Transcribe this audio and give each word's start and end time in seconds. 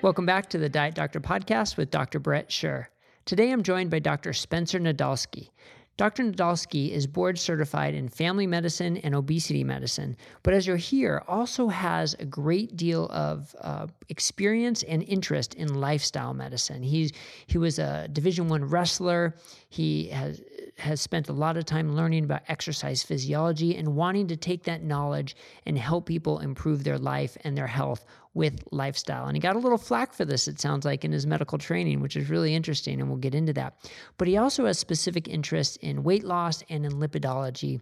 Welcome 0.00 0.26
back 0.26 0.48
to 0.50 0.58
the 0.58 0.68
Diet 0.68 0.94
Doctor 0.94 1.18
podcast 1.18 1.76
with 1.76 1.90
Dr. 1.90 2.20
Bret 2.20 2.50
Scher. 2.50 2.86
Today 3.24 3.50
I'm 3.50 3.64
joined 3.64 3.90
by 3.90 3.98
Dr. 3.98 4.32
Spencer 4.32 4.78
Nadolsky. 4.78 5.50
Dr. 5.96 6.22
Nadolsky 6.22 6.92
is 6.92 7.08
board 7.08 7.36
certified 7.36 7.96
in 7.96 8.08
family 8.08 8.46
medicine 8.46 8.98
and 8.98 9.12
obesity 9.12 9.64
medicine, 9.64 10.16
but 10.44 10.54
as 10.54 10.68
you'll 10.68 10.76
hear, 10.76 11.24
also 11.26 11.66
has 11.66 12.14
a 12.14 12.24
great 12.24 12.76
deal 12.76 13.06
of 13.06 13.56
uh, 13.60 13.88
experience 14.08 14.84
and 14.84 15.02
interest 15.02 15.54
in 15.54 15.74
lifestyle 15.74 16.32
medicine. 16.32 16.84
He's 16.84 17.10
he 17.48 17.58
was 17.58 17.80
a 17.80 18.06
Division 18.12 18.48
One 18.48 18.64
wrestler. 18.64 19.34
He 19.68 20.10
has 20.10 20.40
has 20.78 21.00
spent 21.00 21.28
a 21.28 21.32
lot 21.32 21.56
of 21.56 21.64
time 21.64 21.94
learning 21.94 22.24
about 22.24 22.42
exercise 22.48 23.02
physiology 23.02 23.76
and 23.76 23.96
wanting 23.96 24.28
to 24.28 24.36
take 24.36 24.64
that 24.64 24.82
knowledge 24.82 25.36
and 25.66 25.78
help 25.78 26.06
people 26.06 26.38
improve 26.38 26.84
their 26.84 26.98
life 26.98 27.36
and 27.44 27.56
their 27.56 27.66
health 27.66 28.04
with 28.34 28.62
lifestyle. 28.70 29.26
And 29.26 29.36
he 29.36 29.40
got 29.40 29.56
a 29.56 29.58
little 29.58 29.78
flack 29.78 30.12
for 30.12 30.24
this, 30.24 30.46
it 30.46 30.60
sounds 30.60 30.84
like, 30.84 31.04
in 31.04 31.12
his 31.12 31.26
medical 31.26 31.58
training, 31.58 32.00
which 32.00 32.16
is 32.16 32.30
really 32.30 32.54
interesting, 32.54 33.00
and 33.00 33.08
we'll 33.08 33.18
get 33.18 33.34
into 33.34 33.52
that. 33.54 33.90
But 34.16 34.28
he 34.28 34.36
also 34.36 34.66
has 34.66 34.78
specific 34.78 35.26
interests 35.26 35.76
in 35.76 36.04
weight 36.04 36.24
loss 36.24 36.62
and 36.68 36.86
in 36.86 36.92
lipidology. 36.92 37.80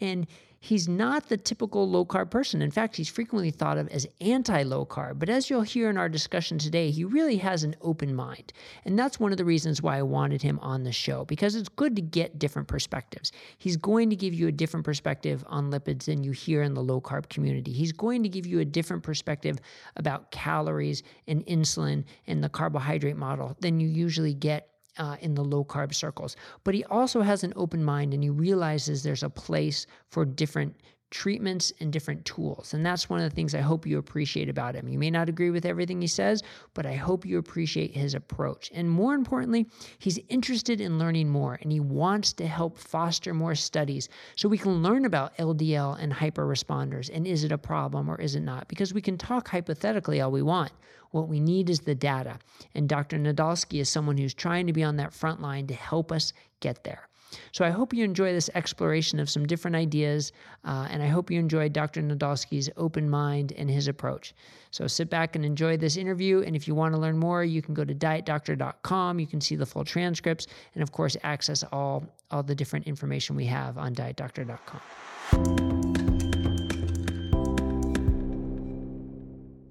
And 0.00 0.26
he's 0.64 0.88
not 0.88 1.28
the 1.28 1.36
typical 1.36 1.88
low 1.88 2.06
carb 2.06 2.30
person. 2.30 2.62
In 2.62 2.70
fact, 2.70 2.96
he's 2.96 3.08
frequently 3.08 3.50
thought 3.50 3.76
of 3.76 3.86
as 3.88 4.06
anti 4.22 4.62
low 4.62 4.86
carb. 4.86 5.18
But 5.18 5.28
as 5.28 5.50
you'll 5.50 5.60
hear 5.60 5.90
in 5.90 5.98
our 5.98 6.08
discussion 6.08 6.58
today, 6.58 6.90
he 6.90 7.04
really 7.04 7.36
has 7.36 7.64
an 7.64 7.76
open 7.82 8.14
mind. 8.14 8.52
And 8.86 8.98
that's 8.98 9.20
one 9.20 9.30
of 9.30 9.36
the 9.36 9.44
reasons 9.44 9.82
why 9.82 9.98
I 9.98 10.02
wanted 10.02 10.40
him 10.40 10.58
on 10.60 10.84
the 10.84 10.92
show, 10.92 11.26
because 11.26 11.54
it's 11.54 11.68
good 11.68 11.94
to 11.96 12.02
get 12.02 12.38
different 12.38 12.66
perspectives. 12.66 13.30
He's 13.58 13.76
going 13.76 14.08
to 14.08 14.16
give 14.16 14.32
you 14.32 14.48
a 14.48 14.52
different 14.52 14.86
perspective 14.86 15.44
on 15.48 15.70
lipids 15.70 16.06
than 16.06 16.24
you 16.24 16.32
hear 16.32 16.62
in 16.62 16.72
the 16.72 16.82
low 16.82 17.00
carb 17.00 17.28
community. 17.28 17.72
He's 17.72 17.92
going 17.92 18.22
to 18.22 18.30
give 18.30 18.46
you 18.46 18.60
a 18.60 18.64
different 18.64 19.02
perspective 19.02 19.58
about 19.96 20.30
calories 20.30 21.02
and 21.28 21.44
insulin 21.44 22.04
and 22.26 22.42
the 22.42 22.48
carbohydrate 22.48 23.16
model 23.16 23.54
than 23.60 23.80
you 23.80 23.88
usually 23.88 24.32
get 24.32 24.73
uh, 24.98 25.16
in 25.20 25.34
the 25.34 25.44
low 25.44 25.64
carb 25.64 25.94
circles. 25.94 26.36
But 26.62 26.74
he 26.74 26.84
also 26.84 27.22
has 27.22 27.44
an 27.44 27.52
open 27.56 27.84
mind 27.84 28.14
and 28.14 28.22
he 28.22 28.30
realizes 28.30 29.02
there's 29.02 29.22
a 29.22 29.30
place 29.30 29.86
for 30.08 30.24
different 30.24 30.76
treatments 31.14 31.72
and 31.78 31.92
different 31.92 32.24
tools. 32.24 32.74
And 32.74 32.84
that's 32.84 33.08
one 33.08 33.20
of 33.20 33.30
the 33.30 33.34
things 33.34 33.54
I 33.54 33.60
hope 33.60 33.86
you 33.86 33.98
appreciate 33.98 34.48
about 34.48 34.74
him. 34.74 34.88
You 34.88 34.98
may 34.98 35.12
not 35.12 35.28
agree 35.28 35.50
with 35.50 35.64
everything 35.64 36.00
he 36.00 36.08
says, 36.08 36.42
but 36.74 36.86
I 36.86 36.94
hope 36.94 37.24
you 37.24 37.38
appreciate 37.38 37.94
his 37.94 38.14
approach. 38.14 38.68
And 38.74 38.90
more 38.90 39.14
importantly, 39.14 39.68
he's 40.00 40.18
interested 40.28 40.80
in 40.80 40.98
learning 40.98 41.28
more 41.28 41.56
and 41.62 41.70
he 41.70 41.78
wants 41.78 42.32
to 42.34 42.46
help 42.48 42.76
foster 42.76 43.32
more 43.32 43.54
studies 43.54 44.08
so 44.34 44.48
we 44.48 44.58
can 44.58 44.82
learn 44.82 45.04
about 45.04 45.38
LDL 45.38 46.02
and 46.02 46.12
hyperresponders 46.12 47.10
and 47.14 47.28
is 47.28 47.44
it 47.44 47.52
a 47.52 47.58
problem 47.58 48.10
or 48.10 48.20
is 48.20 48.34
it 48.34 48.40
not? 48.40 48.66
Because 48.66 48.92
we 48.92 49.00
can 49.00 49.16
talk 49.16 49.46
hypothetically 49.46 50.20
all 50.20 50.32
we 50.32 50.42
want. 50.42 50.72
What 51.12 51.28
we 51.28 51.38
need 51.38 51.70
is 51.70 51.78
the 51.78 51.94
data. 51.94 52.40
And 52.74 52.88
Dr. 52.88 53.18
Nadolsky 53.18 53.80
is 53.80 53.88
someone 53.88 54.18
who's 54.18 54.34
trying 54.34 54.66
to 54.66 54.72
be 54.72 54.82
on 54.82 54.96
that 54.96 55.12
front 55.12 55.40
line 55.40 55.68
to 55.68 55.74
help 55.74 56.10
us 56.10 56.32
get 56.58 56.82
there. 56.82 57.08
So 57.52 57.64
I 57.64 57.70
hope 57.70 57.92
you 57.92 58.04
enjoy 58.04 58.32
this 58.32 58.50
exploration 58.54 59.18
of 59.18 59.28
some 59.28 59.46
different 59.46 59.76
ideas, 59.76 60.32
uh, 60.64 60.88
and 60.90 61.02
I 61.02 61.08
hope 61.08 61.30
you 61.30 61.38
enjoy 61.38 61.68
Dr. 61.68 62.02
Nadolsky's 62.02 62.70
open 62.76 63.08
mind 63.08 63.52
and 63.56 63.70
his 63.70 63.88
approach. 63.88 64.34
So 64.70 64.86
sit 64.86 65.10
back 65.10 65.36
and 65.36 65.44
enjoy 65.44 65.76
this 65.76 65.96
interview. 65.96 66.42
And 66.42 66.56
if 66.56 66.66
you 66.66 66.74
want 66.74 66.94
to 66.94 67.00
learn 67.00 67.16
more, 67.16 67.44
you 67.44 67.62
can 67.62 67.74
go 67.74 67.84
to 67.84 67.94
dietdoctor.com. 67.94 69.20
You 69.20 69.26
can 69.26 69.40
see 69.40 69.56
the 69.56 69.66
full 69.66 69.84
transcripts, 69.84 70.46
and 70.74 70.82
of 70.82 70.92
course, 70.92 71.16
access 71.22 71.64
all 71.72 72.04
all 72.30 72.42
the 72.42 72.54
different 72.54 72.86
information 72.86 73.36
we 73.36 73.46
have 73.46 73.78
on 73.78 73.94
dietdoctor.com. 73.94 75.73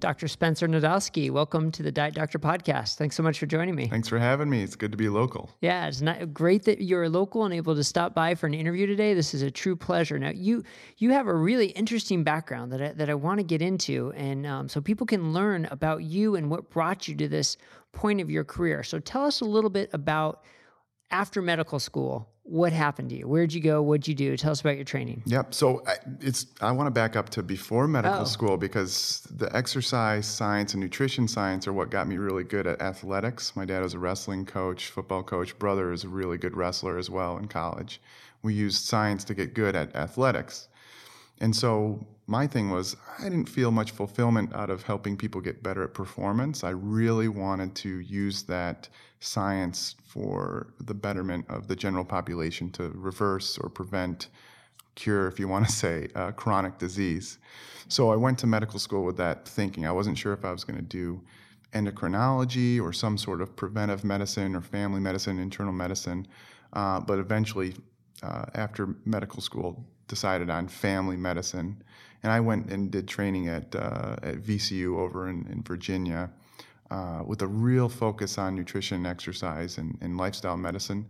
Dr. 0.00 0.28
Spencer 0.28 0.68
Nadolsky, 0.68 1.30
welcome 1.30 1.70
to 1.72 1.82
the 1.82 1.92
Diet 1.92 2.14
Doctor 2.14 2.38
podcast. 2.38 2.96
Thanks 2.96 3.16
so 3.16 3.22
much 3.22 3.38
for 3.38 3.46
joining 3.46 3.74
me. 3.74 3.86
Thanks 3.88 4.08
for 4.08 4.18
having 4.18 4.50
me. 4.50 4.62
It's 4.62 4.76
good 4.76 4.90
to 4.92 4.98
be 4.98 5.08
local. 5.08 5.50
Yeah, 5.60 5.86
it's 5.86 6.00
not, 6.00 6.34
great 6.34 6.64
that 6.64 6.82
you're 6.82 7.08
local 7.08 7.44
and 7.44 7.54
able 7.54 7.74
to 7.74 7.84
stop 7.84 8.14
by 8.14 8.34
for 8.34 8.46
an 8.46 8.54
interview 8.54 8.86
today. 8.86 9.14
This 9.14 9.34
is 9.34 9.42
a 9.42 9.50
true 9.50 9.76
pleasure. 9.76 10.18
Now, 10.18 10.30
you 10.30 10.62
you 10.98 11.10
have 11.12 11.26
a 11.26 11.34
really 11.34 11.68
interesting 11.68 12.24
background 12.24 12.72
that 12.72 12.82
I, 12.82 12.88
that 12.92 13.08
I 13.10 13.14
want 13.14 13.38
to 13.38 13.44
get 13.44 13.62
into, 13.62 14.12
and 14.16 14.46
um, 14.46 14.68
so 14.68 14.80
people 14.80 15.06
can 15.06 15.32
learn 15.32 15.66
about 15.70 16.02
you 16.02 16.36
and 16.36 16.50
what 16.50 16.70
brought 16.70 17.08
you 17.08 17.14
to 17.16 17.28
this 17.28 17.56
point 17.92 18.20
of 18.20 18.30
your 18.30 18.44
career. 18.44 18.82
So, 18.82 18.98
tell 18.98 19.24
us 19.24 19.40
a 19.40 19.46
little 19.46 19.70
bit 19.70 19.90
about 19.92 20.42
after 21.10 21.40
medical 21.40 21.78
school 21.78 22.28
what 22.44 22.74
happened 22.74 23.08
to 23.08 23.16
you? 23.16 23.26
Where'd 23.26 23.54
you 23.54 23.60
go? 23.60 23.80
What'd 23.80 24.06
you 24.06 24.14
do? 24.14 24.36
Tell 24.36 24.52
us 24.52 24.60
about 24.60 24.76
your 24.76 24.84
training. 24.84 25.22
Yep. 25.24 25.54
So 25.54 25.82
I, 25.86 25.96
it's 26.20 26.46
I 26.60 26.72
want 26.72 26.86
to 26.86 26.90
back 26.90 27.16
up 27.16 27.30
to 27.30 27.42
before 27.42 27.88
medical 27.88 28.20
oh. 28.20 28.24
school 28.24 28.58
because 28.58 29.26
the 29.34 29.54
exercise 29.56 30.26
science 30.26 30.74
and 30.74 30.82
nutrition 30.82 31.26
science 31.26 31.66
are 31.66 31.72
what 31.72 31.90
got 31.90 32.06
me 32.06 32.18
really 32.18 32.44
good 32.44 32.66
at 32.66 32.82
athletics. 32.82 33.56
My 33.56 33.64
dad 33.64 33.82
was 33.82 33.94
a 33.94 33.98
wrestling 33.98 34.44
coach, 34.44 34.88
football 34.88 35.22
coach. 35.22 35.58
Brother 35.58 35.90
is 35.90 36.04
a 36.04 36.08
really 36.08 36.36
good 36.36 36.54
wrestler 36.54 36.98
as 36.98 37.08
well 37.08 37.38
in 37.38 37.48
college. 37.48 38.00
We 38.42 38.52
used 38.52 38.84
science 38.84 39.24
to 39.24 39.34
get 39.34 39.54
good 39.54 39.74
at 39.74 39.96
athletics. 39.96 40.68
And 41.40 41.56
so 41.56 42.06
my 42.26 42.46
thing 42.46 42.70
was 42.70 42.94
I 43.18 43.24
didn't 43.24 43.48
feel 43.48 43.70
much 43.70 43.90
fulfillment 43.90 44.54
out 44.54 44.68
of 44.68 44.82
helping 44.82 45.16
people 45.16 45.40
get 45.40 45.62
better 45.62 45.82
at 45.82 45.94
performance. 45.94 46.62
I 46.62 46.70
really 46.70 47.28
wanted 47.28 47.74
to 47.76 48.00
use 48.00 48.42
that 48.44 48.88
science 49.24 49.96
for 50.06 50.68
the 50.80 50.94
betterment 50.94 51.46
of 51.48 51.66
the 51.66 51.74
general 51.74 52.04
population 52.04 52.70
to 52.70 52.90
reverse 52.90 53.58
or 53.58 53.68
prevent, 53.70 54.28
cure, 54.94 55.26
if 55.26 55.40
you 55.40 55.48
want 55.48 55.66
to 55.66 55.72
say, 55.84 56.08
uh, 56.14 56.30
chronic 56.32 56.78
disease. 56.78 57.38
So 57.88 58.12
I 58.12 58.16
went 58.16 58.38
to 58.40 58.46
medical 58.46 58.78
school 58.78 59.04
with 59.04 59.16
that 59.16 59.48
thinking. 59.48 59.86
I 59.86 59.92
wasn't 59.92 60.18
sure 60.18 60.32
if 60.32 60.44
I 60.44 60.52
was 60.52 60.64
going 60.64 60.78
to 60.78 60.84
do 60.84 61.22
endocrinology 61.72 62.80
or 62.80 62.92
some 62.92 63.18
sort 63.18 63.40
of 63.40 63.56
preventive 63.56 64.04
medicine 64.04 64.54
or 64.54 64.60
family 64.60 65.00
medicine, 65.00 65.38
internal 65.38 65.72
medicine. 65.72 66.26
Uh, 66.72 67.00
but 67.00 67.18
eventually, 67.18 67.74
uh, 68.22 68.44
after 68.54 68.94
medical 69.04 69.40
school, 69.40 69.84
decided 70.06 70.50
on 70.50 70.68
family 70.68 71.16
medicine. 71.16 71.82
And 72.22 72.30
I 72.30 72.40
went 72.40 72.70
and 72.70 72.90
did 72.90 73.08
training 73.08 73.48
at, 73.48 73.74
uh, 73.74 74.16
at 74.22 74.36
VCU 74.36 74.98
over 74.98 75.28
in, 75.28 75.46
in 75.50 75.62
Virginia 75.62 76.30
uh, 76.90 77.22
with 77.26 77.42
a 77.42 77.46
real 77.46 77.88
focus 77.88 78.38
on 78.38 78.54
nutrition 78.54 78.98
and 78.98 79.06
exercise 79.06 79.78
and, 79.78 79.98
and 80.00 80.16
lifestyle 80.16 80.56
medicine 80.56 81.06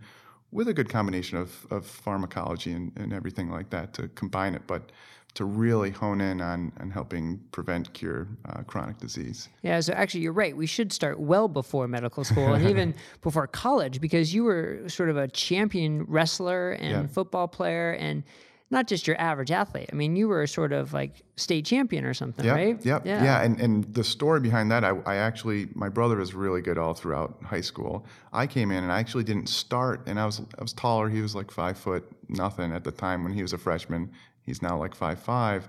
with 0.52 0.68
a 0.68 0.74
good 0.74 0.88
combination 0.88 1.36
of, 1.36 1.66
of 1.70 1.84
pharmacology 1.84 2.72
and, 2.72 2.92
and 2.96 3.12
everything 3.12 3.50
like 3.50 3.70
that 3.70 3.92
to 3.92 4.08
combine 4.08 4.54
it, 4.54 4.62
but 4.66 4.92
to 5.34 5.44
really 5.44 5.90
hone 5.90 6.20
in 6.20 6.40
on, 6.40 6.72
on 6.78 6.90
helping 6.90 7.40
prevent, 7.50 7.92
cure 7.92 8.28
uh, 8.48 8.62
chronic 8.62 8.98
disease. 8.98 9.48
Yeah, 9.62 9.80
so 9.80 9.92
actually, 9.92 10.20
you're 10.20 10.32
right. 10.32 10.56
We 10.56 10.66
should 10.66 10.92
start 10.92 11.18
well 11.18 11.48
before 11.48 11.88
medical 11.88 12.22
school 12.22 12.54
and 12.54 12.68
even 12.68 12.94
before 13.20 13.48
college 13.48 14.00
because 14.00 14.32
you 14.32 14.44
were 14.44 14.88
sort 14.88 15.10
of 15.10 15.16
a 15.16 15.26
champion 15.26 16.04
wrestler 16.04 16.72
and 16.72 16.90
yeah. 16.90 17.06
football 17.08 17.48
player 17.48 17.92
and 17.92 18.22
not 18.74 18.86
just 18.86 19.06
your 19.06 19.18
average 19.18 19.50
athlete. 19.50 19.88
I 19.90 19.96
mean, 19.96 20.16
you 20.16 20.28
were 20.28 20.46
sort 20.46 20.72
of 20.72 20.92
like 20.92 21.22
state 21.36 21.64
champion 21.64 22.04
or 22.04 22.12
something, 22.12 22.44
yep, 22.44 22.54
right? 22.54 22.84
Yep. 22.84 23.06
Yeah. 23.06 23.24
Yeah. 23.24 23.42
And, 23.42 23.58
and 23.60 23.84
the 23.94 24.04
story 24.04 24.40
behind 24.40 24.70
that, 24.70 24.84
I, 24.84 24.90
I 25.06 25.16
actually, 25.16 25.68
my 25.74 25.88
brother 25.88 26.16
was 26.16 26.34
really 26.34 26.60
good 26.60 26.76
all 26.76 26.92
throughout 26.92 27.38
high 27.42 27.62
school. 27.62 28.04
I 28.32 28.46
came 28.46 28.70
in 28.70 28.82
and 28.82 28.92
I 28.92 28.98
actually 28.98 29.24
didn't 29.24 29.48
start, 29.48 30.02
and 30.06 30.20
I 30.20 30.26
was 30.26 30.42
I 30.58 30.62
was 30.62 30.74
taller. 30.74 31.08
He 31.08 31.22
was 31.22 31.34
like 31.34 31.50
five 31.50 31.78
foot 31.78 32.04
nothing 32.28 32.72
at 32.72 32.84
the 32.84 32.90
time 32.90 33.24
when 33.24 33.32
he 33.32 33.40
was 33.40 33.52
a 33.52 33.58
freshman. 33.58 34.10
He's 34.42 34.60
now 34.60 34.76
like 34.76 34.94
five 34.94 35.18
five. 35.20 35.68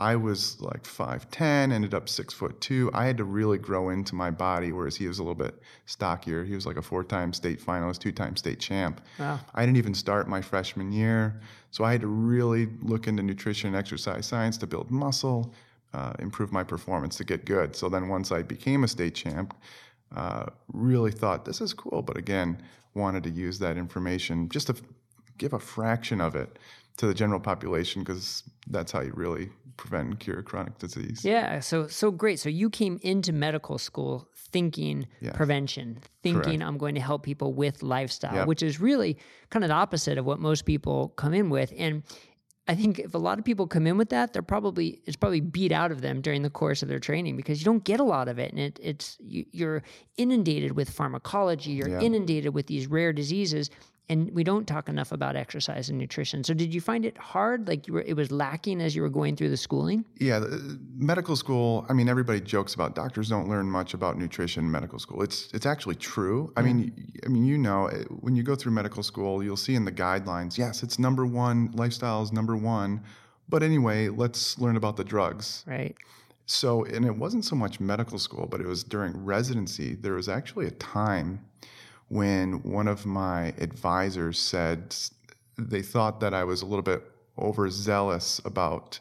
I 0.00 0.16
was 0.16 0.58
like 0.60 0.82
5'10, 0.84 1.72
ended 1.72 1.92
up 1.92 2.08
six 2.08 2.32
foot 2.32 2.58
two. 2.60 2.90
I 2.94 3.04
had 3.04 3.18
to 3.18 3.24
really 3.24 3.58
grow 3.58 3.90
into 3.90 4.14
my 4.14 4.30
body, 4.30 4.72
whereas 4.72 4.96
he 4.96 5.06
was 5.06 5.18
a 5.18 5.22
little 5.22 5.34
bit 5.34 5.60
stockier. 5.84 6.42
He 6.42 6.54
was 6.54 6.64
like 6.64 6.78
a 6.78 6.82
four 6.82 7.04
time 7.04 7.34
state 7.34 7.60
finalist, 7.60 7.98
two 7.98 8.10
time 8.10 8.36
state 8.36 8.58
champ. 8.58 9.02
Wow. 9.18 9.38
I 9.54 9.66
didn't 9.66 9.76
even 9.76 9.92
start 9.92 10.26
my 10.26 10.40
freshman 10.40 10.90
year. 10.90 11.38
So 11.70 11.84
I 11.84 11.92
had 11.92 12.00
to 12.00 12.06
really 12.06 12.68
look 12.82 13.08
into 13.08 13.22
nutrition 13.22 13.68
and 13.68 13.76
exercise 13.76 14.26
science 14.26 14.56
to 14.58 14.66
build 14.66 14.90
muscle, 14.90 15.52
uh, 15.92 16.14
improve 16.18 16.50
my 16.50 16.64
performance 16.64 17.16
to 17.18 17.24
get 17.24 17.44
good. 17.44 17.76
So 17.76 17.90
then 17.90 18.08
once 18.08 18.32
I 18.32 18.40
became 18.40 18.84
a 18.84 18.88
state 18.88 19.14
champ, 19.14 19.54
uh, 20.16 20.46
really 20.72 21.12
thought 21.12 21.44
this 21.44 21.60
is 21.60 21.74
cool, 21.74 22.00
but 22.02 22.16
again, 22.16 22.60
wanted 22.94 23.22
to 23.24 23.30
use 23.30 23.58
that 23.60 23.76
information 23.76 24.48
just 24.48 24.66
to 24.68 24.76
give 25.38 25.52
a 25.52 25.58
fraction 25.58 26.20
of 26.20 26.34
it 26.34 26.58
to 27.00 27.06
the 27.06 27.14
general 27.14 27.40
population 27.40 28.02
because 28.02 28.42
that's 28.66 28.92
how 28.92 29.00
you 29.00 29.10
really 29.14 29.48
prevent 29.78 30.08
and 30.08 30.20
cure 30.20 30.42
chronic 30.42 30.76
disease. 30.76 31.24
Yeah, 31.24 31.60
so 31.60 31.88
so 31.88 32.10
great. 32.10 32.38
So 32.38 32.50
you 32.50 32.68
came 32.68 33.00
into 33.02 33.32
medical 33.32 33.78
school 33.78 34.28
thinking 34.36 35.06
yes. 35.20 35.34
prevention, 35.34 36.00
thinking 36.22 36.42
Correct. 36.42 36.62
I'm 36.62 36.76
going 36.76 36.94
to 36.96 37.00
help 37.00 37.22
people 37.22 37.54
with 37.54 37.82
lifestyle, 37.82 38.34
yep. 38.34 38.46
which 38.46 38.62
is 38.62 38.80
really 38.80 39.16
kind 39.48 39.64
of 39.64 39.68
the 39.68 39.74
opposite 39.74 40.18
of 40.18 40.26
what 40.26 40.40
most 40.40 40.66
people 40.66 41.08
come 41.16 41.32
in 41.32 41.48
with. 41.48 41.72
And 41.78 42.02
I 42.68 42.74
think 42.74 42.98
if 42.98 43.14
a 43.14 43.18
lot 43.18 43.38
of 43.38 43.46
people 43.46 43.66
come 43.66 43.86
in 43.86 43.96
with 43.96 44.10
that, 44.10 44.34
they're 44.34 44.42
probably 44.42 45.00
it's 45.06 45.16
probably 45.16 45.40
beat 45.40 45.72
out 45.72 45.90
of 45.90 46.02
them 46.02 46.20
during 46.20 46.42
the 46.42 46.50
course 46.50 46.82
of 46.82 46.88
their 46.88 46.98
training 46.98 47.34
because 47.34 47.60
you 47.60 47.64
don't 47.64 47.82
get 47.84 47.98
a 47.98 48.04
lot 48.04 48.28
of 48.28 48.38
it, 48.38 48.50
and 48.50 48.60
it, 48.60 48.78
it's 48.82 49.16
you, 49.18 49.46
are 49.66 49.82
inundated 50.18 50.72
with 50.72 50.90
pharmacology, 50.90 51.70
you're 51.70 51.88
yeah. 51.88 52.00
inundated 52.00 52.52
with 52.52 52.66
these 52.66 52.88
rare 52.88 53.14
diseases, 53.14 53.70
and 54.10 54.28
we 54.34 54.42
don't 54.42 54.66
talk 54.66 54.88
enough 54.88 55.12
about 55.12 55.36
exercise 55.36 55.88
and 55.88 55.96
nutrition. 55.96 56.42
So 56.42 56.52
did 56.52 56.74
you 56.74 56.80
find 56.80 57.06
it 57.06 57.16
hard? 57.16 57.68
Like 57.68 57.86
you 57.86 57.94
were, 57.94 58.02
it 58.02 58.14
was 58.14 58.32
lacking 58.32 58.80
as 58.82 58.96
you 58.96 59.02
were 59.02 59.08
going 59.08 59.36
through 59.36 59.50
the 59.50 59.56
schooling? 59.56 60.04
Yeah, 60.18 60.40
the, 60.40 60.80
medical 60.96 61.36
school. 61.36 61.86
I 61.88 61.92
mean, 61.92 62.08
everybody 62.08 62.40
jokes 62.40 62.74
about 62.74 62.96
doctors 62.96 63.28
don't 63.28 63.48
learn 63.48 63.70
much 63.70 63.94
about 63.94 64.18
nutrition 64.18 64.64
in 64.64 64.70
medical 64.70 64.98
school. 64.98 65.22
It's 65.22 65.48
it's 65.54 65.64
actually 65.64 65.94
true. 65.94 66.52
I 66.56 66.62
mean, 66.62 67.12
I 67.24 67.28
mean, 67.28 67.44
you 67.44 67.56
know, 67.56 67.88
when 68.18 68.34
you 68.34 68.42
go 68.42 68.56
through 68.56 68.72
medical 68.72 69.04
school, 69.04 69.44
you'll 69.44 69.56
see 69.56 69.76
in 69.76 69.84
the 69.84 69.92
guidelines, 69.92 70.58
yes, 70.58 70.82
it's 70.82 70.98
number 70.98 71.24
one. 71.24 71.70
Lifestyle 71.74 72.22
is 72.22 72.32
number 72.32 72.56
one. 72.56 73.02
But 73.48 73.62
anyway, 73.62 74.08
let's 74.08 74.58
learn 74.58 74.76
about 74.76 74.96
the 74.96 75.04
drugs. 75.04 75.64
Right. 75.66 75.96
So, 76.46 76.84
and 76.84 77.04
it 77.04 77.14
wasn't 77.14 77.44
so 77.44 77.54
much 77.54 77.78
medical 77.78 78.18
school, 78.18 78.46
but 78.50 78.60
it 78.60 78.66
was 78.66 78.82
during 78.82 79.24
residency. 79.24 79.94
There 79.94 80.14
was 80.14 80.28
actually 80.28 80.66
a 80.66 80.72
time 80.72 81.44
when 82.10 82.60
one 82.64 82.88
of 82.88 83.06
my 83.06 83.54
advisors 83.58 84.38
said 84.38 84.94
they 85.56 85.80
thought 85.80 86.18
that 86.20 86.34
I 86.34 86.44
was 86.44 86.62
a 86.62 86.66
little 86.66 86.82
bit 86.82 87.02
overzealous 87.38 88.40
about 88.44 88.98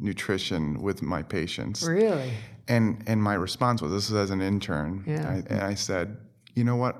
nutrition 0.00 0.82
with 0.82 1.00
my 1.00 1.22
patients. 1.22 1.82
Really? 1.82 2.32
And 2.66 3.04
and 3.06 3.22
my 3.22 3.34
response 3.34 3.80
was, 3.80 3.92
this 3.92 4.10
is 4.10 4.16
as 4.16 4.30
an 4.30 4.42
intern. 4.42 5.04
Yeah. 5.06 5.28
I, 5.28 5.34
and 5.52 5.60
I 5.62 5.74
said, 5.74 6.16
you 6.54 6.64
know 6.64 6.76
what? 6.76 6.96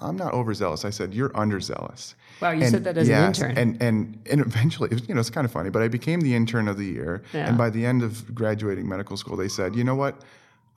I'm 0.00 0.16
not 0.16 0.32
overzealous. 0.34 0.84
I 0.84 0.90
said, 0.90 1.12
you're 1.12 1.30
underzealous. 1.30 2.14
Wow, 2.40 2.50
you 2.50 2.62
and 2.62 2.70
said 2.70 2.84
that 2.84 2.96
as 2.96 3.08
yes, 3.08 3.40
an 3.40 3.50
intern. 3.50 3.58
And 3.58 3.82
and 3.82 4.28
and 4.30 4.40
eventually, 4.40 4.88
it 4.90 4.94
was, 4.94 5.08
you 5.08 5.14
know, 5.14 5.20
it's 5.20 5.30
kind 5.30 5.44
of 5.44 5.50
funny, 5.50 5.70
but 5.70 5.82
I 5.82 5.88
became 5.88 6.20
the 6.20 6.34
intern 6.34 6.68
of 6.68 6.78
the 6.78 6.86
year. 6.86 7.22
Yeah. 7.32 7.48
And 7.48 7.58
by 7.58 7.70
the 7.70 7.84
end 7.84 8.02
of 8.02 8.32
graduating 8.34 8.88
medical 8.88 9.16
school, 9.16 9.36
they 9.36 9.48
said, 9.48 9.74
you 9.74 9.82
know 9.82 9.96
what? 9.96 10.22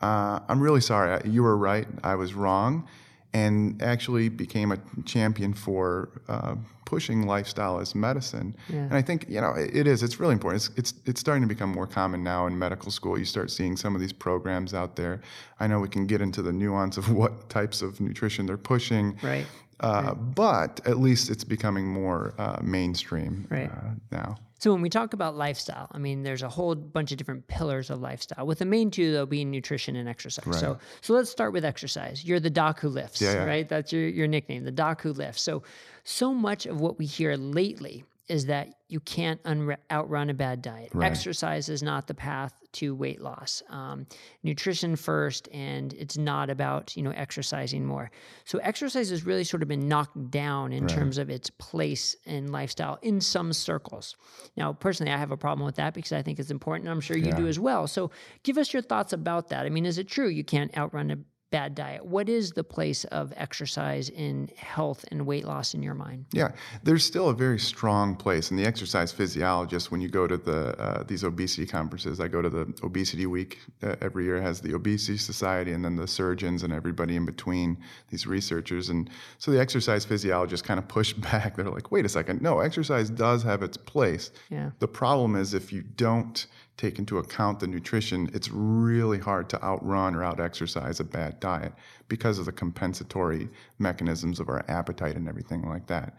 Uh, 0.01 0.39
I'm 0.49 0.59
really 0.59 0.81
sorry. 0.81 1.21
You 1.29 1.43
were 1.43 1.57
right. 1.57 1.87
I 2.03 2.15
was 2.15 2.33
wrong 2.33 2.87
and 3.33 3.81
actually 3.81 4.29
became 4.29 4.71
a 4.71 4.77
champion 5.05 5.53
for 5.53 6.09
uh, 6.27 6.55
pushing 6.85 7.27
lifestyle 7.27 7.79
as 7.79 7.93
medicine. 7.93 8.55
Yeah. 8.67 8.77
And 8.79 8.95
I 8.95 9.01
think 9.03 9.25
you 9.29 9.39
know 9.39 9.51
it, 9.51 9.75
it 9.75 9.87
is. 9.87 10.01
It's 10.01 10.19
really 10.19 10.33
important. 10.33 10.63
It's, 10.63 10.77
it's 10.77 10.93
it's 11.05 11.19
starting 11.19 11.43
to 11.43 11.47
become 11.47 11.69
more 11.69 11.85
common 11.85 12.23
now 12.23 12.47
in 12.47 12.57
medical 12.57 12.91
school. 12.91 13.17
You 13.17 13.25
start 13.25 13.51
seeing 13.51 13.77
some 13.77 13.93
of 13.93 14.01
these 14.01 14.13
programs 14.13 14.73
out 14.73 14.95
there. 14.95 15.21
I 15.59 15.67
know 15.67 15.79
we 15.79 15.89
can 15.89 16.07
get 16.07 16.21
into 16.21 16.41
the 16.41 16.51
nuance 16.51 16.97
of 16.97 17.11
what 17.19 17.49
types 17.49 17.81
of 17.81 18.01
nutrition 18.01 18.45
they're 18.47 18.57
pushing. 18.57 19.17
Right. 19.21 19.45
Uh, 19.79 20.03
right. 20.05 20.35
But 20.35 20.81
at 20.85 20.99
least 20.99 21.29
it's 21.29 21.43
becoming 21.43 21.87
more 21.87 22.33
uh, 22.37 22.59
mainstream 22.61 23.47
right. 23.49 23.71
Uh, 23.71 23.91
now. 24.11 24.37
So 24.59 24.73
when 24.73 24.81
we 24.81 24.89
talk 24.89 25.13
about 25.13 25.37
lifestyle, 25.37 25.87
I 25.93 25.99
mean, 25.99 26.23
there's 26.23 26.43
a 26.43 26.49
whole 26.49 26.75
bunch 26.75 27.13
of 27.13 27.17
different 27.17 27.47
pillars 27.47 27.89
of 27.89 28.01
lifestyle. 28.01 28.45
With 28.45 28.59
the 28.59 28.65
main 28.65 28.91
two, 28.91 29.13
though, 29.13 29.25
being 29.25 29.49
nutrition 29.49 29.95
and 29.95 30.09
exercise. 30.09 30.45
Right. 30.45 30.59
So, 30.59 30.77
so 30.99 31.13
let's 31.13 31.29
start 31.29 31.53
with 31.53 31.63
exercise. 31.63 32.25
You're 32.25 32.41
the 32.41 32.49
doc 32.49 32.81
who 32.81 32.89
lifts, 32.89 33.21
yeah, 33.21 33.35
yeah. 33.35 33.45
right? 33.45 33.69
That's 33.69 33.93
your 33.93 34.09
your 34.09 34.27
nickname, 34.27 34.65
the 34.65 34.71
doc 34.71 35.01
who 35.01 35.13
lifts. 35.13 35.41
So, 35.43 35.63
so 36.03 36.33
much 36.33 36.65
of 36.65 36.81
what 36.81 36.99
we 36.99 37.05
hear 37.05 37.35
lately 37.35 38.03
is 38.29 38.45
that 38.45 38.69
you 38.87 38.99
can't 38.99 39.41
unre- 39.43 39.77
outrun 39.91 40.29
a 40.29 40.33
bad 40.33 40.61
diet. 40.61 40.91
Right. 40.93 41.11
Exercise 41.11 41.67
is 41.67 41.83
not 41.83 42.07
the 42.07 42.13
path 42.13 42.53
to 42.73 42.95
weight 42.95 43.21
loss. 43.21 43.61
Um, 43.69 44.05
nutrition 44.43 44.95
first, 44.95 45.49
and 45.51 45.93
it's 45.93 46.17
not 46.17 46.49
about 46.49 46.95
you 46.95 47.03
know 47.03 47.11
exercising 47.11 47.85
more. 47.85 48.11
So 48.45 48.59
exercise 48.59 49.09
has 49.09 49.25
really 49.25 49.43
sort 49.43 49.63
of 49.63 49.67
been 49.67 49.87
knocked 49.87 50.31
down 50.31 50.71
in 50.71 50.83
right. 50.83 50.95
terms 50.95 51.17
of 51.17 51.29
its 51.29 51.49
place 51.49 52.15
in 52.25 52.51
lifestyle 52.51 52.99
in 53.01 53.19
some 53.19 53.51
circles. 53.51 54.15
Now, 54.55 54.73
personally, 54.73 55.11
I 55.11 55.17
have 55.17 55.31
a 55.31 55.37
problem 55.37 55.65
with 55.65 55.75
that 55.75 55.93
because 55.93 56.11
I 56.11 56.21
think 56.21 56.39
it's 56.39 56.51
important. 56.51 56.89
I'm 56.89 57.01
sure 57.01 57.17
you 57.17 57.27
yeah. 57.27 57.35
do 57.35 57.47
as 57.47 57.59
well. 57.59 57.87
So, 57.87 58.11
give 58.43 58.57
us 58.57 58.71
your 58.71 58.83
thoughts 58.83 59.11
about 59.11 59.49
that. 59.49 59.65
I 59.65 59.69
mean, 59.69 59.85
is 59.85 59.97
it 59.97 60.07
true 60.07 60.27
you 60.27 60.43
can't 60.43 60.75
outrun 60.77 61.11
a 61.11 61.17
bad 61.51 61.75
diet. 61.75 62.05
What 62.05 62.29
is 62.29 62.51
the 62.51 62.63
place 62.63 63.05
of 63.05 63.33
exercise 63.35 64.09
in 64.09 64.49
health 64.57 65.05
and 65.11 65.25
weight 65.25 65.45
loss 65.45 65.73
in 65.73 65.81
your 65.81 65.93
mind? 65.93 66.25
Yeah, 66.31 66.51
there's 66.83 67.03
still 67.03 67.29
a 67.29 67.33
very 67.33 67.59
strong 67.59 68.15
place. 68.15 68.51
And 68.51 68.59
the 68.59 68.65
exercise 68.65 69.11
physiologist, 69.11 69.91
when 69.91 70.01
you 70.01 70.09
go 70.09 70.27
to 70.27 70.37
the 70.37 70.79
uh, 70.79 71.03
these 71.03 71.23
obesity 71.23 71.65
conferences, 71.65 72.19
I 72.19 72.27
go 72.27 72.41
to 72.41 72.49
the 72.49 72.73
Obesity 72.83 73.25
Week 73.25 73.59
uh, 73.83 73.95
every 74.01 74.25
year. 74.25 74.41
Has 74.41 74.61
the 74.61 74.73
Obesity 74.75 75.17
Society, 75.17 75.71
and 75.71 75.83
then 75.83 75.95
the 75.95 76.07
surgeons 76.07 76.63
and 76.63 76.71
everybody 76.71 77.15
in 77.15 77.25
between 77.25 77.77
these 78.09 78.27
researchers. 78.27 78.89
And 78.89 79.09
so 79.37 79.51
the 79.51 79.59
exercise 79.59 80.05
physiologists 80.05 80.65
kind 80.65 80.79
of 80.79 80.87
push 80.87 81.13
back. 81.31 81.55
They're 81.55 81.69
like, 81.69 81.91
wait 81.91 82.05
a 82.05 82.09
second, 82.09 82.41
no, 82.41 82.59
exercise 82.59 83.09
does 83.09 83.43
have 83.43 83.63
its 83.63 83.77
place. 83.77 84.31
Yeah. 84.49 84.71
The 84.79 84.87
problem 84.87 85.35
is 85.35 85.53
if 85.53 85.73
you 85.73 85.81
don't 85.81 86.45
take 86.79 86.97
into 86.97 87.17
account 87.17 87.59
the 87.59 87.67
nutrition, 87.67 88.29
it's 88.33 88.49
really 88.49 89.19
hard 89.19 89.49
to 89.49 89.61
outrun 89.61 90.15
or 90.15 90.23
out 90.23 90.39
exercise 90.39 91.01
a 91.01 91.03
bad 91.03 91.37
diet 91.41 91.73
because 92.07 92.39
of 92.39 92.45
the 92.45 92.53
compensatory 92.53 93.49
mechanisms 93.79 94.39
of 94.39 94.47
our 94.47 94.63
appetite 94.69 95.17
and 95.17 95.27
everything 95.27 95.67
like 95.67 95.85
that. 95.87 96.17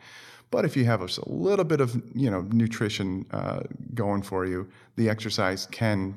But 0.50 0.66
if 0.66 0.76
you 0.76 0.84
have 0.84 1.00
a, 1.00 1.08
little 1.26 1.64
bit 1.64 1.80
of 1.80 2.02
you 2.14 2.30
know 2.30 2.42
nutrition 2.52 3.24
uh, 3.30 3.60
going 3.94 4.20
for 4.20 4.44
you, 4.44 4.68
the 4.96 5.08
exercise 5.08 5.66
can 5.66 6.14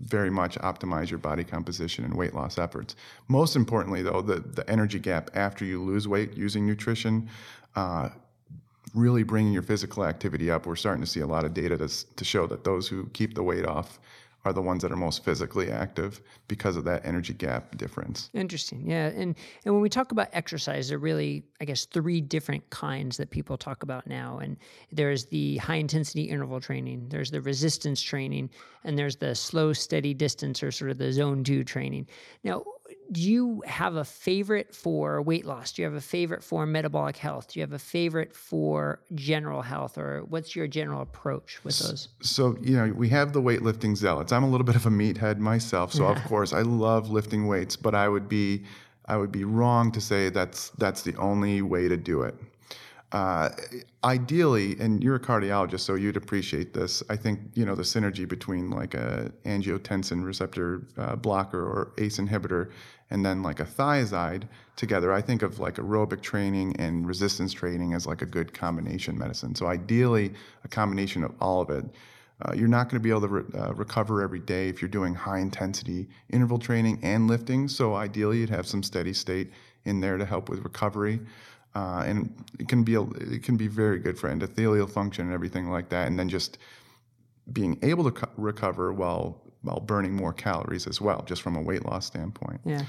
very 0.00 0.30
much 0.30 0.56
optimize 0.60 1.10
your 1.10 1.18
body 1.18 1.44
composition 1.44 2.04
and 2.04 2.14
weight 2.14 2.32
loss 2.32 2.56
efforts. 2.56 2.96
Most 3.26 3.56
importantly, 3.56 4.00
though, 4.00 4.22
the, 4.22 4.36
the 4.40 4.68
energy 4.70 5.00
gap 5.00 5.28
after 5.34 5.64
you 5.64 5.82
lose 5.82 6.06
weight 6.08 6.34
using 6.36 6.64
nutrition 6.64 7.28
uh, 7.74 8.10
really 8.98 9.22
bringing 9.22 9.52
your 9.52 9.62
physical 9.62 10.04
activity 10.04 10.50
up, 10.50 10.66
we're 10.66 10.76
starting 10.76 11.02
to 11.02 11.08
see 11.08 11.20
a 11.20 11.26
lot 11.26 11.44
of 11.44 11.54
data 11.54 11.76
to, 11.78 11.88
to 12.16 12.24
show 12.24 12.46
that 12.46 12.64
those 12.64 12.88
who 12.88 13.06
keep 13.12 13.34
the 13.34 13.42
weight 13.42 13.66
off 13.66 13.98
are 14.44 14.52
the 14.52 14.62
ones 14.62 14.82
that 14.82 14.92
are 14.92 14.96
most 14.96 15.24
physically 15.24 15.70
active 15.70 16.20
because 16.46 16.76
of 16.76 16.84
that 16.84 17.04
energy 17.04 17.34
gap 17.34 17.76
difference. 17.76 18.30
Interesting. 18.34 18.88
Yeah. 18.88 19.06
And 19.06 19.34
and 19.64 19.74
when 19.74 19.82
we 19.82 19.88
talk 19.88 20.12
about 20.12 20.28
exercise, 20.32 20.88
there 20.88 20.96
are 20.96 21.00
really, 21.00 21.42
I 21.60 21.64
guess, 21.64 21.86
three 21.86 22.20
different 22.20 22.68
kinds 22.70 23.16
that 23.16 23.30
people 23.30 23.56
talk 23.56 23.82
about 23.82 24.06
now. 24.06 24.38
And 24.38 24.56
there's 24.92 25.26
the 25.26 25.56
high 25.58 25.76
intensity 25.76 26.22
interval 26.22 26.60
training, 26.60 27.08
there's 27.08 27.30
the 27.30 27.40
resistance 27.40 28.00
training, 28.00 28.50
and 28.84 28.96
there's 28.96 29.16
the 29.16 29.34
slow, 29.34 29.72
steady 29.72 30.14
distance 30.14 30.62
or 30.62 30.70
sort 30.70 30.92
of 30.92 30.98
the 30.98 31.12
zone 31.12 31.42
two 31.42 31.64
training. 31.64 32.06
Now, 32.44 32.64
do 33.10 33.22
you 33.22 33.62
have 33.66 33.96
a 33.96 34.04
favorite 34.04 34.74
for 34.74 35.22
weight 35.22 35.46
loss? 35.46 35.72
Do 35.72 35.82
you 35.82 35.86
have 35.86 35.94
a 35.94 36.00
favorite 36.00 36.42
for 36.42 36.66
metabolic 36.66 37.16
health? 37.16 37.48
Do 37.48 37.58
you 37.58 37.62
have 37.62 37.72
a 37.72 37.78
favorite 37.78 38.34
for 38.34 39.00
general 39.14 39.62
health, 39.62 39.96
or 39.96 40.24
what's 40.28 40.54
your 40.54 40.66
general 40.66 41.00
approach 41.00 41.62
with 41.64 41.78
those? 41.78 42.08
So, 42.20 42.56
you 42.60 42.76
know, 42.76 42.92
we 42.92 43.08
have 43.08 43.32
the 43.32 43.40
weightlifting 43.40 43.96
zealots. 43.96 44.32
I'm 44.32 44.44
a 44.44 44.48
little 44.48 44.66
bit 44.66 44.76
of 44.76 44.86
a 44.86 44.90
meathead 44.90 45.38
myself, 45.38 45.92
so 45.92 46.06
of 46.06 46.22
course 46.24 46.52
I 46.52 46.62
love 46.62 47.10
lifting 47.10 47.46
weights, 47.46 47.76
but 47.76 47.94
I 47.94 48.08
would 48.08 48.28
be 48.28 48.64
I 49.06 49.16
would 49.16 49.32
be 49.32 49.44
wrong 49.44 49.90
to 49.92 50.00
say 50.00 50.28
that's 50.28 50.70
that's 50.70 51.02
the 51.02 51.16
only 51.16 51.62
way 51.62 51.88
to 51.88 51.96
do 51.96 52.22
it. 52.22 52.34
Uh, 53.10 53.48
ideally, 54.04 54.78
and 54.78 55.02
you're 55.02 55.14
a 55.14 55.20
cardiologist, 55.20 55.80
so 55.80 55.94
you'd 55.94 56.18
appreciate 56.18 56.74
this. 56.74 57.02
I 57.08 57.16
think 57.16 57.40
you 57.54 57.64
know 57.64 57.74
the 57.74 57.82
synergy 57.82 58.28
between 58.28 58.68
like 58.68 58.92
a 58.92 59.32
angiotensin 59.46 60.22
receptor 60.22 60.82
uh, 60.98 61.16
blocker 61.16 61.60
or 61.60 61.92
ACE 61.96 62.18
inhibitor, 62.18 62.70
and 63.10 63.24
then 63.24 63.42
like 63.42 63.60
a 63.60 63.64
thiazide 63.64 64.44
together. 64.76 65.12
I 65.12 65.20
think 65.20 65.42
of 65.42 65.58
like 65.58 65.76
aerobic 65.76 66.20
training 66.20 66.76
and 66.78 67.06
resistance 67.06 67.52
training 67.52 67.94
as 67.94 68.06
like 68.06 68.22
a 68.22 68.26
good 68.26 68.52
combination 68.52 69.18
medicine. 69.18 69.54
So 69.54 69.66
ideally, 69.66 70.32
a 70.64 70.68
combination 70.68 71.24
of 71.24 71.32
all 71.40 71.60
of 71.60 71.70
it. 71.70 71.84
Uh, 72.40 72.52
you're 72.54 72.68
not 72.68 72.88
going 72.88 73.00
to 73.00 73.02
be 73.02 73.10
able 73.10 73.22
to 73.22 73.28
re- 73.28 73.60
uh, 73.60 73.74
recover 73.74 74.22
every 74.22 74.38
day 74.38 74.68
if 74.68 74.80
you're 74.80 74.88
doing 74.88 75.12
high 75.12 75.40
intensity 75.40 76.08
interval 76.30 76.58
training 76.58 77.00
and 77.02 77.26
lifting. 77.26 77.66
So 77.66 77.96
ideally, 77.96 78.38
you'd 78.38 78.50
have 78.50 78.66
some 78.66 78.82
steady 78.82 79.12
state 79.12 79.50
in 79.84 80.00
there 80.00 80.16
to 80.16 80.24
help 80.24 80.48
with 80.48 80.60
recovery. 80.60 81.20
Uh, 81.74 82.04
and 82.06 82.32
it 82.60 82.68
can 82.68 82.84
be 82.84 82.94
a, 82.94 83.02
it 83.02 83.42
can 83.42 83.56
be 83.56 83.66
very 83.66 83.98
good 83.98 84.18
for 84.18 84.30
endothelial 84.30 84.88
function 84.88 85.26
and 85.26 85.34
everything 85.34 85.68
like 85.68 85.88
that. 85.88 86.06
And 86.06 86.18
then 86.18 86.28
just 86.28 86.58
being 87.52 87.78
able 87.82 88.04
to 88.04 88.12
co- 88.12 88.30
recover 88.36 88.92
while 88.92 89.42
while 89.62 89.80
burning 89.80 90.14
more 90.14 90.32
calories 90.32 90.86
as 90.86 91.00
well, 91.00 91.22
just 91.26 91.42
from 91.42 91.56
a 91.56 91.62
weight 91.62 91.84
loss 91.84 92.06
standpoint. 92.06 92.60
Yeah. 92.64 92.82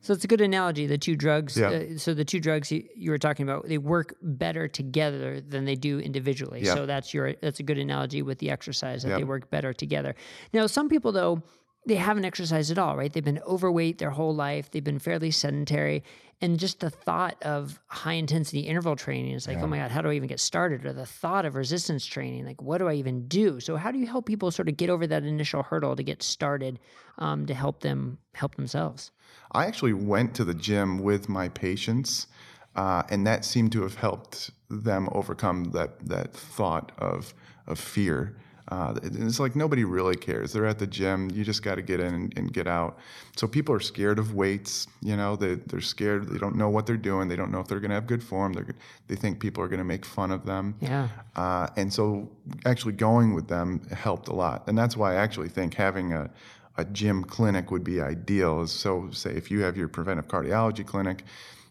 So 0.00 0.12
it's 0.12 0.24
a 0.24 0.28
good 0.28 0.40
analogy. 0.40 0.86
The 0.86 0.98
two 0.98 1.16
drugs. 1.16 1.56
Yeah. 1.56 1.68
Uh, 1.68 1.98
so 1.98 2.14
the 2.14 2.24
two 2.24 2.38
drugs 2.38 2.70
you, 2.70 2.84
you, 2.94 3.10
were 3.10 3.18
talking 3.18 3.42
about, 3.42 3.66
they 3.66 3.78
work 3.78 4.14
better 4.22 4.68
together 4.68 5.40
than 5.40 5.64
they 5.64 5.74
do 5.74 5.98
individually. 5.98 6.62
Yeah. 6.62 6.74
So 6.74 6.86
that's 6.86 7.12
your 7.12 7.34
that's 7.34 7.58
a 7.58 7.64
good 7.64 7.78
analogy 7.78 8.22
with 8.22 8.38
the 8.38 8.50
exercise 8.50 9.02
that 9.02 9.16
they 9.16 9.24
work 9.24 9.50
better 9.50 9.72
together. 9.72 10.14
Now, 10.52 10.68
some 10.68 10.88
people 10.88 11.10
though 11.10 11.42
they 11.86 11.94
haven't 11.94 12.24
exercised 12.24 12.72
at 12.72 12.78
all, 12.78 12.96
right? 12.96 13.12
They've 13.12 13.24
been 13.24 13.40
overweight 13.46 13.98
their 13.98 14.10
whole 14.10 14.34
life. 14.34 14.70
They've 14.70 14.82
been 14.82 14.98
fairly 14.98 15.30
sedentary. 15.30 16.02
And 16.40 16.58
just 16.58 16.80
the 16.80 16.90
thought 16.90 17.40
of 17.42 17.80
high 17.86 18.14
intensity 18.14 18.60
interval 18.60 18.96
training 18.96 19.32
is 19.32 19.46
like, 19.46 19.56
yeah. 19.56 19.62
oh 19.62 19.66
my 19.68 19.78
God, 19.78 19.90
how 19.90 20.02
do 20.02 20.10
I 20.10 20.14
even 20.14 20.28
get 20.28 20.40
started? 20.40 20.84
Or 20.84 20.92
the 20.92 21.06
thought 21.06 21.46
of 21.46 21.54
resistance 21.54 22.04
training, 22.04 22.44
like, 22.44 22.60
what 22.60 22.78
do 22.78 22.88
I 22.88 22.94
even 22.94 23.26
do? 23.28 23.60
So, 23.60 23.76
how 23.76 23.90
do 23.90 23.98
you 23.98 24.06
help 24.06 24.26
people 24.26 24.50
sort 24.50 24.68
of 24.68 24.76
get 24.76 24.90
over 24.90 25.06
that 25.06 25.22
initial 25.22 25.62
hurdle 25.62 25.96
to 25.96 26.02
get 26.02 26.22
started 26.22 26.78
um, 27.18 27.46
to 27.46 27.54
help 27.54 27.80
them 27.80 28.18
help 28.34 28.56
themselves? 28.56 29.12
I 29.52 29.64
actually 29.66 29.94
went 29.94 30.34
to 30.34 30.44
the 30.44 30.54
gym 30.54 30.98
with 30.98 31.28
my 31.28 31.48
patients, 31.48 32.26
uh, 32.74 33.04
and 33.08 33.26
that 33.26 33.44
seemed 33.44 33.72
to 33.72 33.82
have 33.82 33.94
helped 33.94 34.50
them 34.68 35.08
overcome 35.12 35.70
that, 35.70 36.06
that 36.06 36.34
thought 36.34 36.92
of, 36.98 37.32
of 37.66 37.78
fear 37.78 38.36
Uh, 38.68 38.94
it's 39.02 39.38
like 39.38 39.54
nobody 39.54 39.84
really 39.84 40.16
cares. 40.16 40.52
They're 40.52 40.66
at 40.66 40.78
the 40.80 40.88
gym. 40.88 41.30
You 41.30 41.44
just 41.44 41.62
got 41.62 41.76
to 41.76 41.82
get 41.82 42.00
in 42.00 42.14
and, 42.14 42.38
and, 42.38 42.52
get 42.52 42.66
out. 42.66 42.98
So 43.36 43.46
people 43.46 43.72
are 43.74 43.80
scared 43.80 44.18
of 44.18 44.34
weights. 44.34 44.88
You 45.02 45.16
know, 45.16 45.36
they, 45.36 45.54
they're 45.54 45.80
scared. 45.80 46.28
They 46.28 46.38
don't 46.38 46.56
know 46.56 46.68
what 46.68 46.84
they're 46.84 46.96
doing. 46.96 47.28
They 47.28 47.36
don't 47.36 47.52
know 47.52 47.60
if 47.60 47.68
they're 47.68 47.78
going 47.78 47.90
to 47.90 47.94
have 47.94 48.08
good 48.08 48.24
form. 48.24 48.54
They're, 48.54 48.66
they 49.06 49.14
think 49.14 49.38
people 49.38 49.62
are 49.62 49.68
going 49.68 49.78
to 49.78 49.84
make 49.84 50.04
fun 50.04 50.32
of 50.32 50.44
them. 50.44 50.74
Yeah. 50.80 51.08
Uh, 51.36 51.68
and 51.76 51.92
so 51.92 52.28
actually 52.64 52.94
going 52.94 53.34
with 53.34 53.46
them 53.46 53.86
helped 53.90 54.26
a 54.28 54.34
lot. 54.34 54.64
And 54.66 54.76
that's 54.76 54.96
why 54.96 55.12
I 55.12 55.16
actually 55.16 55.48
think 55.48 55.74
having 55.74 56.12
a, 56.12 56.28
a 56.76 56.84
gym 56.86 57.22
clinic 57.22 57.70
would 57.70 57.84
be 57.84 58.00
ideal. 58.00 58.66
So, 58.66 59.10
say 59.12 59.30
if 59.30 59.50
you 59.50 59.60
have 59.60 59.76
your 59.76 59.88
preventive 59.88 60.28
cardiology 60.28 60.84
clinic, 60.84 61.22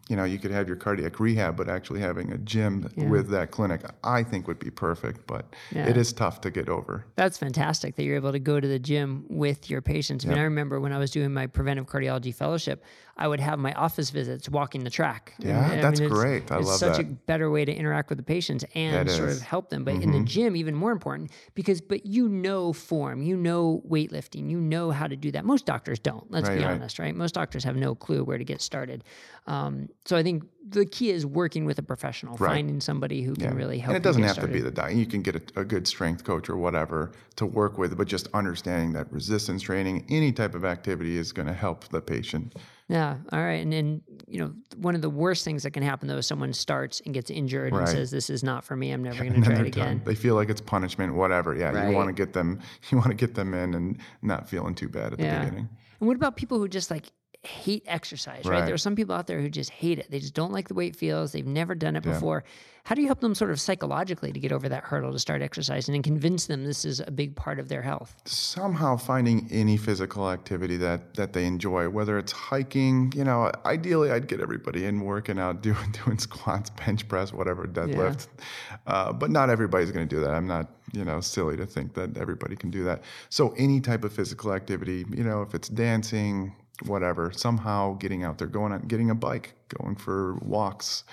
you 0.08 0.16
know, 0.16 0.24
you 0.24 0.38
could 0.38 0.52
have 0.52 0.68
your 0.68 0.78
cardiac 0.78 1.20
rehab, 1.20 1.58
but 1.58 1.68
actually 1.68 2.00
having 2.00 2.32
a 2.32 2.38
gym 2.38 2.90
yeah. 2.96 3.08
with 3.08 3.30
that 3.30 3.50
clinic, 3.50 3.82
I 4.04 4.22
think 4.22 4.48
would 4.48 4.60
be 4.60 4.70
perfect. 4.70 5.26
But 5.26 5.46
yeah. 5.72 5.88
it 5.88 5.98
is 5.98 6.14
tough 6.14 6.42
to 6.42 6.52
get 6.52 6.70
over. 6.70 7.06
That's 7.16 7.38
fantastic 7.38 7.96
that 7.96 8.04
you're 8.04 8.16
able 8.16 8.32
to 8.32 8.40
go 8.40 8.60
to 8.60 8.68
the 8.68 8.78
gym 8.78 9.26
with 9.30 9.70
your 9.70 9.82
patients. 9.82 10.26
I 10.26 10.30
mean, 10.30 10.38
I 10.38 10.44
remember 10.44 10.80
when 10.80 10.94
I 10.94 11.00
was 11.00 11.10
doing 11.10 11.34
my 11.34 11.48
preventive 11.48 11.88
cardiology 11.88 12.34
fellowship, 12.34 12.84
I 13.18 13.28
would 13.30 13.40
have 13.40 13.60
my 13.60 13.72
office 13.74 14.10
visits 14.10 14.50
walking 14.50 14.84
the 14.84 14.90
track. 14.90 15.36
Yeah, 15.40 15.72
and, 15.72 15.82
that's 15.82 16.02
I 16.02 16.04
mean, 16.04 16.10
great. 16.12 16.52
I 16.52 16.58
it's 16.60 16.68
love 16.68 16.80
such 16.80 16.98
that. 16.98 17.06
a 17.06 17.10
better 17.10 17.50
way 17.50 17.64
to 17.64 17.74
interact 17.74 18.10
with 18.10 18.18
the 18.18 18.24
patients 18.24 18.66
and 18.76 19.10
sort 19.10 19.30
of 19.30 19.42
help 19.42 19.70
them. 19.70 19.86
But 19.86 19.96
mm-hmm. 19.96 20.04
in 20.04 20.12
the 20.12 20.18
mm-hmm. 20.18 20.26
gym, 20.26 20.56
even 20.58 20.76
more 20.76 20.92
important 20.92 21.32
because, 21.54 21.80
but 21.80 22.06
you 22.06 22.28
know 22.28 22.74
form, 22.74 23.22
you 23.22 23.38
know 23.38 23.82
weightlifting, 23.90 24.50
you 24.50 24.60
know 24.60 24.92
how 24.92 25.08
to 25.08 25.16
do 25.16 25.32
that. 25.32 25.46
Most 25.46 25.66
doctors 25.66 25.98
don't. 25.98 26.30
Let's 26.30 26.50
right, 26.50 26.58
be 26.58 26.66
honest, 26.66 27.00
right. 27.00 27.06
right? 27.06 27.16
Most 27.16 27.36
doctors 27.36 27.64
have 27.64 27.78
no 27.78 27.96
clue 27.96 28.24
where 28.26 28.38
to 28.38 28.44
get 28.44 28.62
started. 28.62 29.06
Um, 29.48 29.88
so 30.04 30.18
I 30.18 30.24
think 30.24 30.44
the 30.68 30.86
key 30.86 31.12
is 31.12 31.26
working 31.26 31.66
with 31.66 31.78
a 31.78 31.84
professional, 31.84 32.36
right. 32.38 32.56
finding 32.56 32.82
somebody 32.82 33.22
who 33.22 33.36
can 33.36 33.44
yeah. 33.44 33.54
really 33.54 33.78
help. 33.78 33.96
And 33.96 33.98
it 33.98 34.08
doesn't 34.08 34.24
have 34.24 34.34
started. 34.34 34.52
to 34.52 34.54
be 34.54 34.62
the 34.62 34.72
diet. 34.72 34.96
You 34.96 35.06
can 35.06 35.22
get 35.22 35.36
a, 35.36 35.62
a, 35.62 35.64
good 35.64 35.88
strength 35.88 36.24
coach 36.24 36.50
or 36.50 36.58
whatever 36.58 37.12
to 37.36 37.46
work 37.46 37.78
with, 37.78 37.96
but 37.96 38.08
just 38.08 38.28
understanding 38.34 38.94
that 38.94 39.12
resistance 39.12 39.62
training, 39.62 40.06
any 40.10 40.32
type 40.32 40.56
of 40.56 40.66
activity, 40.66 41.18
is 41.18 41.32
going 41.32 41.48
to 41.48 41.54
help 41.54 41.88
the 41.90 42.02
patient. 42.02 42.56
Yeah. 42.88 43.18
All 43.32 43.40
right. 43.40 43.62
And 43.62 43.72
then, 43.72 44.02
you 44.28 44.40
know, 44.40 44.54
one 44.78 44.96
of 44.96 45.02
the 45.02 45.10
worst 45.10 45.44
things 45.46 45.64
that 45.64 45.72
can 45.72 45.84
happen 45.84 46.08
though 46.08 46.18
is 46.18 46.28
someone 46.28 46.54
starts 46.54 47.02
and 47.06 47.14
gets 47.14 47.30
injured 47.30 47.74
right. 47.74 47.82
and 47.82 47.90
says, 47.90 48.12
This 48.12 48.30
is 48.30 48.44
not 48.44 48.64
for 48.64 48.76
me. 48.76 48.92
I'm 48.92 49.04
never 49.04 49.24
going 49.24 49.42
to 49.42 49.42
try 49.42 49.60
it 49.60 49.68
again. 49.68 49.98
Done. 49.98 50.02
They 50.04 50.16
feel 50.16 50.36
like 50.36 50.50
it's 50.50 50.62
punishment, 50.62 51.14
whatever. 51.14 51.56
Yeah. 51.56 51.72
Right. 51.72 51.90
You 51.90 51.96
want 51.96 52.08
to 52.08 52.14
get 52.14 52.34
them, 52.34 52.60
you 52.90 52.98
want 52.98 53.10
to 53.10 53.16
get 53.16 53.36
them 53.36 53.54
in 53.54 53.76
and 53.76 54.00
not 54.24 54.50
feeling 54.50 54.74
too 54.74 54.90
bad 54.90 55.14
at 55.14 55.20
yeah. 55.20 55.40
the 55.40 55.46
beginning. 55.46 55.70
And 56.00 56.08
what 56.08 56.16
about 56.16 56.36
people 56.36 56.58
who 56.60 56.68
just 56.68 56.92
like 56.92 57.12
hate 57.46 57.84
exercise, 57.88 58.46
right? 58.46 58.60
right? 58.60 58.66
There 58.66 58.74
are 58.74 58.80
some 58.80 58.96
people 58.96 59.16
out 59.16 59.28
there 59.28 59.42
who 59.42 59.50
just 59.50 59.70
hate 59.70 60.00
it. 60.00 60.10
They 60.10 60.20
just 60.20 60.34
don't 60.34 60.52
like 60.52 60.68
the 60.68 60.74
way 60.74 60.88
it 60.88 60.96
feels. 60.96 61.32
They've 61.32 61.46
never 61.46 61.76
done 61.76 61.96
it 61.96 62.06
yeah. 62.06 62.14
before. 62.14 62.44
How 62.86 62.94
do 62.94 63.02
you 63.02 63.08
help 63.08 63.20
them 63.20 63.34
sort 63.34 63.50
of 63.50 63.60
psychologically 63.60 64.32
to 64.32 64.40
get 64.40 64.52
over 64.52 64.70
that 64.70 64.84
hurdle 64.84 65.12
to 65.12 65.18
start 65.18 65.42
exercising 65.42 65.96
and 65.96 66.04
convince 66.04 66.46
them 66.46 66.66
this 66.66 66.86
is 66.86 67.00
a 67.00 67.10
big 67.10 67.36
part 67.36 67.60
of 67.60 67.68
their 67.68 67.82
health? 67.82 68.16
Somehow 68.26 68.96
finding 68.96 69.48
any 69.50 69.76
physical 69.76 70.30
activity 70.30 70.78
that 70.78 71.16
that 71.16 71.34
they 71.34 71.46
enjoy, 71.46 71.90
whether 71.90 72.20
it's 72.20 72.32
hiking, 72.32 73.12
you 73.16 73.24
know, 73.24 73.52
ideally 73.66 74.12
I'd 74.12 74.28
get 74.28 74.40
everybody 74.40 74.86
in 74.86 75.02
working 75.02 75.40
out, 75.40 75.62
doing 75.64 75.96
doing 76.06 76.20
squats, 76.20 76.70
bench 76.70 77.08
press, 77.08 77.34
whatever, 77.34 77.66
deadlift. 77.66 78.28
Yeah. 78.38 78.76
Uh, 78.86 79.14
but 79.14 79.32
not 79.32 79.50
everybody's 79.50 79.92
going 79.92 80.08
to 80.08 80.16
do 80.16 80.22
that. 80.22 80.30
I'm 80.30 80.46
not, 80.46 80.68
you 80.94 81.04
know, 81.04 81.22
silly 81.22 81.58
to 81.58 81.66
think 81.66 81.96
that 81.96 82.16
everybody 82.18 82.56
can 82.56 82.70
do 82.70 82.84
that. 82.84 83.02
So 83.30 83.56
any 83.58 83.82
type 83.82 84.04
of 84.04 84.14
physical 84.14 84.54
activity, 84.54 85.06
you 85.10 85.24
know, 85.24 85.42
if 85.42 85.56
it's 85.56 85.70
dancing, 85.70 86.56
whatever, 86.84 87.32
somehow 87.34 87.94
getting 87.94 88.24
out 88.24 88.38
there, 88.38 88.48
going 88.48 88.74
out, 88.74 88.88
getting 88.88 89.10
a 89.10 89.16
bike, 89.16 89.54
going 89.80 89.96
for 89.96 90.36
walks, 90.42 91.04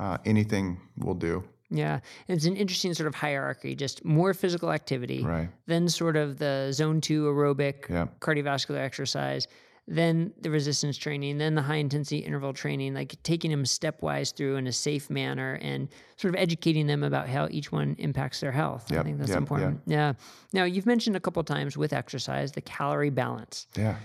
uh, 0.00 0.18
anything 0.24 0.80
will 0.98 1.14
do. 1.14 1.44
Yeah, 1.70 2.00
it's 2.28 2.44
an 2.44 2.56
interesting 2.56 2.92
sort 2.92 3.06
of 3.06 3.14
hierarchy. 3.14 3.74
Just 3.74 4.04
more 4.04 4.34
physical 4.34 4.72
activity, 4.72 5.24
right? 5.24 5.48
Then 5.66 5.88
sort 5.88 6.16
of 6.16 6.38
the 6.38 6.70
zone 6.72 7.00
two 7.00 7.24
aerobic, 7.24 7.86
cardiovascular 8.20 8.78
exercise. 8.78 9.48
Then 9.88 10.32
the 10.40 10.50
resistance 10.50 10.96
training, 10.96 11.38
then 11.38 11.56
the 11.56 11.62
high 11.62 11.76
intensity 11.76 12.18
interval 12.18 12.52
training, 12.52 12.94
like 12.94 13.20
taking 13.24 13.50
them 13.50 13.64
stepwise 13.64 14.32
through 14.32 14.54
in 14.56 14.68
a 14.68 14.72
safe 14.72 15.10
manner 15.10 15.58
and 15.60 15.88
sort 16.16 16.32
of 16.34 16.40
educating 16.40 16.86
them 16.86 17.02
about 17.02 17.28
how 17.28 17.48
each 17.50 17.72
one 17.72 17.96
impacts 17.98 18.38
their 18.38 18.52
health. 18.52 18.88
Yep. 18.90 19.00
I 19.00 19.02
think 19.02 19.18
that's 19.18 19.30
yep. 19.30 19.38
important. 19.38 19.80
Yep. 19.86 19.96
Yeah. 19.98 20.12
Now 20.52 20.64
you've 20.64 20.86
mentioned 20.86 21.16
a 21.16 21.20
couple 21.20 21.42
times 21.42 21.76
with 21.76 21.92
exercise 21.92 22.52
the 22.52 22.60
calorie 22.60 23.10
balance. 23.10 23.66
Yeah 23.76 23.96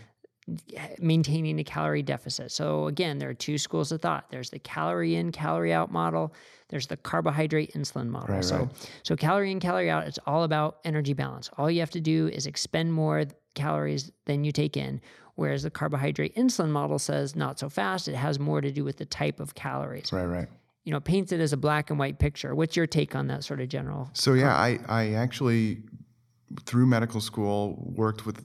maintaining 1.00 1.60
a 1.60 1.63
calorie 1.63 2.04
deficit. 2.04 2.51
So 2.51 2.88
again, 2.88 3.18
there 3.20 3.30
are 3.30 3.34
two 3.34 3.58
schools 3.58 3.92
of 3.92 4.01
thought. 4.01 4.30
There's 4.30 4.50
the 4.50 4.60
calorie 4.60 5.16
in, 5.16 5.32
calorie 5.32 5.74
out 5.74 5.92
model. 5.92 6.34
There's 6.70 6.88
the 6.88 6.98
carbohydrate 6.98 7.74
insulin 7.74 8.08
model. 8.08 8.36
Right, 8.36 8.44
so 8.44 8.58
right. 8.60 8.89
so 9.04 9.16
calorie 9.16 9.51
in, 9.51 9.60
calorie 9.60 9.89
out, 9.89 10.08
it's 10.08 10.20
all 10.25 10.44
about 10.44 10.80
energy 10.86 11.13
balance. 11.13 11.50
All 11.58 11.70
you 11.70 11.82
have 11.82 11.92
to 11.92 12.01
do 12.01 12.27
is 12.27 12.46
expend 12.46 12.94
more 12.94 13.25
calories 13.56 14.12
than 14.25 14.44
you 14.44 14.51
take 14.51 14.77
in. 14.77 15.01
Whereas 15.36 15.63
the 15.63 15.70
carbohydrate 15.70 16.36
insulin 16.36 16.70
model 16.70 16.98
says 16.98 17.36
not 17.36 17.60
so 17.60 17.70
fast. 17.70 18.08
It 18.08 18.16
has 18.16 18.39
more 18.39 18.60
to 18.60 18.72
do 18.72 18.84
with 18.84 18.98
the 18.98 19.06
type 19.06 19.39
of 19.39 19.54
calories. 19.54 20.12
Right, 20.12 20.25
right. 20.25 20.48
You 20.84 20.94
know, 20.94 21.00
paints 21.00 21.32
it 21.32 21.42
as 21.42 21.54
a 21.54 21.58
black 21.58 21.89
and 21.89 22.00
white 22.00 22.18
picture. 22.18 22.56
What's 22.56 22.75
your 22.75 22.88
take 22.88 23.16
on 23.16 23.27
that 23.27 23.44
sort 23.44 23.60
of 23.60 23.68
general? 23.68 24.10
So 24.13 24.34
yeah, 24.34 24.56
I 24.56 24.80
I 24.88 25.13
actually 25.13 25.84
through 26.63 26.88
medical 26.88 27.20
school 27.20 27.77
worked 27.77 28.25
with 28.25 28.42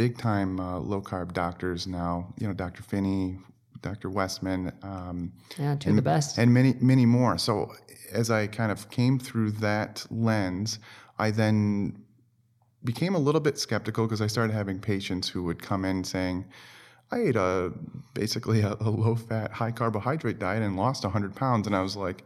big 0.00 0.16
time 0.16 0.58
uh, 0.58 0.78
low 0.78 1.02
carb 1.02 1.34
doctors 1.34 1.86
now. 1.86 2.32
You 2.38 2.48
know, 2.48 2.54
Dr. 2.54 2.82
Phinney, 2.82 3.36
Dr. 3.82 4.08
Westman. 4.08 4.72
Um, 4.82 5.30
yeah, 5.58 5.74
two 5.74 5.90
and, 5.90 5.98
of 5.98 6.04
the 6.04 6.10
best. 6.10 6.38
And 6.38 6.54
many, 6.54 6.74
many 6.80 7.04
more. 7.04 7.36
So 7.36 7.74
as 8.10 8.30
I 8.30 8.46
kind 8.46 8.72
of 8.72 8.88
came 8.88 9.18
through 9.18 9.50
that 9.68 10.06
lens, 10.10 10.78
I 11.18 11.30
then 11.30 12.02
became 12.82 13.14
a 13.14 13.18
little 13.18 13.42
bit 13.42 13.58
skeptical 13.58 14.06
because 14.06 14.22
I 14.22 14.26
started 14.26 14.54
having 14.54 14.78
patients 14.78 15.28
who 15.28 15.42
would 15.42 15.62
come 15.62 15.84
in 15.84 16.02
saying, 16.02 16.46
I 17.10 17.18
ate 17.18 17.36
a 17.36 17.70
basically 18.14 18.62
a, 18.62 18.78
a 18.80 18.88
low 18.88 19.16
fat, 19.16 19.52
high 19.52 19.72
carbohydrate 19.72 20.38
diet 20.38 20.62
and 20.62 20.76
lost 20.76 21.04
100 21.04 21.36
pounds. 21.36 21.66
And 21.66 21.76
I 21.76 21.82
was 21.82 21.94
like, 21.94 22.24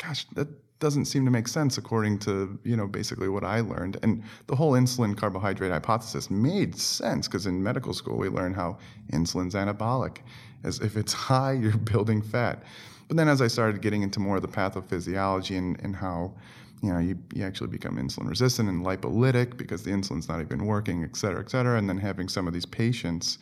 gosh, 0.00 0.24
that 0.36 0.46
doesn't 0.78 1.06
seem 1.06 1.24
to 1.24 1.30
make 1.30 1.48
sense 1.48 1.78
according 1.78 2.18
to 2.18 2.58
you 2.62 2.76
know 2.76 2.86
basically 2.86 3.28
what 3.28 3.44
I 3.44 3.60
learned. 3.60 3.98
And 4.02 4.22
the 4.46 4.56
whole 4.56 4.72
insulin 4.72 5.16
carbohydrate 5.16 5.72
hypothesis 5.72 6.30
made 6.30 6.76
sense 6.76 7.26
because 7.28 7.46
in 7.46 7.62
medical 7.62 7.94
school 7.94 8.18
we 8.18 8.28
learn 8.28 8.52
how 8.52 8.78
insulin's 9.12 9.54
anabolic, 9.54 10.18
as 10.64 10.80
if 10.80 10.96
it's 10.96 11.12
high 11.30 11.52
you're 11.52 11.76
building 11.76 12.22
fat. 12.22 12.62
But 13.08 13.16
then 13.16 13.28
as 13.28 13.40
I 13.40 13.46
started 13.46 13.80
getting 13.82 14.02
into 14.02 14.20
more 14.20 14.36
of 14.36 14.42
the 14.42 14.48
pathophysiology 14.48 15.56
and, 15.56 15.80
and 15.80 15.94
how 15.94 16.34
you 16.82 16.92
know 16.92 16.98
you, 16.98 17.18
you 17.34 17.44
actually 17.44 17.68
become 17.68 17.96
insulin 17.96 18.28
resistant 18.28 18.68
and 18.68 18.84
lipolytic 18.84 19.56
because 19.56 19.82
the 19.82 19.90
insulin's 19.90 20.28
not 20.28 20.40
even 20.40 20.66
working, 20.66 21.04
et 21.04 21.16
cetera, 21.16 21.40
et 21.40 21.50
cetera, 21.50 21.78
and 21.78 21.88
then 21.88 21.98
having 21.98 22.28
some 22.28 22.46
of 22.46 22.52
these 22.52 22.66
patients 22.66 23.38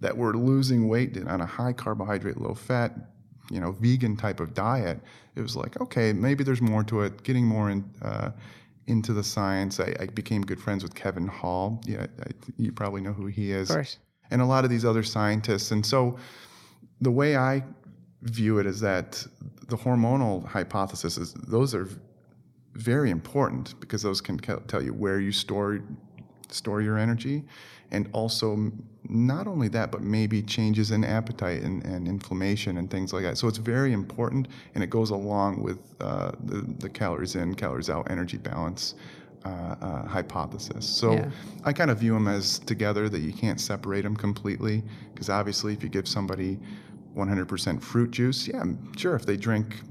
that 0.00 0.16
were 0.16 0.34
losing 0.34 0.88
weight 0.88 1.16
on 1.26 1.40
a 1.40 1.46
high 1.46 1.72
carbohydrate, 1.72 2.36
low 2.36 2.52
fat 2.52 2.92
you 3.50 3.60
know 3.60 3.72
vegan 3.72 4.16
type 4.16 4.40
of 4.40 4.54
diet, 4.54 5.00
it 5.36 5.40
was 5.40 5.56
like 5.56 5.80
okay, 5.80 6.12
maybe 6.12 6.44
there's 6.44 6.62
more 6.62 6.84
to 6.84 7.02
it. 7.02 7.22
Getting 7.22 7.46
more 7.46 7.70
in, 7.70 7.84
uh, 8.02 8.30
into 8.86 9.12
the 9.12 9.24
science, 9.24 9.80
I, 9.80 9.94
I, 9.98 10.06
became 10.06 10.42
good 10.42 10.60
friends 10.60 10.82
with 10.82 10.94
Kevin 10.94 11.26
Hall. 11.26 11.80
Yeah, 11.86 12.06
I, 12.20 12.30
you 12.58 12.70
probably 12.72 13.00
know 13.00 13.12
who 13.12 13.26
he 13.26 13.50
is. 13.50 13.70
Of 13.70 13.76
course. 13.76 13.98
And 14.30 14.42
a 14.42 14.46
lot 14.46 14.64
of 14.64 14.70
these 14.70 14.84
other 14.84 15.02
scientists, 15.02 15.70
and 15.70 15.84
so 15.84 16.18
the 17.00 17.10
way 17.10 17.36
I 17.36 17.62
view 18.22 18.58
it 18.58 18.66
is 18.66 18.80
that 18.80 19.24
the 19.68 19.76
hormonal 19.76 20.46
hypothesis 20.46 21.18
is 21.18 21.34
those 21.34 21.74
are 21.74 21.88
very 22.74 23.10
important 23.10 23.78
because 23.80 24.02
those 24.02 24.20
can 24.20 24.38
tell 24.38 24.82
you 24.82 24.92
where 24.92 25.20
you 25.20 25.32
store 25.32 25.80
store 26.50 26.80
your 26.82 26.98
energy 26.98 27.44
and 27.90 28.08
also 28.12 28.72
not 29.08 29.46
only 29.46 29.68
that, 29.68 29.90
but 29.90 30.02
maybe 30.02 30.42
changes 30.42 30.90
in 30.90 31.04
appetite 31.04 31.62
and, 31.62 31.84
and 31.84 32.08
inflammation 32.08 32.78
and 32.78 32.90
things 32.90 33.12
like 33.12 33.22
that. 33.22 33.36
So 33.36 33.48
it's 33.48 33.58
very 33.58 33.92
important, 33.92 34.48
and 34.74 34.82
it 34.82 34.90
goes 34.90 35.10
along 35.10 35.62
with 35.62 35.78
uh, 36.00 36.32
the, 36.44 36.62
the 36.78 36.88
calories 36.88 37.34
in, 37.34 37.54
calories 37.54 37.90
out, 37.90 38.10
energy 38.10 38.38
balance. 38.38 38.94
Uh, 39.46 39.76
uh, 39.82 40.08
hypothesis. 40.08 40.86
So 40.86 41.12
yeah. 41.12 41.30
I 41.64 41.74
kind 41.74 41.90
of 41.90 41.98
view 41.98 42.14
them 42.14 42.28
as 42.28 42.60
together 42.60 43.10
that 43.10 43.18
you 43.18 43.30
can't 43.30 43.60
separate 43.60 44.00
them 44.00 44.16
completely 44.16 44.82
because 45.12 45.28
obviously 45.28 45.74
if 45.74 45.82
you 45.82 45.90
give 45.90 46.08
somebody 46.08 46.58
100% 47.14 47.82
fruit 47.82 48.10
juice, 48.10 48.48
yeah, 48.48 48.64
sure, 48.96 49.14
if 49.14 49.26
they 49.26 49.36
drink 49.36 49.82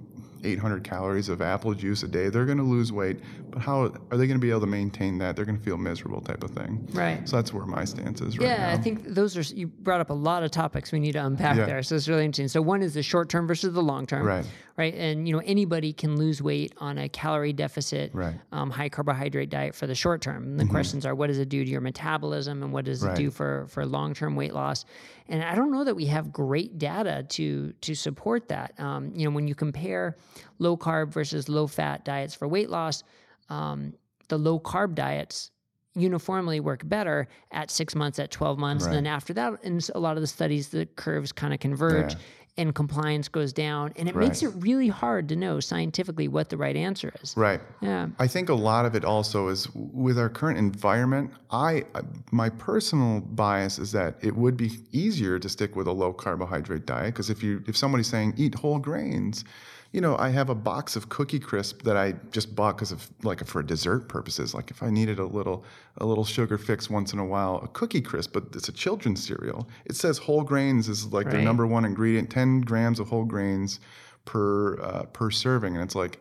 800 0.43 0.83
calories 0.83 1.29
of 1.29 1.43
apple 1.43 1.75
juice 1.75 2.01
a 2.01 2.07
day, 2.07 2.29
they're 2.29 2.45
going 2.45 2.57
to 2.57 2.63
lose 2.63 2.91
weight. 2.91 3.19
But 3.53 3.61
how 3.61 3.83
are 3.83 4.17
they 4.17 4.25
going 4.25 4.39
to 4.39 4.39
be 4.39 4.49
able 4.49 4.61
to 4.61 4.67
maintain 4.67 5.19
that? 5.19 5.35
They're 5.35 5.45
going 5.45 5.57
to 5.57 5.63
feel 5.63 5.77
miserable, 5.77 6.21
type 6.21 6.43
of 6.43 6.51
thing. 6.51 6.87
Right. 6.91 7.27
So 7.27 7.35
that's 7.35 7.53
where 7.53 7.65
my 7.65 7.85
stance 7.85 8.19
is 8.21 8.37
right 8.37 8.47
yeah, 8.47 8.57
now. 8.57 8.73
I 8.73 8.77
think 8.77 9.05
those 9.05 9.37
are 9.37 9.55
you 9.55 9.67
brought 9.67 10.01
up 10.01 10.09
a 10.09 10.13
lot 10.13 10.43
of 10.43 10.51
topics 10.51 10.91
we 10.91 10.99
need 10.99 11.13
to 11.13 11.25
unpack 11.25 11.57
yeah. 11.57 11.65
there. 11.65 11.83
So 11.83 11.95
it's 11.95 12.07
really 12.07 12.25
interesting. 12.25 12.47
So 12.47 12.61
one 12.61 12.81
is 12.81 12.95
the 12.95 13.03
short 13.03 13.29
term 13.29 13.47
versus 13.47 13.73
the 13.73 13.83
long 13.83 14.07
term. 14.07 14.25
Right. 14.25 14.45
Right. 14.75 14.95
And 14.95 15.27
you 15.27 15.35
know 15.35 15.41
anybody 15.45 15.93
can 15.93 16.17
lose 16.17 16.41
weight 16.41 16.73
on 16.77 16.97
a 16.97 17.07
calorie 17.07 17.53
deficit, 17.53 18.09
right. 18.15 18.33
um, 18.51 18.71
high 18.71 18.89
carbohydrate 18.89 19.51
diet 19.51 19.75
for 19.75 19.85
the 19.85 19.93
short 19.93 20.21
term. 20.21 20.43
And 20.43 20.59
the 20.59 20.63
mm-hmm. 20.63 20.71
questions 20.71 21.05
are, 21.05 21.13
what 21.13 21.27
does 21.27 21.37
it 21.37 21.49
do 21.49 21.63
to 21.63 21.69
your 21.69 21.81
metabolism, 21.81 22.63
and 22.63 22.73
what 22.73 22.85
does 22.85 23.03
right. 23.03 23.13
it 23.13 23.21
do 23.21 23.29
for 23.29 23.67
for 23.69 23.85
long 23.85 24.15
term 24.15 24.35
weight 24.35 24.53
loss? 24.53 24.85
And 25.27 25.43
I 25.43 25.53
don't 25.53 25.71
know 25.71 25.83
that 25.83 25.95
we 25.95 26.07
have 26.07 26.33
great 26.33 26.79
data 26.79 27.23
to 27.29 27.73
to 27.81 27.93
support 27.93 28.47
that. 28.47 28.73
Um, 28.79 29.11
you 29.15 29.25
know, 29.25 29.35
when 29.35 29.47
you 29.47 29.53
compare 29.53 30.17
low 30.57 30.75
carb 30.75 31.13
versus 31.13 31.47
low 31.47 31.67
fat 31.67 32.03
diets 32.03 32.33
for 32.33 32.47
weight 32.47 32.71
loss, 32.71 33.03
um, 33.49 33.93
the 34.29 34.37
low 34.37 34.59
carb 34.59 34.95
diets 34.95 35.51
uniformly 35.95 36.59
work 36.59 36.81
better 36.87 37.27
at 37.51 37.69
six 37.69 37.93
months, 37.95 38.17
at 38.19 38.31
12 38.31 38.57
months. 38.57 38.85
Right. 38.85 38.95
And 38.95 39.05
then 39.05 39.13
after 39.13 39.33
that, 39.33 39.63
in 39.63 39.79
a 39.93 39.99
lot 39.99 40.17
of 40.17 40.21
the 40.21 40.27
studies, 40.27 40.69
the 40.69 40.85
curves 40.95 41.31
kind 41.31 41.53
of 41.53 41.59
converge 41.59 42.13
Yeah. 42.13 42.19
and 42.57 42.73
compliance 42.73 43.27
goes 43.27 43.53
down. 43.53 43.93
And 43.95 44.09
it 44.09 44.15
makes 44.15 44.41
it 44.41 44.47
really 44.57 44.87
hard 44.87 45.29
to 45.29 45.35
know 45.35 45.59
scientifically 45.59 46.27
what 46.27 46.49
the 46.49 46.57
right 46.57 46.75
answer 46.75 47.13
is. 47.21 47.35
Right. 47.37 47.61
Yeah. 47.81 48.07
I 48.17 48.25
think 48.27 48.49
a 48.49 48.55
lot 48.55 48.85
of 48.85 48.95
it 48.95 49.05
also 49.05 49.49
is 49.49 49.67
with 49.75 50.17
our 50.17 50.29
current 50.29 50.57
environment. 50.57 51.31
I 51.51 51.83
my 52.31 52.49
personal 52.49 53.19
bias 53.21 53.77
is 53.77 53.91
that 53.91 54.15
it 54.21 54.35
would 54.35 54.57
be 54.57 54.71
easier 54.91 55.37
to 55.37 55.47
stick 55.47 55.75
with 55.75 55.85
a 55.87 55.91
low 55.91 56.11
carbohydrate 56.11 56.87
diet 56.87 57.13
because 57.13 57.29
if 57.29 57.43
you 57.43 57.63
if 57.67 57.77
somebody's 57.77 58.07
saying 58.07 58.33
eat 58.37 58.55
whole 58.55 58.79
grains, 58.79 59.45
you 59.93 60.01
know, 60.01 60.17
I 60.17 60.29
have 60.29 60.49
a 60.49 60.55
box 60.55 60.95
of 60.95 61.07
Cookie 61.09 61.39
Crisp 61.39 61.83
that 61.83 61.95
I 61.95 62.15
just 62.31 62.55
bought 62.55 62.75
because 62.75 62.91
of 62.91 63.07
like 63.23 63.45
for 63.45 63.61
dessert 63.61 64.09
purposes. 64.09 64.53
Like 64.53 64.71
if 64.71 64.81
I 64.81 64.89
needed 64.89 65.19
a 65.19 65.25
little 65.25 65.63
a 65.99 66.05
little 66.05 66.25
sugar 66.25 66.57
fix 66.57 66.89
once 66.89 67.13
in 67.13 67.19
a 67.19 67.25
while, 67.25 67.61
a 67.63 67.67
Cookie 67.67 68.01
Crisp, 68.01 68.33
but 68.33 68.45
it's 68.53 68.67
a 68.67 68.71
children's 68.73 69.23
cereal. 69.25 69.69
It 69.85 69.95
says 69.95 70.17
whole 70.17 70.41
grains 70.43 70.89
is 70.89 71.13
like 71.13 71.27
their 71.29 71.35
Right. 71.35 71.43
number 71.45 71.67
one 71.67 71.85
ingredient, 71.85 72.31
ten 72.31 72.61
grams 72.61 72.99
of 72.99 73.07
whole 73.09 73.23
grains 73.23 73.79
per 74.25 74.79
uh, 74.81 75.03
per 75.13 75.29
serving, 75.29 75.75
and 75.75 75.83
it's 75.83 75.95
like 75.95 76.19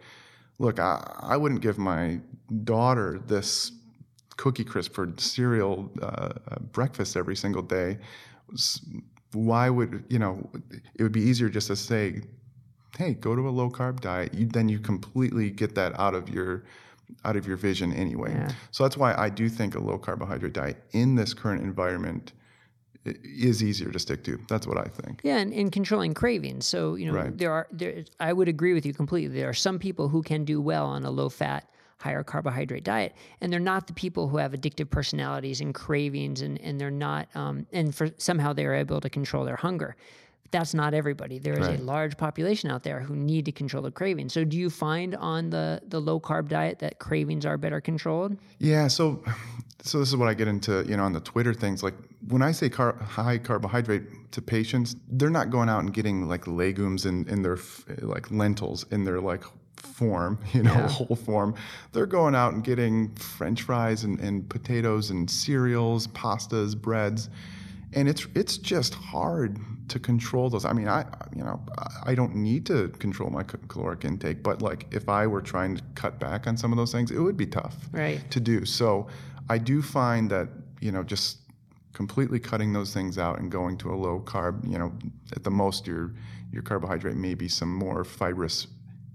look, 0.58 0.78
I, 0.78 1.02
I 1.20 1.36
wouldn't 1.38 1.62
give 1.62 1.78
my 1.78 2.20
daughter 2.64 3.20
this 3.26 3.72
cookie 4.36 4.64
crisp 4.64 4.92
for 4.92 5.12
cereal 5.16 5.90
uh, 6.02 6.04
uh, 6.06 6.58
breakfast 6.72 7.16
every 7.16 7.36
single 7.36 7.62
day. 7.62 7.98
Why 9.32 9.70
would 9.70 10.04
you 10.10 10.18
know? 10.18 10.50
It 10.94 11.02
would 11.02 11.12
be 11.12 11.22
easier 11.22 11.48
just 11.48 11.68
to 11.68 11.76
say, 11.76 12.20
"Hey, 12.98 13.14
go 13.14 13.34
to 13.36 13.48
a 13.48 13.50
low 13.50 13.70
carb 13.70 14.00
diet." 14.00 14.34
You, 14.34 14.46
then 14.46 14.68
you 14.68 14.78
completely 14.78 15.50
get 15.50 15.74
that 15.74 15.98
out 15.98 16.14
of 16.14 16.28
your 16.28 16.64
out 17.24 17.36
of 17.36 17.46
your 17.46 17.56
vision 17.56 17.92
anyway. 17.92 18.32
Yeah. 18.32 18.50
So 18.70 18.84
that's 18.84 18.96
why 18.96 19.14
I 19.14 19.28
do 19.28 19.48
think 19.48 19.74
a 19.74 19.78
low 19.80 19.98
carbohydrate 19.98 20.54
diet 20.54 20.82
in 20.92 21.14
this 21.14 21.34
current 21.34 21.62
environment 21.62 22.32
is 23.04 23.62
easier 23.62 23.90
to 23.90 23.98
stick 23.98 24.22
to. 24.24 24.38
That's 24.48 24.66
what 24.66 24.78
I 24.78 24.84
think. 24.84 25.20
Yeah, 25.24 25.38
and, 25.38 25.52
and 25.52 25.72
controlling 25.72 26.14
cravings. 26.14 26.66
So 26.66 26.94
you 26.94 27.06
know, 27.06 27.14
Right. 27.18 27.36
there 27.36 27.52
are 27.52 27.66
there. 27.72 28.04
I 28.20 28.32
would 28.32 28.48
agree 28.48 28.72
with 28.74 28.86
you 28.86 28.94
completely. 28.94 29.40
There 29.40 29.48
are 29.48 29.54
some 29.54 29.78
people 29.78 30.08
who 30.08 30.22
can 30.22 30.44
do 30.44 30.60
well 30.60 30.86
on 30.86 31.04
a 31.04 31.10
low 31.10 31.28
fat, 31.28 31.68
higher 31.98 32.22
carbohydrate 32.22 32.84
diet, 32.84 33.14
and 33.40 33.52
they're 33.52 33.60
not 33.60 33.88
the 33.88 33.92
people 33.92 34.28
who 34.28 34.36
have 34.36 34.52
addictive 34.52 34.88
personalities 34.88 35.60
and 35.60 35.74
cravings, 35.74 36.40
and 36.42 36.60
and 36.60 36.80
they're 36.80 36.90
not. 36.92 37.28
Um, 37.34 37.66
and 37.72 37.94
for 37.94 38.10
somehow 38.18 38.52
they 38.52 38.64
are 38.66 38.74
able 38.74 39.00
to 39.00 39.10
control 39.10 39.44
their 39.44 39.56
hunger. 39.56 39.96
That's 40.52 40.74
not 40.74 40.94
everybody. 40.94 41.38
There 41.40 41.54
is 41.58 41.66
Right. 41.66 41.80
a 41.80 41.82
large 41.82 42.16
population 42.16 42.70
out 42.70 42.82
there 42.84 43.00
who 43.00 43.16
need 43.16 43.46
to 43.46 43.52
control 43.52 43.82
the 43.82 43.90
cravings. 43.90 44.32
So, 44.34 44.44
do 44.44 44.56
you 44.56 44.70
find 44.70 45.16
on 45.16 45.50
the 45.50 45.80
the 45.88 45.98
low 46.00 46.20
carb 46.20 46.48
diet 46.48 46.78
that 46.78 46.98
cravings 47.00 47.44
are 47.44 47.56
better 47.58 47.80
controlled? 47.80 48.36
Yeah, 48.58 48.86
so 48.88 49.24
so 49.82 49.98
this 49.98 50.08
is 50.08 50.16
what 50.16 50.28
I 50.28 50.34
get 50.34 50.46
into, 50.46 50.84
you 50.86 50.96
know, 50.96 51.02
on 51.04 51.12
the 51.12 51.20
Twitter 51.20 51.52
things. 51.54 51.82
Like 51.82 51.94
when 52.28 52.42
I 52.42 52.52
say 52.52 52.68
car- 52.68 52.96
high 53.02 53.38
carbohydrate 53.38 54.30
to 54.32 54.40
patients, 54.40 54.94
they're 55.10 55.30
not 55.30 55.50
going 55.50 55.68
out 55.68 55.80
and 55.80 55.92
getting 55.92 56.28
like 56.28 56.46
legumes 56.46 57.06
in 57.06 57.26
in 57.28 57.42
their 57.42 57.54
f- 57.56 57.84
like 58.00 58.30
lentils 58.30 58.84
in 58.92 59.04
their 59.04 59.20
like 59.20 59.42
form, 59.76 60.38
you 60.52 60.62
know, 60.62 60.72
Yeah. 60.74 60.88
whole 60.88 61.16
form. 61.16 61.54
They're 61.92 62.06
going 62.06 62.34
out 62.36 62.52
and 62.52 62.62
getting 62.62 63.14
French 63.16 63.62
fries 63.62 64.04
and, 64.04 64.20
and 64.20 64.48
potatoes 64.48 65.10
and 65.10 65.28
cereals, 65.28 66.06
pastas, 66.08 66.76
breads, 66.80 67.28
and 67.94 68.08
it's 68.08 68.26
it's 68.34 68.56
just 68.58 68.94
hard 68.94 69.58
to 69.88 69.98
control 69.98 70.48
those. 70.50 70.64
I 70.64 70.72
mean, 70.72 70.88
I 70.88 71.04
you 71.34 71.42
know 71.44 71.60
I- 72.04 72.14
don't 72.14 72.34
need 72.36 72.66
to 72.66 72.88
control 72.98 73.30
my 73.30 73.42
caloric 73.42 74.04
intake, 74.04 74.42
but 74.42 74.62
like 74.62 74.86
if 74.90 75.08
I 75.08 75.26
were 75.26 75.42
trying 75.42 75.76
to 75.76 75.82
cut 75.94 76.18
back 76.18 76.46
on 76.46 76.56
some 76.56 76.72
of 76.72 76.78
those 76.78 76.92
things, 76.92 77.10
it 77.10 77.18
would 77.18 77.36
be 77.36 77.46
tough 77.46 77.76
Right. 77.92 78.20
to 78.30 78.40
do. 78.40 78.64
So 78.64 79.08
I 79.48 79.58
do 79.58 79.82
find 79.82 80.30
that, 80.30 80.48
you 80.80 80.92
know, 80.92 81.02
just 81.02 81.38
completely 81.92 82.38
cutting 82.40 82.72
those 82.72 82.94
things 82.94 83.18
out 83.18 83.38
and 83.38 83.50
going 83.50 83.76
to 83.78 83.92
a 83.92 83.96
low 83.96 84.20
carb, 84.20 84.66
you 84.70 84.78
know, 84.78 84.92
at 85.36 85.44
the 85.44 85.50
most 85.50 85.86
your 85.86 86.12
your 86.52 86.62
carbohydrate 86.62 87.16
may 87.16 87.34
be 87.34 87.48
some 87.48 87.74
more 87.74 88.04
fibrous 88.04 88.66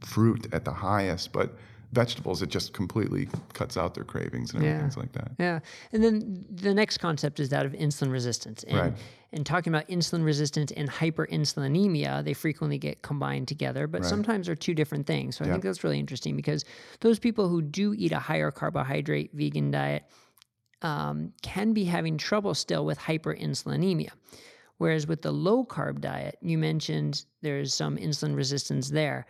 fruit 0.03 0.47
at 0.51 0.65
the 0.65 0.73
highest, 0.73 1.31
but 1.31 1.55
vegetables 1.93 2.41
it 2.41 2.49
just 2.49 2.73
completely 2.73 3.29
cuts 3.53 3.77
out 3.77 3.93
their 3.95 4.03
cravings 4.03 4.53
and 4.53 4.63
Yeah. 4.63 4.79
things 4.81 4.97
like 4.97 5.11
that. 5.13 5.31
Yeah. 5.39 5.59
And 5.93 6.03
then 6.03 6.45
the 6.49 6.73
next 6.73 6.97
concept 6.97 7.39
is 7.39 7.49
that 7.49 7.65
of 7.65 7.71
insulin 7.73 8.11
resistance. 8.11 8.63
And, 8.63 8.77
Right. 8.77 8.93
and 9.31 9.45
talking 9.45 9.73
about 9.73 9.87
insulin 9.87 10.25
resistance 10.25 10.71
and 10.73 10.89
hyperinsulinemia, 10.89 12.23
they 12.25 12.33
frequently 12.33 12.77
get 12.77 13.01
combined 13.03 13.47
together, 13.47 13.87
but 13.87 14.03
sometimes 14.05 14.47
they're 14.47 14.55
two 14.55 14.73
different 14.73 15.07
things. 15.07 15.37
So 15.37 15.45
I 15.45 15.49
think 15.49 15.63
that's 15.63 15.83
really 15.83 15.99
interesting 15.99 16.35
because 16.35 16.65
those 16.99 17.19
people 17.19 17.47
who 17.47 17.61
do 17.61 17.93
eat 17.97 18.11
a 18.11 18.19
higher 18.19 18.51
carbohydrate 18.51 19.31
vegan 19.33 19.71
diet 19.71 20.03
um, 20.81 21.33
can 21.41 21.73
be 21.73 21.85
having 21.85 22.17
trouble 22.17 22.53
still 22.53 22.85
with 22.85 22.99
hyperinsulinemia. 22.99 24.11
Whereas 24.77 25.07
with 25.07 25.23
the 25.23 25.31
low 25.31 25.65
carb 25.65 26.01
diet, 26.01 26.37
you 26.41 26.57
mentioned 26.57 27.25
there's 27.41 27.73
some 27.73 27.97
insulin 27.97 28.35
resistance 28.35 28.89
there. 28.89 29.25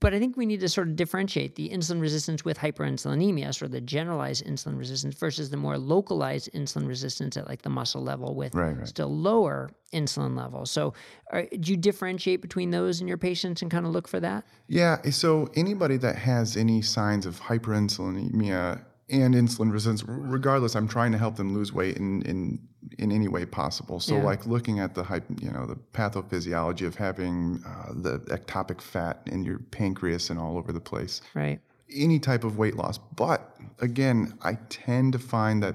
But 0.00 0.14
I 0.14 0.18
think 0.18 0.36
we 0.36 0.46
need 0.46 0.60
to 0.60 0.68
sort 0.68 0.88
of 0.88 0.96
differentiate 0.96 1.56
the 1.56 1.68
insulin 1.68 2.00
resistance 2.00 2.42
with 2.44 2.58
hyperinsulinemia, 2.58 3.54
sort 3.54 3.66
of 3.66 3.72
the 3.72 3.82
generalized 3.82 4.46
insulin 4.46 4.78
resistance, 4.78 5.14
versus 5.14 5.50
the 5.50 5.58
more 5.58 5.76
localized 5.76 6.50
insulin 6.54 6.88
resistance 6.88 7.36
at 7.36 7.46
like 7.46 7.62
the 7.62 7.68
muscle 7.68 8.02
level 8.02 8.34
with 8.34 8.54
Right, 8.54 8.76
right. 8.76 8.88
still 8.88 9.14
lower 9.14 9.70
insulin 9.92 10.36
levels. 10.36 10.70
So, 10.70 10.94
are, 11.30 11.44
do 11.44 11.70
you 11.70 11.76
differentiate 11.76 12.40
between 12.40 12.70
those 12.70 13.00
in 13.02 13.08
your 13.08 13.18
patients 13.18 13.60
and 13.60 13.70
kind 13.70 13.84
of 13.84 13.92
look 13.92 14.08
for 14.08 14.20
that? 14.20 14.44
Yeah, 14.68 15.02
so 15.10 15.50
anybody 15.54 15.98
that 15.98 16.16
has 16.16 16.56
any 16.56 16.80
signs 16.80 17.26
of 17.26 17.40
hyperinsulinemia 17.40 18.82
and 19.10 19.34
insulin 19.34 19.72
resistance, 19.72 20.04
regardless, 20.06 20.74
I'm 20.76 20.88
trying 20.88 21.12
to 21.12 21.18
help 21.18 21.36
them 21.36 21.52
lose 21.54 21.72
weight 21.72 21.96
in 21.96 22.22
in, 22.22 22.58
in 22.98 23.12
any 23.12 23.28
way 23.28 23.44
possible. 23.46 24.00
So, 24.00 24.16
Yeah. 24.16 24.24
like 24.24 24.46
looking 24.46 24.78
at 24.80 24.94
the 24.94 25.02
hyp, 25.02 25.24
you 25.42 25.50
know, 25.50 25.66
the 25.66 25.76
pathophysiology 25.92 26.86
of 26.86 26.94
having 26.96 27.62
uh, 27.66 27.92
the 27.94 28.18
ectopic 28.30 28.80
fat 28.80 29.22
in 29.26 29.44
your 29.44 29.58
pancreas 29.58 30.30
and 30.30 30.38
all 30.38 30.56
over 30.56 30.72
the 30.72 30.80
place, 30.80 31.20
Right. 31.34 31.60
any 31.92 32.18
type 32.18 32.44
of 32.44 32.56
weight 32.56 32.76
loss. 32.76 32.98
But 32.98 33.56
again, 33.80 34.34
I 34.42 34.54
tend 34.68 35.12
to 35.14 35.18
find 35.18 35.62
that 35.62 35.74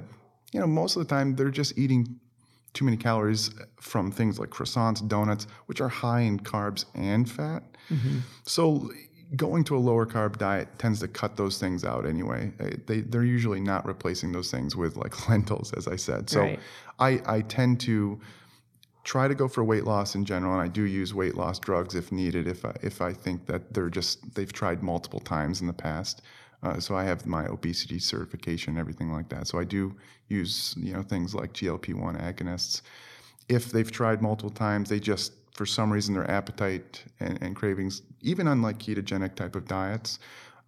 you 0.54 0.60
know 0.60 0.68
most 0.68 0.96
of 0.96 1.02
the 1.04 1.10
time 1.16 1.36
they're 1.36 1.50
just 1.52 1.78
eating 1.78 2.20
too 2.74 2.86
many 2.86 2.98
calories 2.98 3.52
from 3.80 4.12
things 4.12 4.38
like 4.40 4.50
croissants, 4.50 5.06
donuts, 5.08 5.48
which 5.68 5.80
are 5.82 5.88
high 5.90 6.22
in 6.22 6.40
carbs 6.40 6.86
and 6.94 7.30
fat. 7.30 7.64
So 8.44 8.92
going 9.36 9.64
to 9.66 9.76
a 9.76 9.80
lower 9.80 10.06
carb 10.06 10.38
diet 10.38 10.68
tends 10.78 11.00
to 11.00 11.08
cut 11.08 11.36
those 11.36 11.60
things 11.60 11.84
out 11.84 12.06
anyway. 12.06 12.52
Uh, 12.60 12.72
They 12.86 13.02
they're 13.02 13.24
usually 13.24 13.60
not 13.60 13.86
replacing 13.86 14.32
those 14.32 14.52
things 14.52 14.76
with 14.76 14.96
like 14.98 15.30
lentils, 15.30 15.74
as 15.74 15.88
I 15.88 15.96
said. 15.96 16.30
So 16.30 16.42
Right. 16.42 16.60
I 17.00 17.22
I 17.26 17.42
tend 17.42 17.80
to 17.82 18.20
try 19.04 19.28
to 19.28 19.36
go 19.36 19.48
for 19.48 19.64
weight 19.64 19.86
loss 19.86 20.16
in 20.16 20.26
general, 20.26 20.54
and 20.54 20.62
I 20.62 20.68
do 20.68 20.84
use 20.84 21.14
weight 21.14 21.36
loss 21.36 21.60
drugs 21.60 21.96
if 21.96 22.12
needed. 22.12 22.48
If 22.48 22.66
I, 22.66 22.76
if 22.82 23.02
I 23.02 23.14
think 23.14 23.46
that 23.46 23.74
they're 23.74 23.90
just 23.90 24.36
they've 24.36 24.52
tried 24.52 24.84
multiple 24.84 25.20
times 25.20 25.62
in 25.62 25.68
the 25.68 25.74
past. 25.74 26.22
Uh, 26.64 26.80
so 26.80 26.96
I 26.96 27.04
have 27.04 27.28
my 27.28 27.46
obesity 27.46 28.00
certification 28.00 28.72
and 28.72 28.80
everything 28.80 29.12
like 29.12 29.30
that. 29.30 29.48
So 29.48 29.60
I 29.60 29.64
do 29.66 29.96
use 30.30 30.74
you 30.78 30.94
know 30.94 31.04
things 31.04 31.36
like 31.36 31.54
GLP-1 31.54 32.20
agonists. 32.20 32.82
If 33.48 33.72
they've 33.72 33.92
tried 33.92 34.22
multiple 34.22 34.50
times, 34.50 34.90
they 34.90 35.00
just 35.00 35.34
for 35.56 35.66
some 35.66 35.92
reason 35.92 36.14
their 36.14 36.30
appetite 36.30 37.04
and, 37.20 37.42
and 37.42 37.56
cravings, 37.56 38.02
even 38.22 38.48
on 38.48 38.62
like 38.62 38.78
ketogenic 38.78 39.36
type 39.36 39.56
of 39.56 39.66
diets, 39.66 40.20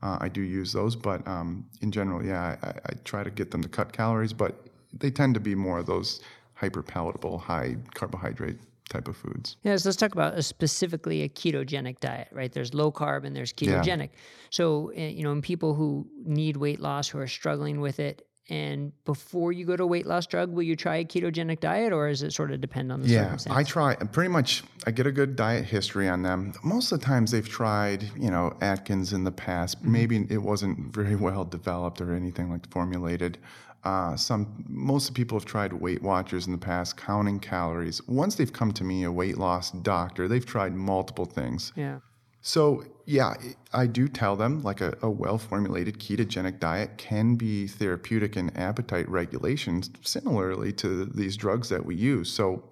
uh, 0.02 0.18
I 0.22 0.30
do 0.30 0.42
use 0.42 0.72
those. 0.72 0.96
But 0.96 1.28
um, 1.28 1.66
in 1.82 1.92
general, 1.92 2.26
yeah, 2.26 2.56
I, 2.64 2.68
I 2.68 2.94
try 3.04 3.24
to 3.24 3.30
get 3.30 3.52
them 3.52 3.62
to 3.62 3.70
cut 3.70 3.92
calories, 3.92 4.34
but 4.34 4.68
they 4.94 5.12
tend 5.12 5.34
to 5.34 5.40
be 5.40 5.56
more 5.56 5.80
of 5.80 5.86
those 5.86 6.22
hyper 6.54 6.82
palatable, 6.82 7.38
high 7.38 7.76
carbohydrate 7.94 8.58
type 8.90 9.08
of 9.08 9.18
foods. 9.18 9.58
Yeah, 9.64 9.76
so 9.76 9.90
let's 9.90 9.98
talk 9.98 10.14
about 10.14 10.36
a 10.36 10.42
specifically 10.42 11.24
a 11.24 11.30
ketogenic 11.30 12.00
diet, 12.00 12.30
right? 12.32 12.52
There's 12.52 12.74
low 12.74 12.92
carb 12.92 13.26
and 13.26 13.36
there's 13.36 13.52
ketogenic. 13.52 14.12
So, 14.50 14.92
uh, 14.98 15.02
you 15.02 15.24
know, 15.24 15.34
in 15.34 15.42
people 15.42 15.74
who 15.74 16.08
need 16.26 16.58
weight 16.58 16.80
loss, 16.80 17.10
who 17.10 17.20
are 17.20 17.28
struggling 17.28 17.82
with 17.82 18.00
it, 18.00 18.27
and 18.50 18.92
before 19.06 19.52
you 19.52 19.66
go 19.66 19.76
to 19.76 19.84
a 19.84 19.88
weight 19.88 20.06
loss 20.06 20.26
drug, 20.26 20.52
will 20.52 20.64
you 20.64 20.76
try 20.76 20.98
a 20.98 21.06
ketogenic 21.06 21.60
diet 21.60 21.92
or 21.92 22.08
does 22.10 22.24
it 22.24 22.32
sort 22.34 22.52
of 22.52 22.62
depend 22.62 22.92
on 22.92 23.02
the 23.02 23.08
Yeah, 23.10 23.24
circumstance? 23.24 23.56
I 23.58 23.64
try 23.64 23.96
pretty 23.96 24.30
much. 24.30 24.64
I 24.86 24.92
get 24.92 25.06
a 25.06 25.12
good 25.12 25.36
diet 25.36 25.66
history 25.66 26.08
on 26.08 26.22
them. 26.22 26.54
Most 26.64 26.92
of 26.92 27.00
the 27.00 27.06
times 27.06 27.32
they've 27.32 27.48
tried, 27.48 28.04
you 28.18 28.32
know, 28.32 28.56
Atkins 28.62 29.12
in 29.12 29.24
the 29.26 29.32
past. 29.32 29.84
Maybe 29.84 30.26
it 30.30 30.42
wasn't 30.42 30.94
very 30.96 31.16
well 31.28 31.44
developed 31.44 32.00
or 32.00 32.14
anything 32.16 32.50
like 32.50 32.70
formulated. 32.72 33.38
Uh, 33.84 34.16
some 34.16 34.66
most 34.68 35.08
of 35.10 35.14
the 35.16 35.20
people 35.20 35.38
have 35.38 35.46
tried 35.46 35.72
Weight 35.72 36.02
Watchers 36.02 36.46
in 36.46 36.52
the 36.52 36.58
past, 36.58 36.98
counting 36.98 37.40
calories. 37.40 38.06
Once 38.08 38.36
they've 38.36 38.52
come 38.52 38.72
to 38.74 38.84
me, 38.84 39.04
a 39.04 39.12
weight 39.12 39.38
loss 39.38 39.72
doctor, 39.72 40.28
they've 40.28 40.46
tried 40.46 40.74
multiple 40.74 41.26
things. 41.26 41.72
yeah. 41.76 42.00
So, 42.48 42.86
yeah, 43.06 43.34
I 43.74 43.88
do 43.88 44.08
tell 44.08 44.38
them 44.38 44.64
like 44.64 44.80
a, 44.80 44.98
a 45.02 45.10
well 45.10 45.38
formulated 45.38 46.00
ketogenic 46.00 46.62
diet 46.62 46.98
can 46.98 47.36
be 47.36 47.68
therapeutic 47.68 48.38
in 48.38 48.56
appetite 48.56 49.10
regulation, 49.10 49.84
similarly 50.02 50.72
to 50.74 51.08
these 51.08 51.36
drugs 51.36 51.68
that 51.68 51.86
we 51.86 51.96
use. 51.98 52.32
So, 52.32 52.64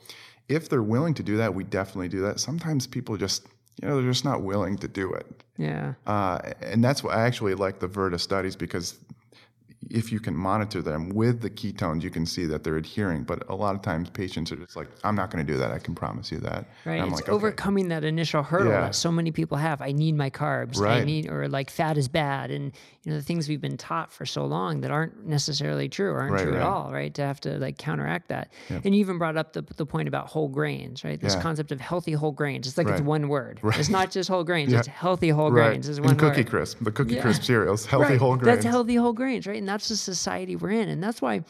if 0.48 0.70
they're 0.70 0.82
willing 0.82 1.14
to 1.16 1.24
do 1.24 1.36
that, 1.36 1.54
we 1.54 1.66
definitely 1.66 2.08
do 2.08 2.22
that. 2.22 2.40
Sometimes 2.40 2.88
people 2.88 3.18
just, 3.18 3.48
you 3.82 3.90
know, 3.90 3.98
they're 3.98 4.10
just 4.10 4.24
not 4.24 4.44
willing 4.44 4.78
to 4.78 4.88
do 4.88 5.12
it. 5.12 5.44
Yeah. 5.58 5.96
Uh, 6.08 6.40
and 6.62 6.82
that's 6.82 7.04
why 7.04 7.14
I 7.14 7.24
actually 7.24 7.56
like 7.56 7.80
the 7.80 7.90
Virta 7.90 8.18
studies 8.18 8.56
because 8.56 8.98
if 9.90 10.12
you 10.12 10.20
can 10.20 10.36
monitor 10.36 10.82
them 10.82 11.10
with 11.10 11.42
the 11.42 11.50
ketones, 11.50 12.02
you 12.04 12.10
can 12.10 12.26
see 12.26 12.46
that 12.46 12.64
they're 12.64 12.78
adhering. 12.78 13.24
But 13.24 13.50
a 13.50 13.56
lot 13.56 13.76
of 13.76 13.82
times 13.82 14.10
patients 14.10 14.52
are 14.52 14.56
just 14.56 14.76
like, 14.76 14.88
I'm 15.04 15.16
not 15.16 15.32
going 15.32 15.46
to 15.46 15.52
do 15.52 15.58
that. 15.60 15.72
I 15.72 15.80
can 15.80 15.96
promise 15.96 16.32
you 16.32 16.40
that. 16.40 16.66
Right. 16.86 17.02
I'm 17.02 17.10
it's 17.10 17.22
like, 17.22 17.30
overcoming 17.30 17.90
that 17.90 18.04
initial 18.04 18.44
hurdle 18.44 18.72
Yeah. 18.72 18.82
that 18.82 18.96
so 18.96 19.12
many 19.12 19.32
people 19.32 19.58
have. 19.58 19.82
I 19.82 19.92
need 19.92 20.16
my 20.16 20.30
carbs. 20.30 20.78
Right. 20.78 21.02
I 21.02 21.04
need, 21.04 21.30
or 21.30 21.48
like 21.48 21.70
fat 21.70 21.98
is 21.98 22.08
bad. 22.08 22.52
And, 22.52 22.72
you 23.04 23.12
know, 23.12 23.18
the 23.18 23.24
things 23.24 23.48
we've 23.48 23.62
been 23.62 23.78
taught 23.78 24.12
for 24.12 24.26
so 24.26 24.46
long 24.46 24.82
that 24.82 24.92
aren't 24.92 25.26
necessarily 25.26 25.90
true 25.90 26.12
or 26.12 26.20
aren't 26.20 26.34
Right, 26.34 26.44
true 26.44 26.56
at 26.56 26.62
all, 26.62 26.92
right? 26.92 27.14
To 27.14 27.22
have 27.22 27.40
to 27.42 27.58
like 27.60 27.78
counteract 27.78 28.30
that. 28.30 28.52
And 28.70 28.96
you 28.96 29.00
even 29.02 29.18
brought 29.18 29.38
up 29.38 29.54
the, 29.54 29.62
the 29.76 29.86
point 29.86 30.08
about 30.08 30.28
whole 30.28 30.48
grains, 30.50 31.04
right? 31.04 31.20
This 31.20 31.36
Yeah. 31.36 31.42
concept 31.42 31.72
of 31.72 31.80
healthy 31.80 32.14
whole 32.14 32.32
grains. 32.32 32.68
It's 32.68 32.78
like 32.78 32.88
it's 32.88 33.02
one 33.02 33.28
word. 33.30 33.60
Right. 33.62 33.80
It's 33.80 33.90
not 33.90 34.12
just 34.12 34.30
whole 34.30 34.44
grains, 34.44 34.74
it's 34.74 34.88
healthy 34.88 35.30
whole 35.30 35.52
right. 35.52 35.70
grains 35.70 35.88
is 35.90 36.02
one 36.02 36.12
and 36.12 36.20
Cookie 36.20 36.42
word. 36.42 36.50
Crisp, 36.50 36.78
the 36.82 36.92
Cookie. 36.92 37.20
Crisp 37.20 37.44
cereals, 37.44 37.86
healthy 37.86 38.12
Right. 38.12 38.20
whole 38.20 38.36
grains. 38.38 38.58
That's 38.58 38.66
healthy 38.66 38.96
whole 38.96 39.14
grains, 39.14 39.46
right? 39.48 39.58
And 39.58 39.68
that's 39.76 39.90
the 39.90 39.98
society 39.98 40.56
we're 40.56 40.72
in, 40.72 40.90
and 40.90 41.04
that's 41.04 41.22
why. 41.22 41.44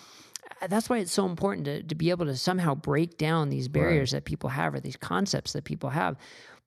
That's 0.68 0.90
why 0.90 1.00
it's 1.00 1.12
so 1.12 1.26
important 1.26 1.66
to, 1.66 1.84
to 1.84 1.96
be 1.96 2.12
able 2.12 2.26
to 2.28 2.36
somehow 2.38 2.76
break 2.76 3.18
down 3.18 3.50
these 3.50 3.68
barriers 3.68 4.12
that 4.12 4.26
people 4.26 4.50
have 4.50 4.74
or 4.74 4.80
these 4.80 4.96
concepts 4.96 5.54
that 5.54 5.64
people 5.64 5.90
have. 5.90 6.18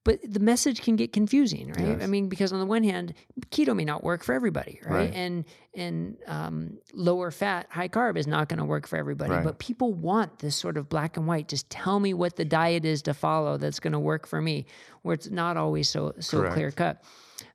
But 0.05 0.21
the 0.27 0.40
message 0.40 0.83
can 0.83 0.97
get 0.97 1.12
confusing, 1.12 1.73
right? 1.73 2.03
I 2.03 2.07
mean, 2.07 2.29
because 2.29 2.53
on 2.53 2.61
the 2.61 2.66
one 2.66 2.83
hand, 2.83 3.14
keto 3.51 3.77
may 3.77 3.85
not 3.85 4.03
work 4.03 4.25
for 4.25 4.35
everybody, 4.35 4.81
right? 4.85 4.94
Right. 4.94 5.14
And 5.14 5.44
and 5.75 6.16
um, 6.27 6.79
lower 6.92 7.31
fat, 7.31 7.66
high 7.71 7.88
carb 7.88 8.16
is 8.16 8.27
not 8.27 8.49
going 8.49 8.59
to 8.59 8.64
work 8.64 8.87
for 8.87 8.97
everybody. 8.97 9.33
Right. 9.33 9.44
But 9.44 9.59
people 9.59 9.92
want 9.92 10.38
this 10.38 10.57
sort 10.57 10.77
of 10.77 10.88
black 10.88 11.16
and 11.16 11.27
white. 11.27 11.49
Just 11.49 11.68
tell 11.68 12.01
me 12.01 12.14
what 12.14 12.37
the 12.37 12.44
diet 12.44 12.85
is 12.85 13.03
to 13.03 13.14
follow 13.14 13.59
that's 13.59 13.81
going 13.81 13.92
to 13.92 13.99
work 13.99 14.27
for 14.27 14.40
me, 14.40 14.66
where 15.03 15.14
it's 15.14 15.31
not 15.31 15.57
always 15.57 15.88
so 15.88 16.14
so 16.21 16.38
Correct. 16.38 16.55
clear 16.55 16.71
cut. 16.71 17.03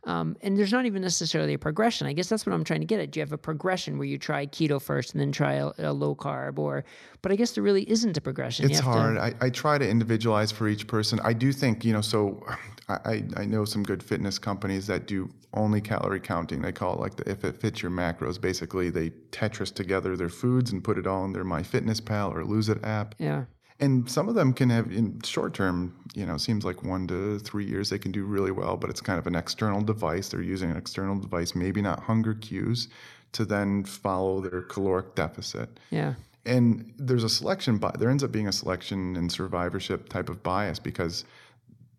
Um, 0.06 0.36
and 0.42 0.58
there's 0.58 0.72
not 0.74 0.86
even 0.86 1.02
necessarily 1.02 1.54
a 1.54 1.58
progression. 1.60 2.08
I 2.08 2.14
guess 2.14 2.28
that's 2.28 2.46
what 2.46 2.52
I'm 2.54 2.64
trying 2.66 2.82
to 2.82 2.86
get 2.86 3.00
at. 3.00 3.12
Do 3.12 3.20
you 3.20 3.22
have 3.22 3.32
a 3.32 3.38
progression 3.38 3.98
where 3.98 4.06
you 4.08 4.18
try 4.18 4.46
keto 4.48 4.82
first 4.82 5.14
and 5.14 5.22
then 5.22 5.32
try 5.32 5.54
a, 5.54 5.72
a 5.78 5.94
low 5.94 6.14
carb, 6.14 6.60
or? 6.60 6.84
But 7.22 7.32
I 7.32 7.36
guess 7.38 7.52
there 7.52 7.64
really 7.64 7.90
isn't 7.90 8.18
a 8.18 8.22
progression. 8.22 8.66
It's 8.66 8.80
have 8.80 8.86
to- 8.86 9.00
hard. 9.00 9.18
I, 9.18 9.34
I 9.40 9.50
try 9.50 9.78
to 9.78 9.88
individualize 9.90 10.52
for 10.52 10.68
each 10.68 10.88
person. 10.88 11.20
I 11.24 11.32
do 11.34 11.54
think, 11.54 11.86
you 11.86 11.94
know, 11.94 12.02
so 12.02 12.46
I, 12.90 12.94
I- 13.06 13.24
I 13.38 13.46
know 13.46 13.64
some 13.64 13.84
good 13.84 14.04
fitness 14.04 14.38
companies 14.38 14.88
that 14.88 15.08
do 15.08 15.30
only 15.54 15.80
calorie 15.80 16.20
counting. 16.20 16.62
They 16.62 16.72
call 16.74 16.96
it 16.96 17.00
like 17.00 17.16
the 17.16 17.30
if 17.30 17.46
it 17.46 17.56
fits 17.56 17.82
your 17.82 17.92
macros. 17.92 18.42
Basically, 18.42 18.90
they 18.90 19.12
Tetris 19.32 19.74
together 19.74 20.18
their 20.18 20.28
foods 20.30 20.72
and 20.74 20.84
put 20.84 20.98
it 20.98 21.08
all 21.08 21.24
in 21.26 21.32
their 21.32 21.46
MyFitnessPal 21.46 22.34
or 22.36 22.44
Lose 22.44 22.68
It 22.70 22.84
app. 22.84 23.16
yeah, 23.20 23.46
And 23.80 24.10
some 24.10 24.30
of 24.30 24.36
them 24.36 24.54
can 24.54 24.70
have, 24.70 24.92
in 24.92 25.20
short 25.24 25.54
term, 25.54 25.96
you 26.14 26.26
know, 26.26 26.38
seems 26.38 26.64
like 26.64 26.84
one 26.84 27.08
to 27.08 27.40
three 27.40 27.66
years 27.66 27.90
they 27.90 27.98
can 27.98 28.12
do 28.12 28.24
really 28.24 28.52
well, 28.52 28.78
but 28.78 28.90
it's 28.90 29.02
kind 29.02 29.18
of 29.20 29.28
an 29.28 29.36
external 29.36 29.82
device. 29.82 30.30
They're 30.30 30.42
using 30.42 30.72
an 30.72 30.78
external 30.78 31.18
device, 31.20 31.56
maybe 31.56 31.82
not 31.82 32.00
hunger 32.02 32.36
cues, 32.36 32.88
to 33.34 33.46
then 33.46 33.84
follow 33.84 34.42
their 34.42 34.62
caloric 34.62 35.16
deficit. 35.16 35.80
yeah, 35.90 36.14
And 36.46 36.94
there's 36.98 37.24
a 37.24 37.30
selection, 37.30 37.80
bi- 37.80 37.96
there 37.98 38.10
ends 38.12 38.24
up 38.24 38.32
being 38.32 38.48
a 38.48 38.52
selection 38.52 39.16
and 39.16 39.32
survivorship 39.32 40.08
type 40.08 40.30
of 40.30 40.44
bias 40.44 40.78
because 40.78 41.26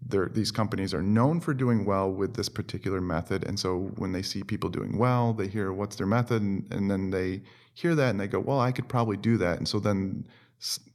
they're, 0.07 0.29
these 0.29 0.53
companies 0.53 0.95
are 0.95 1.03
known 1.03 1.41
for 1.41 1.55
doing 1.55 1.85
well 1.85 2.11
with 2.11 2.35
this 2.37 2.49
particular 2.49 3.01
method. 3.01 3.43
And 3.45 3.59
so 3.59 3.91
when 3.97 4.13
they 4.13 4.23
see 4.23 4.45
people 4.45 4.71
doing 4.71 4.97
well, 4.97 5.33
they 5.33 5.49
hear 5.49 5.73
what's 5.73 5.97
their 5.97 6.07
method, 6.07 6.41
and, 6.41 6.73
and 6.73 6.89
then 6.91 7.11
they 7.11 7.43
hear 7.73 7.95
that 7.97 8.11
and 8.11 8.21
they 8.21 8.29
go, 8.29 8.39
well, 8.39 8.61
I 8.61 8.71
could 8.71 8.87
probably 8.89 9.17
do 9.17 9.37
that. 9.39 9.59
And 9.59 9.67
so 9.67 9.81
then 9.81 10.25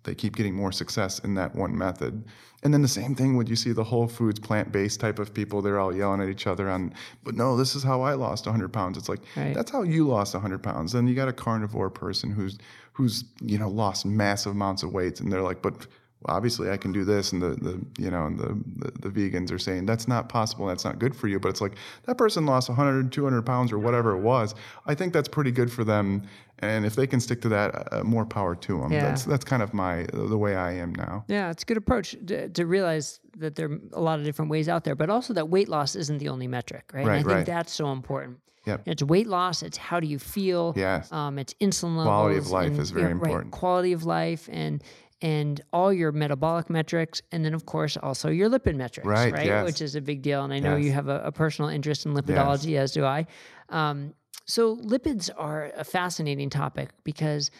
they 0.03 0.15
keep 0.15 0.35
getting 0.35 0.55
more 0.55 0.71
success 0.71 1.19
in 1.19 1.35
that 1.35 1.55
one 1.55 1.77
method. 1.77 2.23
And 2.63 2.73
then 2.73 2.81
the 2.81 2.87
same 2.87 3.15
thing 3.15 3.37
when 3.37 3.47
you 3.47 3.55
see 3.55 3.71
the 3.71 3.83
Whole 3.83 4.07
Foods 4.07 4.39
plant 4.39 4.71
based 4.71 4.99
type 4.99 5.19
of 5.19 5.33
people, 5.33 5.61
they're 5.61 5.79
all 5.79 5.95
yelling 5.95 6.21
at 6.21 6.27
each 6.29 6.45
other 6.47 6.69
on, 6.69 6.93
but 7.23 7.35
no, 7.35 7.55
this 7.55 7.75
is 7.75 7.83
how 7.83 8.01
I 8.01 8.13
lost 8.15 8.45
100 8.45 8.73
pounds. 8.73 8.97
It's 8.97 9.07
like, 9.07 9.21
Right. 9.37 9.53
that's 9.53 9.71
how 9.71 9.83
you 9.83 10.05
lost 10.07 10.33
100 10.33 10.61
pounds. 10.61 10.91
Then 10.91 11.07
you 11.07 11.15
got 11.15 11.27
a 11.29 11.33
carnivore 11.33 11.89
person 11.89 12.31
who's, 12.31 12.57
who's, 12.93 13.23
you 13.41 13.57
know, 13.57 13.69
lost 13.69 14.05
massive 14.05 14.51
amounts 14.51 14.83
of 14.83 14.91
weight. 14.91 15.21
And 15.21 15.31
they're 15.31 15.41
like, 15.41 15.61
but 15.61 15.87
well, 16.21 16.35
obviously 16.35 16.69
I 16.69 16.77
can 16.77 16.91
do 16.91 17.05
this. 17.05 17.31
And 17.31 17.41
the, 17.41 17.49
the 17.49 17.85
you 17.97 18.11
know, 18.11 18.25
and 18.25 18.37
the, 18.37 18.57
the, 18.77 19.09
the 19.09 19.09
vegans 19.09 19.51
are 19.51 19.59
saying 19.59 19.85
that's 19.85 20.07
not 20.07 20.27
possible. 20.27 20.65
That's 20.65 20.83
not 20.83 20.99
good 20.99 21.15
for 21.15 21.27
you. 21.27 21.39
But 21.39 21.49
it's 21.49 21.61
like 21.61 21.75
that 22.05 22.17
person 22.17 22.45
lost 22.45 22.69
100, 22.69 23.11
200 23.11 23.41
pounds 23.43 23.71
or 23.71 23.79
whatever 23.79 24.11
it 24.15 24.19
was. 24.19 24.53
I 24.85 24.95
think 24.95 25.13
that's 25.13 25.29
pretty 25.29 25.51
good 25.51 25.71
for 25.71 25.83
them. 25.83 26.23
And 26.61 26.85
if 26.85 26.93
they 26.93 27.07
can 27.07 27.21
stick 27.21 27.41
to 27.43 27.49
that, 27.49 27.93
uh, 27.93 28.03
more 28.03 28.25
power 28.25 28.53
to 28.53 28.81
them. 28.81 28.91
Yeah. 28.91 29.03
That's, 29.03 29.23
that's 29.23 29.45
kind 29.45 29.63
of 29.63 29.73
my, 29.73 30.07
the 30.11 30.37
way 30.37 30.57
I 30.57 30.73
am 30.73 30.93
now. 30.93 31.23
yeah. 31.29 31.51
It's 31.51 31.63
a 31.63 31.65
good 31.65 31.77
approach 31.77 32.17
to, 32.27 32.49
to 32.49 32.65
realize 32.65 33.21
that 33.37 33.55
there 33.55 33.71
are 33.71 33.79
a 33.93 34.01
lot 34.01 34.19
of 34.19 34.25
different 34.25 34.51
ways 34.51 34.67
out 34.67 34.83
there, 34.83 34.95
but 34.95 35.09
also 35.09 35.33
that 35.35 35.47
weight 35.47 35.69
loss 35.69 35.95
isn't 35.95 36.17
the 36.17 36.27
only 36.27 36.47
metric, 36.47 36.91
right? 36.93 37.05
right 37.05 37.15
And 37.17 37.25
I 37.25 37.29
think 37.29 37.37
right. 37.37 37.45
that's 37.45 37.71
so 37.71 37.93
important. 37.93 38.39
Yep. 38.65 38.81
It's 38.85 39.03
weight 39.03 39.27
loss. 39.27 39.63
It's 39.63 39.77
how 39.77 40.01
do 40.01 40.07
you 40.07 40.19
feel? 40.19 40.73
Yes. 40.75 41.11
Um, 41.13 41.39
it's 41.39 41.53
insulin 41.55 41.95
levels. 41.95 42.05
Quality 42.05 42.37
of 42.37 42.51
life 42.51 42.71
and, 42.71 42.79
is 42.79 42.91
very 42.91 43.03
yeah, 43.03 43.07
right, 43.13 43.23
important. 43.23 43.51
quality 43.51 43.93
of 43.93 44.03
life 44.03 44.49
and 44.51 44.83
and 45.21 45.61
all 45.73 45.91
your 45.91 46.11
metabolic 46.11 46.69
metrics, 46.69 47.21
and 47.31 47.43
then 47.43 47.53
of 47.53 47.65
course 47.65 47.97
also 47.97 48.29
your 48.29 48.49
lipid 48.49 48.75
metrics, 48.75 49.07
Right, 49.33 49.45
yes. 49.45 49.65
Which 49.65 49.81
is 49.81 49.95
a 49.95 50.01
big 50.01 50.21
deal. 50.21 50.43
And 50.43 50.53
I 50.53 50.59
know 50.59 50.75
you 50.75 50.91
have 50.91 51.07
a, 51.07 51.21
a 51.25 51.31
personal 51.31 51.69
interest 51.69 52.05
in 52.05 52.13
lipidology, 52.13 52.77
as 52.77 52.91
do 52.91 53.05
I. 53.05 53.25
Um, 53.69 54.13
so 54.45 54.77
lipids 54.77 55.29
are 55.37 55.71
a 55.77 55.83
fascinating 55.83 56.49
topic 56.49 56.89
because 57.03 57.51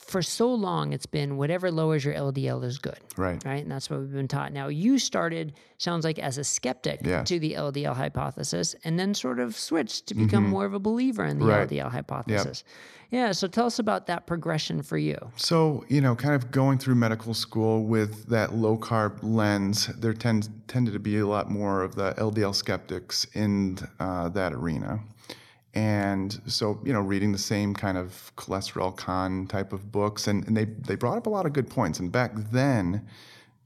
for 0.00 0.22
so 0.22 0.52
long 0.52 0.92
it's 0.92 1.06
been 1.06 1.36
whatever 1.36 1.70
lowers 1.70 2.04
your 2.04 2.14
LDL 2.14 2.64
is 2.64 2.78
good 2.78 2.98
Right. 3.16 3.44
right? 3.44 3.62
And 3.62 3.70
that's 3.70 3.88
what 3.90 4.00
we've 4.00 4.10
been 4.12 4.26
taught. 4.28 4.52
Now, 4.52 4.68
you 4.68 4.98
started, 4.98 5.52
sounds 5.78 6.04
like, 6.04 6.18
as 6.18 6.38
a 6.38 6.42
skeptic 6.44 7.00
Yes. 7.04 7.28
to 7.28 7.38
the 7.38 7.52
LDL 7.54 7.94
hypothesis 7.94 8.74
and 8.84 8.98
then 8.98 9.14
sort 9.14 9.38
of 9.38 9.56
switched 9.56 10.06
to 10.06 10.14
become 10.14 10.48
more 10.48 10.64
of 10.64 10.74
a 10.74 10.78
believer 10.78 11.24
in 11.24 11.38
the 11.38 11.44
Mm-hmm. 11.44 11.50
Right. 11.54 11.68
LDL 11.68 11.90
hypothesis. 11.90 12.64
Yeah. 13.10 13.32
So 13.32 13.46
tell 13.46 13.66
us 13.66 13.78
about 13.78 14.06
that 14.06 14.26
progression 14.26 14.82
for 14.82 14.96
you. 14.98 15.18
So, 15.36 15.84
you 15.88 16.00
know, 16.00 16.14
kind 16.16 16.34
of 16.34 16.50
going 16.50 16.78
through 16.78 16.94
medical 16.94 17.34
school 17.34 17.84
with 17.84 18.26
that 18.28 18.54
low 18.54 18.78
carb 18.78 19.18
lens, 19.22 19.88
there 19.98 20.14
tends 20.14 20.48
tended 20.66 20.94
to 20.94 21.00
be 21.00 21.18
a 21.18 21.26
lot 21.26 21.50
more 21.50 21.82
of 21.82 21.94
the 21.94 22.14
LDL 22.18 22.54
skeptics 22.54 23.26
in 23.34 23.78
uh, 23.98 24.28
that 24.30 24.52
arena. 24.54 25.00
And 25.74 26.40
so, 26.46 26.80
you 26.84 26.92
know, 26.92 27.00
reading 27.00 27.32
the 27.32 27.38
same 27.38 27.74
kind 27.74 27.96
of 27.96 28.32
cholesterol 28.36 28.96
con 28.96 29.46
type 29.46 29.72
of 29.72 29.92
books, 29.92 30.26
and, 30.26 30.46
and 30.46 30.56
they, 30.56 30.64
they 30.64 30.96
brought 30.96 31.16
up 31.16 31.26
a 31.26 31.30
lot 31.30 31.46
of 31.46 31.52
good 31.52 31.70
points. 31.70 32.00
And 32.00 32.10
back 32.10 32.32
then, 32.34 33.06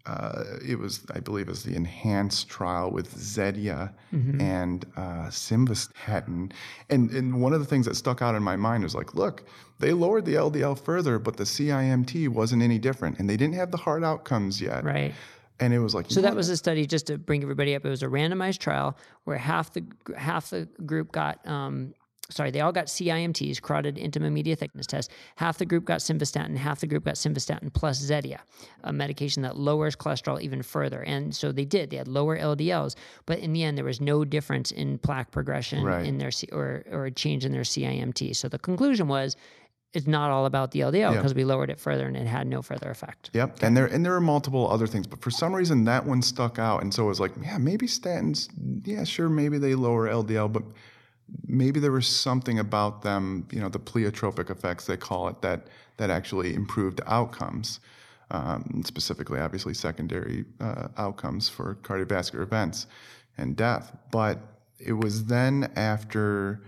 uh, 0.06 0.44
it 0.66 0.78
was, 0.78 1.00
I 1.14 1.20
believe, 1.20 1.48
it 1.48 1.50
was 1.50 1.62
the 1.62 1.74
enhanced 1.74 2.48
trial 2.48 2.90
with 2.90 3.14
Zetia 3.14 3.90
and 4.38 4.84
uh, 4.96 5.30
Simvastatin. 5.30 6.52
And, 6.90 7.10
and 7.10 7.40
one 7.40 7.54
of 7.54 7.60
the 7.60 7.66
things 7.66 7.86
that 7.86 7.94
stuck 7.96 8.20
out 8.20 8.34
in 8.34 8.42
my 8.42 8.56
mind 8.56 8.82
was 8.82 8.94
like, 8.94 9.14
look, 9.14 9.44
they 9.78 9.92
lowered 9.92 10.26
the 10.26 10.34
LDL 10.34 10.78
further, 10.78 11.18
but 11.18 11.38
the 11.38 11.44
CIMT 11.44 12.28
wasn't 12.28 12.62
any 12.62 12.78
different. 12.78 13.18
And 13.18 13.30
they 13.30 13.38
didn't 13.38 13.54
have 13.54 13.70
the 13.70 13.78
hard 13.78 14.04
outcomes 14.04 14.60
yet. 14.60 14.84
Right. 14.84 15.14
And 15.60 15.72
it 15.72 15.78
was 15.78 15.94
like, 15.94 16.06
So 16.10 16.20
that 16.20 16.34
was 16.34 16.48
a 16.48 16.56
study, 16.56 16.86
just 16.86 17.06
to 17.06 17.18
bring 17.18 17.42
everybody 17.42 17.74
up. 17.74 17.84
It 17.84 17.88
was 17.90 18.02
a 18.02 18.06
randomized 18.08 18.58
trial 18.58 18.96
where 19.24 19.38
half 19.38 19.72
the 19.72 19.84
half 20.16 20.50
the 20.50 20.66
group 20.84 21.12
got, 21.12 21.46
um, 21.46 21.94
sorry, 22.28 22.50
they 22.50 22.60
all 22.60 22.72
got 22.72 22.86
CIMTs, 22.86 23.62
carotid 23.62 23.96
intima 23.96 24.32
media 24.32 24.56
thickness 24.56 24.86
test. 24.86 25.12
Half 25.36 25.58
the 25.58 25.64
group 25.66 25.84
got 25.84 26.00
simvastatin, 26.00 26.56
half 26.56 26.80
the 26.80 26.88
group 26.88 27.04
got 27.04 27.14
simvastatin 27.14 27.72
plus 27.72 28.00
Zetia, 28.04 28.38
a 28.82 28.92
medication 28.92 29.42
that 29.42 29.56
lowers 29.56 29.94
cholesterol 29.94 30.40
even 30.40 30.60
further. 30.62 31.02
And 31.02 31.32
so 31.34 31.52
they 31.52 31.64
did; 31.64 31.90
they 31.90 31.98
had 31.98 32.08
lower 32.08 32.36
LDLs, 32.36 32.96
but 33.26 33.38
in 33.38 33.52
the 33.52 33.62
end, 33.62 33.78
there 33.78 33.84
was 33.84 34.00
no 34.00 34.24
difference 34.24 34.72
in 34.72 34.98
plaque 34.98 35.30
progression 35.30 35.84
Right. 35.84 36.04
in 36.04 36.18
their 36.18 36.32
C- 36.32 36.48
or 36.50 36.82
or 36.90 37.06
a 37.06 37.10
change 37.12 37.44
in 37.44 37.52
their 37.52 37.62
CIMT. 37.62 38.34
So 38.34 38.48
the 38.48 38.58
conclusion 38.58 39.06
was. 39.06 39.36
It's 39.94 40.08
not 40.08 40.30
all 40.30 40.46
about 40.46 40.72
the 40.72 40.80
LDL 40.80 41.14
because 41.14 41.34
we 41.34 41.44
lowered 41.44 41.70
it 41.70 41.78
further 41.78 42.06
and 42.06 42.16
it 42.16 42.26
had 42.26 42.48
no 42.48 42.62
further 42.62 42.90
effect. 42.90 43.30
Yep, 43.32 43.62
and 43.62 43.76
there 43.76 43.86
and 43.86 44.04
there 44.04 44.14
are 44.14 44.20
multiple 44.20 44.70
other 44.70 44.88
things, 44.88 45.06
but 45.06 45.20
for 45.20 45.30
some 45.30 45.54
reason 45.54 45.84
that 45.84 46.04
one 46.04 46.20
stuck 46.20 46.58
out, 46.58 46.82
and 46.82 46.92
so 46.92 47.04
it 47.04 47.08
was 47.08 47.20
like, 47.20 47.32
yeah, 47.40 47.58
maybe 47.58 47.86
statins, 47.86 48.48
yeah, 48.84 49.04
sure, 49.04 49.28
maybe 49.28 49.56
they 49.56 49.74
lower 49.74 50.08
LDL, 50.08 50.52
but 50.52 50.64
maybe 51.46 51.78
there 51.80 51.92
was 51.92 52.08
something 52.08 52.58
about 52.58 53.02
them, 53.02 53.46
you 53.52 53.60
know, 53.60 53.68
the 53.68 53.78
pleiotropic 53.78 54.50
effects 54.50 54.86
they 54.86 54.96
call 54.96 55.28
it, 55.28 55.40
that 55.42 55.68
that 55.96 56.10
actually 56.10 56.54
improved 56.54 57.00
outcomes, 57.06 57.78
um, 58.32 58.82
specifically, 58.84 59.38
obviously, 59.38 59.74
secondary 59.74 60.44
uh, 60.60 60.88
outcomes 60.96 61.48
for 61.48 61.76
cardiovascular 61.82 62.42
events 62.42 62.88
and 63.38 63.56
death. 63.56 63.96
But 64.10 64.40
it 64.78 64.94
was 64.94 65.26
then 65.26 65.70
after 65.76 66.62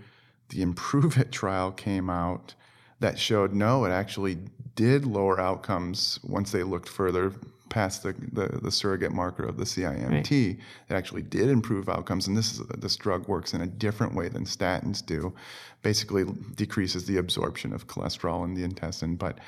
the 0.49 0.61
Improve 0.67 1.17
It 1.17 1.31
trial 1.31 1.71
came 1.71 2.09
out 2.09 2.53
that 2.99 3.17
showed 3.19 3.53
no, 3.53 3.85
it 3.85 3.91
actually 3.91 4.37
did 4.75 5.05
lower 5.05 5.39
outcomes 5.39 6.19
once 6.23 6.51
they 6.51 6.63
looked 6.63 6.89
further 6.89 7.33
past 7.69 8.03
the, 8.03 8.13
the, 8.31 8.47
the 8.61 8.71
surrogate 8.71 9.11
marker 9.11 9.43
of 9.43 9.57
the 9.57 9.63
CIMT. 9.65 10.57
It 10.89 10.93
actually 10.93 11.23
did 11.23 11.49
improve 11.49 11.89
outcomes, 11.89 12.27
and 12.27 12.35
this 12.37 12.53
is, 12.53 12.65
this 12.77 12.95
drug 12.95 13.27
works 13.27 13.53
in 13.53 13.61
a 13.61 13.67
different 13.67 14.15
way 14.15 14.29
than 14.29 14.45
statins 14.45 15.05
do. 15.05 15.33
Basically, 15.81 16.25
decreases 16.55 17.05
the 17.05 17.17
absorption 17.17 17.73
of 17.73 17.87
cholesterol 17.87 18.45
in 18.45 18.53
the 18.53 18.63
intestine, 18.63 19.15
but 19.15 19.39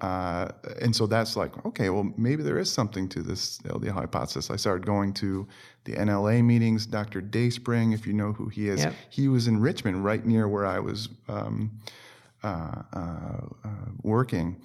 uh, 0.00 0.48
and 0.80 0.94
so 0.94 1.06
that's 1.06 1.36
like 1.36 1.64
okay, 1.66 1.90
well 1.90 2.12
maybe 2.16 2.42
there 2.42 2.58
is 2.58 2.70
something 2.70 3.08
to 3.08 3.20
this 3.22 3.58
LDL 3.58 3.92
hypothesis. 3.92 4.50
I 4.50 4.56
started 4.56 4.86
going 4.86 5.12
to 5.14 5.46
the 5.84 5.94
NLA 5.94 6.44
meetings. 6.44 6.86
Dr. 6.86 7.20
Dayspring, 7.20 7.92
if 7.92 8.06
you 8.06 8.12
know 8.12 8.32
who 8.32 8.48
he 8.48 8.68
is, 8.68 8.80
Yep. 8.80 8.94
he 9.10 9.28
was 9.28 9.48
in 9.48 9.60
Richmond, 9.60 10.04
right 10.04 10.24
near 10.24 10.46
where 10.46 10.66
I 10.66 10.78
was. 10.78 11.08
Um, 11.28 11.72
Uh, 12.44 12.82
uh, 12.92 13.40
uh, 13.64 13.68
working 14.02 14.56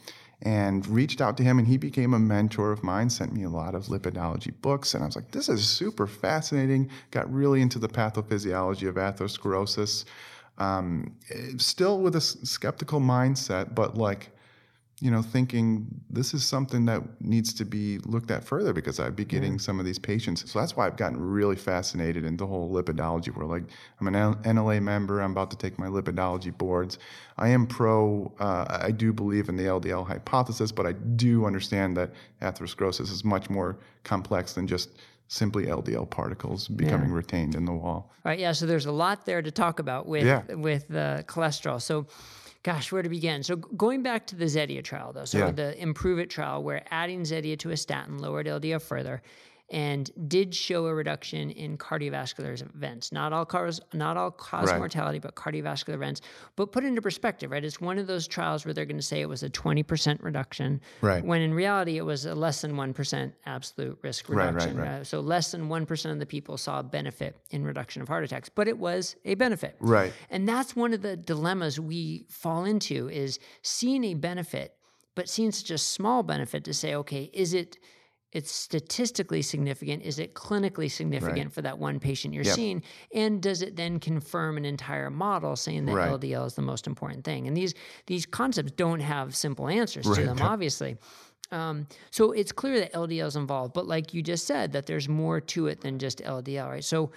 and 0.44 0.86
reached 0.86 1.22
out 1.22 1.36
to 1.38 1.44
him 1.44 1.58
and 1.58 1.68
he 1.68 1.76
became 1.76 2.14
a 2.14 2.20
mentor 2.20 2.72
of 2.72 2.84
mine 2.84 3.10
sent 3.10 3.34
me 3.34 3.42
a 3.42 3.50
lot 3.50 3.74
of 3.74 3.86
lipidology 3.86 4.54
books 4.62 4.94
and 4.94 5.02
i 5.02 5.08
was 5.08 5.16
like 5.16 5.32
this 5.32 5.50
is 5.50 5.68
super 5.68 6.06
fascinating. 6.06 6.88
Got 7.10 7.34
really 7.34 7.64
into 7.64 7.80
the 7.80 7.88
pathophysiology 7.88 8.88
of 8.88 8.96
atherosclerosis 8.96 10.06
um, 10.60 11.16
eh, 11.32 11.54
still 11.58 12.00
with 12.00 12.16
a 12.16 12.22
skeptical 12.22 13.00
mindset 13.00 13.74
but 13.74 13.98
like 13.98 14.30
you 15.04 15.12
know, 15.12 15.22
thinking 15.22 15.86
this 16.10 16.34
is 16.34 16.46
something 16.46 16.86
that 16.86 17.04
needs 17.20 17.54
to 17.56 17.66
be 17.66 17.98
looked 18.06 18.32
at 18.32 18.42
further 18.42 18.72
because 18.72 19.02
I'd 19.02 19.18
be 19.18 19.26
getting 19.26 19.54
yeah. 19.54 19.58
some 19.58 19.78
of 19.78 19.86
these 19.86 20.00
patients. 20.00 20.50
So 20.50 20.60
that's 20.60 20.78
why 20.78 20.88
I've 20.88 20.96
gotten 20.96 21.20
really 21.20 21.58
fascinated 21.58 22.24
in 22.24 22.38
the 22.38 22.48
whole 22.48 22.72
lipidology 22.72 23.36
world. 23.36 23.52
Like, 23.52 23.66
I'm 24.00 24.08
an 24.08 24.14
NLA 24.14 24.82
member. 24.82 25.20
I'm 25.20 25.32
about 25.32 25.52
to 25.52 25.58
take 25.58 25.78
my 25.78 25.88
lipidology 25.88 26.58
boards. 26.58 27.00
I 27.38 27.50
am 27.50 27.68
pro. 27.68 28.32
Uh, 28.40 28.80
I 28.82 28.92
do 28.92 29.12
believe 29.12 29.50
in 29.50 29.58
the 29.58 29.64
LDL 29.64 30.08
hypothesis, 30.08 30.72
but 30.72 30.86
I 30.86 30.94
do 30.94 31.44
understand 31.44 31.98
that 31.98 32.14
atherosclerosis 32.42 33.12
is 33.12 33.26
much 33.26 33.50
more 33.50 33.80
complex 34.06 34.54
than 34.54 34.68
just 34.68 34.92
simply 35.28 35.66
LDL 35.66 36.10
particles 36.10 36.70
becoming 36.70 37.10
yeah. 37.10 37.16
retained 37.16 37.56
in 37.56 37.66
the 37.66 37.74
wall. 37.74 38.10
All 38.24 38.30
right. 38.30 38.40
Yeah. 38.40 38.54
So 38.54 38.66
there's 38.66 38.86
a 38.86 38.92
lot 38.94 39.26
there 39.26 39.42
to 39.42 39.52
talk 39.52 39.80
about 39.80 40.06
with 40.06 40.26
yeah. 40.26 40.44
with 40.54 40.90
uh, 40.96 41.24
cholesterol. 41.24 41.82
So 41.82 42.08
gosh, 42.64 42.92
where 42.92 43.04
to 43.04 43.10
begin? 43.10 43.44
So 43.44 43.58
going 43.58 44.04
back 44.04 44.26
to 44.28 44.36
the 44.36 44.46
Zetia 44.46 44.84
trial, 44.84 45.14
though, 45.14 45.26
so 45.26 45.38
yeah. 45.38 45.52
the 45.52 45.80
Improve 45.80 46.20
It 46.20 46.30
trial, 46.30 46.64
where 46.64 46.84
adding 46.90 47.24
Zetia 47.24 47.60
to 47.60 47.72
a 47.72 47.78
statin 47.78 48.20
lowered 48.20 48.48
LDL 48.48 48.82
further, 48.82 49.22
and 49.70 50.12
did 50.28 50.54
show 50.54 50.86
a 50.86 50.94
reduction 50.94 51.50
in 51.50 51.78
cardiovascular 51.78 52.62
events. 52.76 53.12
Not 53.12 53.34
all 53.34 53.46
cars, 53.46 53.80
not 53.94 54.18
all 54.18 54.30
cause 54.30 54.70
right. 54.70 54.78
mortality, 54.78 55.20
but 55.20 55.36
cardiovascular 55.36 55.96
events. 55.96 56.22
But 56.56 56.72
put 56.72 56.84
into 56.84 57.02
perspective, 57.02 57.52
right? 57.52 57.64
It's 57.64 57.82
one 57.82 57.98
of 57.98 58.06
those 58.06 58.28
trials 58.28 58.66
where 58.66 58.74
they're 58.74 58.86
going 58.86 58.98
to 58.98 59.04
say 59.04 59.22
it 59.22 59.30
was 59.30 59.42
a 59.42 59.50
20% 59.50 60.22
reduction, 60.22 60.82
right? 61.02 61.24
When 61.24 61.42
in 61.42 61.54
reality, 61.54 61.98
it 61.98 62.06
was 62.06 62.26
a 62.26 62.36
less 62.36 62.62
than 62.62 62.74
1% 62.74 63.34
absolute 63.46 63.98
risk 64.02 64.30
reduction. 64.30 64.78
Right, 64.78 64.86
right, 64.86 64.98
right. 64.98 65.08
so 65.08 65.22
less 65.22 65.52
than 65.52 65.70
1% 65.70 66.12
of 66.12 66.20
the 66.20 66.26
people 66.26 66.58
saw 66.58 66.80
a 66.80 66.84
benefit 66.84 67.38
in 67.52 67.64
reduction 67.64 68.02
of 68.02 68.08
heart 68.08 68.24
attacks, 68.24 68.50
but 68.50 68.68
it 68.68 68.78
was 68.78 69.16
a 69.26 69.36
benefit. 69.36 69.76
Right. 69.80 70.14
And 70.30 70.48
that's 70.48 70.76
one 70.76 70.94
of 70.94 71.02
the 71.02 71.16
dilemmas 71.16 71.80
we 71.80 72.26
fall 72.30 72.66
into 72.66 73.10
is 73.10 73.40
seeing 73.62 74.04
a 74.04 74.14
benefit, 74.14 74.76
but 75.16 75.30
seeing 75.30 75.52
such 75.52 75.72
a 75.72 75.78
small 75.78 76.22
benefit 76.22 76.64
to 76.66 76.74
say, 76.74 76.96
okay, 76.96 77.30
is 77.34 77.54
it 77.54 77.78
it's 78.34 78.52
statistically 78.52 79.42
significant? 79.42 80.04
Is 80.04 80.20
it 80.20 80.34
clinically 80.34 80.92
significant 80.92 81.46
right. 81.46 81.54
for 81.54 81.62
that 81.62 81.78
one 81.78 82.00
patient 82.00 82.34
you're 82.34 82.44
yep. 82.44 82.56
seeing? 82.56 82.84
And 83.14 83.42
does 83.42 83.62
it 83.62 83.76
then 83.76 84.00
confirm 84.00 84.58
an 84.58 84.66
entire 84.66 85.10
model 85.10 85.56
saying 85.56 85.86
that 85.86 85.94
right. 85.94 86.10
LDL 86.10 86.48
is 86.48 86.56
the 86.56 86.64
most 86.64 86.88
important 86.88 87.24
thing? 87.24 87.48
And 87.48 87.56
these 87.56 87.74
these 88.08 88.26
concepts 88.26 88.72
don't 88.72 89.00
have 89.00 89.36
simple 89.36 89.70
answers 89.70 90.08
right. 90.08 90.18
to 90.18 90.26
them, 90.26 90.38
obviously. 90.42 90.98
Um, 91.52 91.86
so 92.10 92.32
it's 92.32 92.52
clear 92.52 92.80
that 92.80 92.94
LDL 92.94 93.28
is 93.28 93.36
involved, 93.36 93.74
but 93.74 93.86
like 93.86 94.14
you 94.14 94.24
just 94.24 94.48
said, 94.48 94.72
that 94.72 94.88
there's 94.88 95.08
more 95.08 95.40
to 95.40 95.68
it 95.68 95.82
than 95.82 96.00
just 96.00 96.18
LDL, 96.18 96.68
right? 96.68 96.84
So 96.84 97.12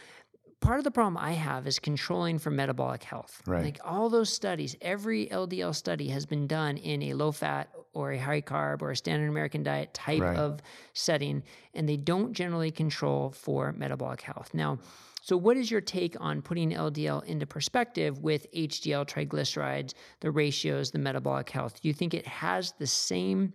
part 0.61 0.79
of 0.79 0.85
the 0.85 0.91
problem 0.91 1.17
I 1.17 1.33
have 1.33 1.67
is 1.67 1.79
controlling 1.79 2.39
for 2.39 2.51
metabolic 2.51 3.03
health. 3.03 3.41
Right. 3.47 3.65
Like 3.65 3.79
all 3.85 4.11
those 4.11 4.33
studies, 4.33 4.77
every 4.81 5.27
LDL 5.29 5.75
study 5.75 6.09
has 6.09 6.27
been 6.27 6.47
done 6.47 6.77
in 6.77 7.03
a 7.05 7.15
low 7.15 7.33
fat 7.33 7.71
or 7.97 8.13
a 8.13 8.19
high 8.19 8.43
carb 8.43 8.83
or 8.83 8.91
a 8.91 8.97
standard 8.97 9.29
American 9.29 9.63
diet 9.63 9.95
type 9.95 10.21
right. 10.21 10.37
of 10.37 10.61
setting, 10.93 11.43
and 11.75 11.89
they 11.89 11.97
don't 11.97 12.35
generally 12.35 12.71
control 12.71 13.31
for 13.31 13.73
metabolic 13.73 14.21
health. 14.21 14.51
Now, 14.53 14.79
so, 15.23 15.37
what 15.37 15.57
is 15.57 15.71
your 15.73 15.81
take 15.81 16.15
on 16.21 16.41
putting 16.41 16.71
LDL 16.71 17.25
into 17.25 17.47
perspective 17.47 18.23
with 18.23 18.47
HDL 18.53 19.09
triglycerides, 19.09 19.95
the 20.21 20.31
ratios, 20.31 20.93
the 20.93 21.01
metabolic 21.01 21.51
health? 21.51 21.81
Do 21.81 21.89
you 21.89 21.95
think 21.95 22.15
it 22.15 22.27
has 22.29 22.75
the 22.79 22.87
same 22.87 23.53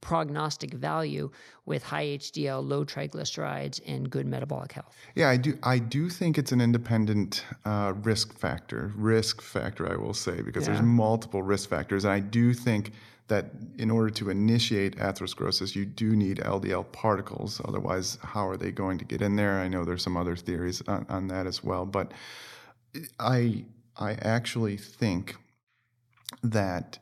prognostic 0.00 0.74
value 0.74 1.30
with 1.66 1.82
high 1.82 2.06
HDL, 2.06 2.66
low 2.66 2.84
triglycerides, 2.84 3.80
and 3.86 4.10
good 4.10 4.26
metabolic 4.26 4.72
health. 4.72 4.96
Yeah, 5.14 5.28
I 5.28 5.36
do. 5.36 5.58
I 5.62 5.78
do 5.78 6.08
think 6.08 6.38
it's 6.38 6.52
an 6.52 6.60
independent 6.60 7.44
uh, 7.64 7.94
risk 8.02 8.32
factor. 8.38 8.92
Risk 8.96 9.42
factor, 9.42 9.90
I 9.90 9.96
will 9.96 10.14
say, 10.14 10.40
because 10.42 10.66
yeah. 10.66 10.74
there's 10.74 10.84
multiple 10.84 11.42
risk 11.42 11.68
factors, 11.68 12.04
and 12.04 12.12
I 12.12 12.20
do 12.20 12.54
think 12.54 12.92
that 13.28 13.50
in 13.76 13.90
order 13.90 14.08
to 14.08 14.30
initiate 14.30 14.96
atherosclerosis, 14.96 15.76
you 15.76 15.84
do 15.84 16.16
need 16.16 16.38
LDL 16.38 16.90
particles. 16.92 17.60
Otherwise, 17.66 18.18
how 18.22 18.48
are 18.48 18.56
they 18.56 18.72
going 18.72 18.98
to 18.98 19.04
get 19.04 19.20
in 19.20 19.36
there? 19.36 19.60
I 19.60 19.68
know 19.68 19.84
there's 19.84 20.02
some 20.02 20.16
other 20.16 20.34
theories 20.34 20.82
on, 20.88 21.04
on 21.10 21.28
that 21.28 21.46
as 21.46 21.62
well, 21.62 21.84
but 21.84 22.12
I 23.20 23.64
I 23.96 24.12
actually 24.12 24.76
think 24.76 25.36
that 26.42 26.98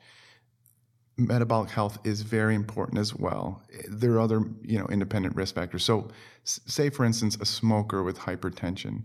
metabolic 1.16 1.70
health 1.70 1.98
is 2.04 2.22
very 2.22 2.54
important 2.54 2.98
as 2.98 3.14
well. 3.14 3.62
There 3.88 4.12
are 4.12 4.20
other, 4.20 4.42
you 4.62 4.78
know, 4.78 4.86
independent 4.86 5.34
risk 5.34 5.54
factors. 5.54 5.84
So, 5.84 6.08
say 6.44 6.90
for 6.90 7.04
instance, 7.04 7.36
a 7.40 7.46
smoker 7.46 8.02
with 8.02 8.18
hypertension, 8.18 9.04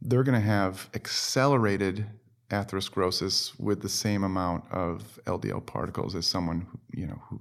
they're 0.00 0.22
going 0.22 0.40
to 0.40 0.46
have 0.46 0.88
accelerated 0.94 2.06
atherosclerosis 2.50 3.58
with 3.58 3.80
the 3.82 3.88
same 3.88 4.24
amount 4.24 4.64
of 4.70 5.18
LDL 5.26 5.64
particles 5.64 6.14
as 6.14 6.26
someone 6.26 6.66
who, 6.70 7.00
you 7.00 7.06
know, 7.06 7.20
who, 7.28 7.40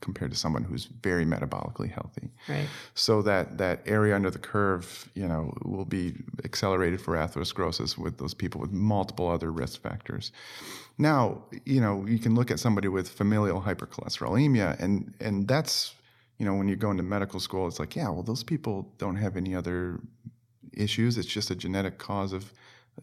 compared 0.00 0.30
to 0.30 0.36
someone 0.36 0.64
who's 0.64 0.86
very 0.86 1.24
metabolically 1.24 1.90
healthy. 1.90 2.30
Right. 2.48 2.66
So 2.94 3.22
that 3.22 3.58
that 3.58 3.80
area 3.86 4.14
under 4.14 4.30
the 4.30 4.38
curve, 4.38 5.08
you 5.14 5.26
know, 5.26 5.52
will 5.64 5.84
be 5.84 6.14
accelerated 6.44 7.00
for 7.00 7.14
atherosclerosis 7.14 7.98
with 7.98 8.18
those 8.18 8.34
people 8.34 8.60
with 8.60 8.72
multiple 8.72 9.28
other 9.28 9.50
risk 9.50 9.80
factors. 9.82 10.32
Now, 10.98 11.42
you 11.64 11.80
know, 11.80 12.04
you 12.06 12.18
can 12.18 12.34
look 12.34 12.50
at 12.50 12.60
somebody 12.60 12.88
with 12.88 13.08
familial 13.08 13.60
hypercholesterolemia, 13.60 14.78
and 14.80 15.14
and 15.20 15.48
that's, 15.48 15.94
you 16.38 16.46
know, 16.46 16.54
when 16.54 16.68
you 16.68 16.76
go 16.76 16.90
into 16.90 17.02
medical 17.02 17.40
school, 17.40 17.66
it's 17.66 17.78
like, 17.78 17.96
yeah, 17.96 18.08
well, 18.08 18.22
those 18.22 18.42
people 18.44 18.92
don't 18.98 19.16
have 19.16 19.36
any 19.36 19.54
other 19.54 20.00
issues. 20.72 21.18
It's 21.18 21.28
just 21.28 21.50
a 21.50 21.54
genetic 21.54 21.98
cause 21.98 22.32
of 22.32 22.52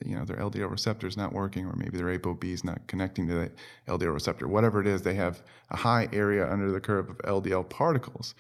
you 0.06 0.16
know 0.16 0.24
their 0.26 0.38
LDL 0.38 0.70
receptor 0.70 1.08
is 1.08 1.18
not 1.18 1.34
working, 1.34 1.66
or 1.66 1.76
maybe 1.76 1.98
their 1.98 2.18
ApoB 2.18 2.44
is 2.46 2.64
not 2.64 2.86
connecting 2.88 3.28
to 3.28 3.34
the 3.34 3.52
LDL 3.88 4.14
receptor. 4.14 4.48
Whatever 4.48 4.82
it 4.82 4.88
is, 4.88 5.02
they 5.02 5.16
have 5.16 5.42
a 5.72 5.78
high 5.78 6.08
area 6.14 6.50
under 6.50 6.72
the 6.72 6.80
curve 6.80 7.10
of 7.10 7.18
LDL 7.20 7.70
particles. 7.70 8.36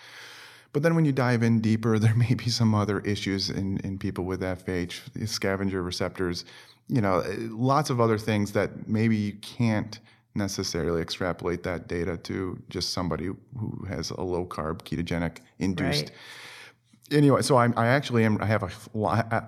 But 0.71 0.83
then 0.83 0.93
when 0.93 1.05
you 1.05 1.11
dive 1.11 1.41
in 1.41 1.61
deeper, 1.61 1.97
there 1.99 2.15
may 2.15 2.33
be 2.33 2.49
some 2.49 2.75
other 2.75 2.99
issues 3.01 3.49
in, 3.49 3.79
in 3.79 3.97
people 3.97 4.25
with 4.25 4.41
FH, 4.41 5.27
scavenger 5.27 5.81
receptors, 5.81 6.45
you 6.87 7.01
know, 7.01 7.23
lots 7.49 7.89
of 7.89 7.99
other 7.99 8.17
things 8.17 8.51
that 8.53 8.87
maybe 8.87 9.15
you 9.15 9.33
can't 9.33 9.99
necessarily 10.35 11.01
extrapolate 11.01 11.63
that 11.63 11.87
data 11.87 12.15
to 12.17 12.61
just 12.69 12.93
somebody 12.93 13.25
who 13.25 13.85
has 13.89 14.11
a 14.11 14.21
low 14.21 14.45
carb 14.45 14.81
ketogenic 14.83 15.37
induced 15.57 16.09
right 16.09 16.11
anyway, 17.11 17.41
so 17.41 17.57
I'm, 17.57 17.73
I 17.77 17.87
actually 17.87 18.23
am. 18.23 18.41
I 18.41 18.45
have 18.45 18.63
a. 18.63 18.69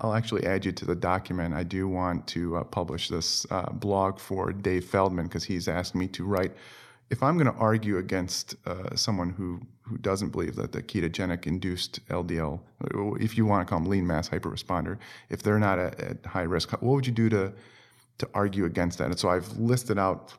I'll 0.00 0.14
actually 0.14 0.46
add 0.46 0.64
you 0.64 0.72
to 0.72 0.84
the 0.84 0.94
document. 0.94 1.54
I 1.54 1.62
do 1.62 1.88
want 1.88 2.26
to 2.28 2.56
uh, 2.56 2.64
publish 2.64 3.08
this 3.08 3.46
uh, 3.50 3.70
blog 3.72 4.18
for 4.18 4.52
Dave 4.52 4.84
Feldman 4.84 5.26
because 5.26 5.44
he's 5.44 5.68
asked 5.68 5.94
me 5.94 6.08
to 6.08 6.24
write. 6.24 6.52
If 7.10 7.22
I'm 7.22 7.36
going 7.36 7.52
to 7.52 7.58
argue 7.58 7.98
against 7.98 8.54
uh, 8.66 8.94
someone 8.96 9.30
who 9.30 9.60
who 9.82 9.98
doesn't 9.98 10.30
believe 10.30 10.56
that 10.56 10.72
the 10.72 10.82
ketogenic 10.82 11.46
induced 11.46 12.06
LDL, 12.08 12.60
if 13.20 13.36
you 13.36 13.44
want 13.44 13.66
to 13.66 13.70
call 13.70 13.80
them 13.80 13.90
lean 13.90 14.06
mass 14.06 14.28
hyperresponder, 14.28 14.98
if 15.28 15.42
they're 15.42 15.58
not 15.58 15.78
at, 15.78 16.00
at 16.00 16.26
high 16.26 16.42
risk, 16.42 16.70
what 16.72 16.82
would 16.82 17.06
you 17.06 17.12
do 17.12 17.28
to 17.28 17.52
to 18.18 18.28
argue 18.34 18.64
against 18.64 18.98
that? 18.98 19.06
And 19.06 19.18
so 19.18 19.28
I've 19.28 19.50
listed 19.58 19.98
out 19.98 20.32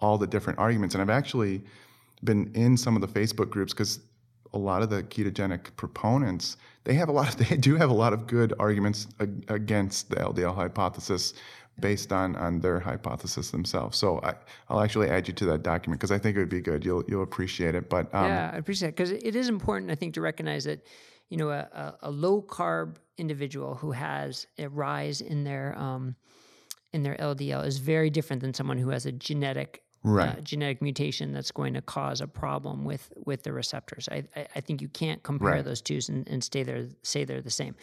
all 0.00 0.18
the 0.18 0.26
different 0.26 0.58
arguments, 0.58 0.94
and 0.94 1.02
I've 1.02 1.10
actually 1.10 1.62
been 2.24 2.50
in 2.54 2.76
some 2.76 2.96
of 2.96 3.02
the 3.02 3.08
Facebook 3.08 3.50
groups 3.50 3.72
because 3.72 4.00
a 4.56 4.58
lot 4.58 4.82
of 4.82 4.90
the 4.90 5.02
ketogenic 5.04 5.76
proponents 5.76 6.56
they 6.86 6.94
have 6.94 7.08
a 7.08 7.12
lot 7.12 7.28
of 7.28 7.36
they 7.48 7.56
do 7.56 7.76
have 7.76 7.90
a 7.90 7.94
lot 7.94 8.12
of 8.12 8.26
good 8.26 8.54
arguments 8.58 9.06
against 9.48 10.08
the 10.08 10.16
LDL 10.16 10.54
hypothesis 10.54 11.34
based 11.78 12.12
on 12.12 12.36
on 12.36 12.60
their 12.60 12.80
hypothesis 12.80 13.50
themselves. 13.50 13.98
So 13.98 14.20
I, 14.22 14.34
will 14.72 14.80
actually 14.80 15.10
add 15.10 15.28
you 15.28 15.34
to 15.34 15.44
that 15.46 15.62
document 15.62 16.00
because 16.00 16.12
I 16.12 16.18
think 16.18 16.36
it 16.36 16.40
would 16.40 16.48
be 16.48 16.62
good. 16.62 16.84
You'll 16.84 17.04
you'll 17.06 17.22
appreciate 17.22 17.74
it. 17.74 17.90
But 17.90 18.12
um, 18.14 18.26
yeah, 18.26 18.50
I 18.54 18.56
appreciate 18.56 18.90
it 18.90 18.96
because 18.96 19.10
it 19.10 19.36
is 19.36 19.48
important. 19.48 19.90
I 19.90 19.94
think 19.94 20.14
to 20.14 20.20
recognize 20.20 20.64
that 20.64 20.86
you 21.28 21.36
know 21.36 21.50
a, 21.50 21.68
a, 21.72 21.94
a 22.04 22.10
low 22.10 22.40
carb 22.40 22.96
individual 23.18 23.74
who 23.74 23.90
has 23.92 24.46
a 24.58 24.68
rise 24.68 25.20
in 25.20 25.44
their 25.44 25.76
um, 25.76 26.14
in 26.92 27.02
their 27.02 27.16
LDL 27.16 27.66
is 27.66 27.78
very 27.78 28.10
different 28.10 28.40
than 28.40 28.54
someone 28.54 28.78
who 28.78 28.90
has 28.90 29.04
a 29.06 29.12
genetic 29.12 29.82
right. 30.06 30.38
uh, 30.38 30.40
genetic 30.40 30.80
mutation 30.80 31.32
that's 31.32 31.50
going 31.50 31.74
to 31.74 31.82
cause 31.82 32.20
a 32.20 32.26
problem 32.26 32.84
with 32.84 33.12
with 33.24 33.42
the 33.42 33.52
receptors. 33.52 34.08
I 34.10 34.24
I, 34.34 34.46
I 34.56 34.60
think 34.60 34.80
you 34.80 34.88
can't 34.88 35.22
compare 35.22 35.54
right. 35.54 35.64
those 35.64 35.80
two 35.82 36.00
and, 36.08 36.26
and 36.28 36.42
stay 36.42 36.62
there 36.62 36.86
say 37.02 37.24
they're 37.24 37.42
the 37.42 37.50
same. 37.50 37.74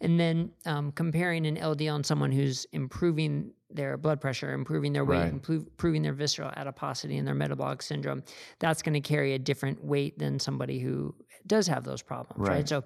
And 0.00 0.18
then 0.18 0.50
um, 0.64 0.92
comparing 0.92 1.46
an 1.46 1.56
LDL 1.56 1.94
on 1.94 2.04
someone 2.04 2.30
who's 2.30 2.66
improving 2.72 3.52
their 3.70 3.96
blood 3.96 4.20
pressure, 4.20 4.52
improving 4.52 4.92
their 4.92 5.04
weight, 5.04 5.18
right. 5.18 5.32
improving 5.32 6.02
their 6.02 6.12
visceral 6.12 6.50
adiposity 6.56 7.16
and 7.16 7.26
their 7.26 7.34
metabolic 7.34 7.82
syndrome, 7.82 8.22
that's 8.60 8.80
going 8.80 8.94
to 8.94 9.00
carry 9.00 9.34
a 9.34 9.38
different 9.38 9.84
weight 9.84 10.18
than 10.18 10.38
somebody 10.38 10.78
who 10.78 11.14
does 11.46 11.66
have 11.66 11.84
those 11.84 12.00
problems, 12.00 12.40
right? 12.40 12.56
right? 12.56 12.68
So, 12.68 12.84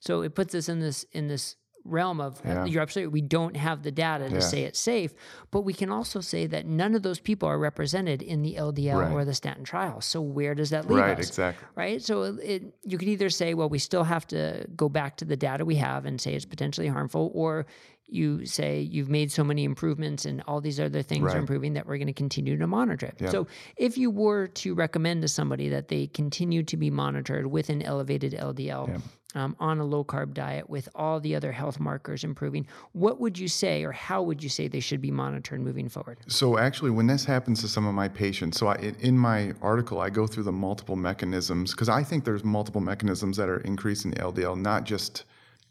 so 0.00 0.22
it 0.22 0.34
puts 0.34 0.54
us 0.54 0.68
in 0.68 0.80
this 0.80 1.04
in 1.12 1.28
this 1.28 1.56
realm 1.84 2.20
of 2.20 2.38
uh, 2.38 2.48
yeah. 2.48 2.64
you're 2.64 2.82
absolutely 2.82 3.12
we 3.12 3.20
don't 3.20 3.56
have 3.56 3.82
the 3.82 3.90
data 3.90 4.28
to 4.28 4.34
yeah. 4.34 4.40
say 4.40 4.62
it's 4.62 4.80
safe, 4.80 5.12
but 5.50 5.60
we 5.62 5.72
can 5.72 5.90
also 5.90 6.20
say 6.20 6.46
that 6.46 6.66
none 6.66 6.94
of 6.94 7.02
those 7.02 7.20
people 7.20 7.48
are 7.48 7.58
represented 7.58 8.22
in 8.22 8.42
the 8.42 8.54
LDL 8.54 9.00
right. 9.00 9.12
or 9.12 9.24
the 9.24 9.34
statin 9.34 9.64
trial. 9.64 10.00
So 10.00 10.20
where 10.20 10.54
does 10.54 10.70
that 10.70 10.88
leave 10.88 10.98
right, 10.98 11.10
us? 11.12 11.16
Right, 11.16 11.28
exactly. 11.28 11.68
Right. 11.74 12.02
So 12.02 12.22
it, 12.22 12.74
you 12.82 12.98
could 12.98 13.08
either 13.08 13.30
say, 13.30 13.54
well, 13.54 13.68
we 13.68 13.78
still 13.78 14.04
have 14.04 14.26
to 14.28 14.66
go 14.76 14.88
back 14.88 15.16
to 15.18 15.24
the 15.24 15.36
data 15.36 15.64
we 15.64 15.76
have 15.76 16.06
and 16.06 16.20
say 16.20 16.34
it's 16.34 16.44
potentially 16.44 16.88
harmful, 16.88 17.30
or 17.34 17.66
you 18.06 18.44
say 18.44 18.80
you've 18.80 19.08
made 19.08 19.32
so 19.32 19.42
many 19.42 19.64
improvements 19.64 20.24
and 20.24 20.42
all 20.46 20.60
these 20.60 20.78
other 20.78 21.02
things 21.02 21.24
right. 21.24 21.36
are 21.36 21.38
improving 21.38 21.74
that 21.74 21.86
we're 21.86 21.96
going 21.96 22.06
to 22.06 22.12
continue 22.12 22.56
to 22.56 22.66
monitor 22.66 23.06
it. 23.06 23.16
Yep. 23.20 23.30
So 23.30 23.46
if 23.76 23.96
you 23.96 24.10
were 24.10 24.46
to 24.48 24.74
recommend 24.74 25.22
to 25.22 25.28
somebody 25.28 25.68
that 25.70 25.88
they 25.88 26.06
continue 26.08 26.62
to 26.64 26.76
be 26.76 26.90
monitored 26.90 27.46
with 27.46 27.70
an 27.70 27.82
elevated 27.82 28.32
LDL 28.34 28.88
yep. 28.88 29.00
um, 29.34 29.56
on 29.58 29.78
a 29.78 29.84
low 29.84 30.04
carb 30.04 30.34
diet 30.34 30.68
with 30.68 30.88
all 30.94 31.18
the 31.18 31.34
other 31.34 31.50
health 31.50 31.80
markers 31.80 32.24
improving, 32.24 32.66
what 32.92 33.20
would 33.20 33.38
you 33.38 33.48
say 33.48 33.84
or 33.84 33.92
how 33.92 34.22
would 34.22 34.42
you 34.42 34.48
say 34.48 34.68
they 34.68 34.80
should 34.80 35.00
be 35.00 35.10
monitored 35.10 35.60
moving 35.60 35.88
forward? 35.88 36.18
So 36.26 36.58
actually, 36.58 36.90
when 36.90 37.06
this 37.06 37.24
happens 37.24 37.60
to 37.62 37.68
some 37.68 37.86
of 37.86 37.94
my 37.94 38.08
patients, 38.08 38.58
so 38.58 38.68
I, 38.68 38.94
in 39.00 39.18
my 39.18 39.54
article, 39.62 40.00
I 40.00 40.10
go 40.10 40.26
through 40.26 40.44
the 40.44 40.52
multiple 40.52 40.96
mechanisms 40.96 41.70
because 41.70 41.88
I 41.88 42.02
think 42.02 42.24
there's 42.24 42.44
multiple 42.44 42.80
mechanisms 42.80 43.36
that 43.38 43.48
are 43.48 43.60
increasing 43.60 44.10
the 44.10 44.18
LDL, 44.18 44.60
not 44.60 44.84
just 44.84 45.24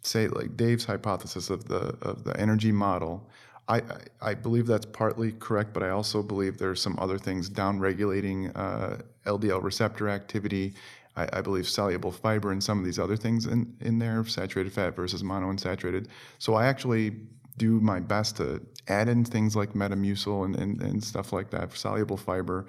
say 0.04 0.28
like 0.28 0.56
Dave's 0.58 0.86
hypothesis 0.86 1.50
of 1.50 1.68
the 1.68 1.98
of 2.02 2.24
the 2.24 2.40
energy 2.40 2.72
model. 2.72 3.28
I, 3.70 3.82
I, 4.22 4.34
believe 4.34 4.68
that's 4.68 4.86
partly 4.86 5.32
correct, 5.32 5.74
but 5.74 5.84
I 5.84 5.90
also 5.92 6.22
believe 6.22 6.58
there's 6.58 6.82
some 6.82 6.98
other 7.00 7.18
things 7.18 7.48
down 7.48 7.80
regulating 7.80 8.50
uh, 8.50 9.00
LDL 9.26 9.64
receptor 9.64 10.10
activity. 10.10 10.74
I, 11.16 11.30
I, 11.32 11.42
believe 11.42 11.70
soluble 11.70 12.12
fiber 12.12 12.52
and 12.52 12.62
some 12.62 12.78
of 12.78 12.84
these 12.84 13.00
other 13.00 13.16
things 13.16 13.46
in, 13.46 13.74
in 13.80 14.00
there, 14.00 14.26
saturated 14.26 14.74
fat 14.74 14.98
versus 14.98 15.24
monounsaturated. 15.24 16.08
So 16.40 16.56
I 16.56 16.66
actually 16.66 17.16
do 17.58 17.80
my 17.80 18.02
best 18.02 18.36
to 18.38 18.62
add 18.88 19.08
in 19.08 19.24
things 19.24 19.56
like 19.56 19.74
Metamucil 19.74 20.46
and, 20.46 20.56
and, 20.56 20.82
and 20.82 21.04
stuff 21.04 21.32
like 21.32 21.50
that 21.52 21.72
for 21.72 21.78
soluble 21.78 22.18
fiber, 22.18 22.66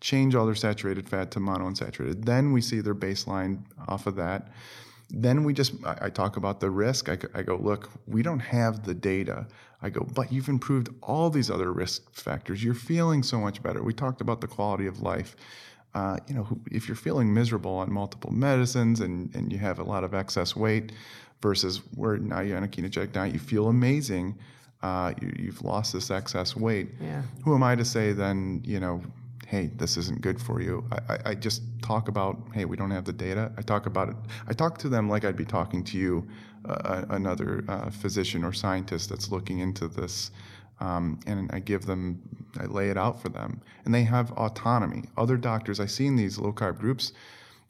change 0.00 0.34
all 0.34 0.46
their 0.46 0.54
saturated 0.54 1.08
fat 1.08 1.30
to 1.32 1.40
monounsaturated. 1.40 2.24
Then 2.24 2.52
we 2.52 2.60
see 2.60 2.80
their 2.80 2.94
baseline 2.94 3.60
off 3.88 4.06
of 4.06 4.16
that. 4.16 4.48
Then 5.10 5.44
we 5.44 5.54
just, 5.54 5.72
I, 5.84 5.98
I 6.02 6.10
talk 6.10 6.36
about 6.36 6.60
the 6.60 6.70
risk. 6.70 7.08
I, 7.08 7.18
I 7.34 7.42
go, 7.42 7.56
look, 7.56 7.90
we 8.06 8.22
don't 8.22 8.40
have 8.40 8.84
the 8.84 8.94
data. 8.94 9.46
I 9.80 9.90
go, 9.90 10.06
but 10.14 10.32
you've 10.32 10.48
improved 10.48 10.88
all 11.02 11.30
these 11.30 11.50
other 11.50 11.72
risk 11.72 12.12
factors. 12.12 12.62
You're 12.62 12.74
feeling 12.74 13.22
so 13.22 13.38
much 13.38 13.62
better. 13.62 13.82
We 13.82 13.94
talked 13.94 14.20
about 14.20 14.40
the 14.40 14.48
quality 14.48 14.86
of 14.86 15.00
life. 15.00 15.36
Uh, 15.94 16.18
you 16.26 16.34
know, 16.34 16.46
if 16.70 16.86
you're 16.86 16.96
feeling 16.96 17.32
miserable 17.32 17.72
on 17.72 17.90
multiple 17.92 18.30
medicines 18.30 19.00
and, 19.00 19.34
and 19.34 19.52
you 19.52 19.58
have 19.58 19.78
a 19.78 19.84
lot 19.84 20.04
of 20.04 20.14
excess 20.14 20.54
weight 20.54 20.92
versus 21.40 21.80
where 21.94 22.18
now 22.18 22.40
you're 22.40 22.56
on 22.56 22.64
a 22.64 22.68
ketogenic 22.68 23.12
diet, 23.12 23.32
you 23.32 23.38
feel 23.38 23.68
amazing. 23.68 24.36
Uh, 24.82 25.12
you, 25.20 25.46
have 25.46 25.62
lost 25.62 25.92
this 25.92 26.10
excess 26.10 26.54
weight. 26.54 26.88
Yeah. 27.00 27.22
Who 27.44 27.54
am 27.54 27.62
I 27.62 27.74
to 27.74 27.84
say 27.84 28.12
then, 28.12 28.62
you 28.64 28.78
know, 28.78 29.02
hey, 29.48 29.68
this 29.76 29.96
isn't 29.96 30.20
good 30.20 30.38
for 30.38 30.60
you. 30.60 30.84
I, 30.92 31.14
I, 31.14 31.18
I, 31.30 31.34
just 31.34 31.62
talk 31.80 32.08
about, 32.08 32.36
hey, 32.52 32.66
we 32.66 32.76
don't 32.76 32.90
have 32.90 33.06
the 33.06 33.14
data. 33.14 33.50
I 33.56 33.62
talk 33.62 33.86
about 33.86 34.10
it. 34.10 34.16
I 34.46 34.52
talk 34.52 34.76
to 34.78 34.90
them 34.90 35.08
like 35.08 35.24
I'd 35.24 35.38
be 35.38 35.46
talking 35.46 35.82
to 35.84 35.96
you, 35.96 36.28
uh, 36.66 37.06
another 37.08 37.64
uh, 37.66 37.88
physician 37.88 38.44
or 38.44 38.52
scientist 38.52 39.08
that's 39.08 39.30
looking 39.30 39.60
into 39.60 39.88
this. 39.88 40.32
Um, 40.80 41.18
and 41.26 41.50
I 41.50 41.60
give 41.60 41.86
them, 41.86 42.20
I 42.60 42.66
lay 42.66 42.90
it 42.90 42.98
out 42.98 43.22
for 43.22 43.30
them. 43.30 43.62
And 43.86 43.94
they 43.94 44.02
have 44.02 44.32
autonomy. 44.32 45.04
Other 45.16 45.38
doctors, 45.38 45.80
I 45.80 45.86
see 45.86 46.06
in 46.06 46.14
these 46.14 46.38
low 46.38 46.52
carb 46.52 46.78
groups, 46.78 47.12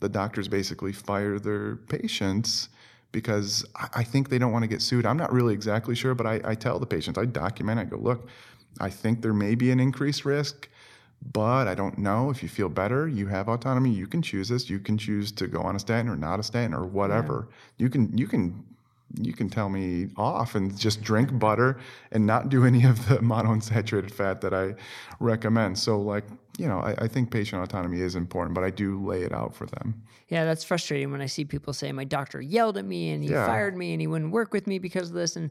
the 0.00 0.08
doctors 0.08 0.48
basically 0.48 0.92
fire 0.92 1.38
their 1.38 1.76
patients 1.76 2.70
because 3.12 3.64
I, 3.94 4.02
think 4.02 4.30
they 4.30 4.38
don't 4.38 4.50
want 4.50 4.64
to 4.64 4.68
get 4.68 4.82
sued. 4.82 5.06
I'm 5.06 5.16
not 5.16 5.32
really 5.32 5.54
exactly 5.54 5.94
sure, 5.94 6.16
but 6.16 6.26
I, 6.26 6.40
I 6.44 6.54
tell 6.56 6.80
the 6.80 6.86
patients, 6.86 7.18
I 7.18 7.24
document, 7.24 7.78
I 7.78 7.84
go, 7.84 7.98
look, 7.98 8.28
I 8.80 8.90
think 8.90 9.22
there 9.22 9.32
may 9.32 9.54
be 9.54 9.70
an 9.70 9.78
increased 9.78 10.24
risk 10.24 10.68
but 11.32 11.68
I 11.68 11.74
don't 11.74 11.98
know 11.98 12.30
if 12.30 12.42
you 12.42 12.48
feel 12.48 12.68
better. 12.68 13.08
You 13.08 13.26
have 13.26 13.48
autonomy. 13.48 13.90
You 13.90 14.06
can 14.06 14.22
choose 14.22 14.48
this. 14.48 14.70
You 14.70 14.78
can 14.78 14.96
choose 14.96 15.32
to 15.32 15.46
go 15.46 15.60
on 15.60 15.76
a 15.76 15.78
statin 15.78 16.08
or 16.08 16.16
not 16.16 16.40
a 16.40 16.42
statin 16.42 16.72
or 16.72 16.86
whatever. 16.86 17.48
Yeah. 17.48 17.84
You 17.84 17.90
can 17.90 18.16
you 18.16 18.26
can 18.26 18.64
you 19.14 19.32
can 19.32 19.48
tell 19.48 19.68
me 19.68 20.08
off 20.16 20.54
and 20.54 20.76
just 20.78 21.02
drink 21.02 21.38
butter 21.38 21.78
and 22.12 22.26
not 22.26 22.50
do 22.50 22.64
any 22.64 22.84
of 22.84 23.08
the 23.08 23.16
monounsaturated 23.18 24.10
fat 24.10 24.40
that 24.42 24.54
I 24.54 24.74
recommend. 25.18 25.78
So 25.78 26.00
like 26.00 26.24
you 26.58 26.66
know, 26.66 26.80
I, 26.80 26.94
I, 26.98 27.08
think 27.08 27.30
patient 27.30 27.62
autonomy 27.62 28.00
is 28.00 28.16
important, 28.16 28.52
but 28.52 28.64
I 28.64 28.70
do 28.70 29.00
lay 29.06 29.22
it 29.22 29.32
out 29.32 29.54
for 29.54 29.66
them. 29.66 30.02
Yeah, 30.28 30.44
that's 30.44 30.64
frustrating 30.64 31.10
when 31.12 31.22
I 31.22 31.26
see 31.26 31.44
people 31.44 31.72
say 31.72 31.90
my 31.92 32.04
doctor 32.04 32.40
yelled 32.40 32.76
at 32.76 32.84
me 32.84 33.10
and 33.10 33.22
he 33.22 33.30
yeah. 33.30 33.46
fired 33.46 33.76
me 33.76 33.92
and 33.92 34.00
he 34.00 34.06
wouldn't 34.06 34.32
work 34.32 34.52
with 34.52 34.66
me 34.66 34.78
because 34.78 35.08
of 35.08 35.14
this. 35.14 35.36
And 35.36 35.50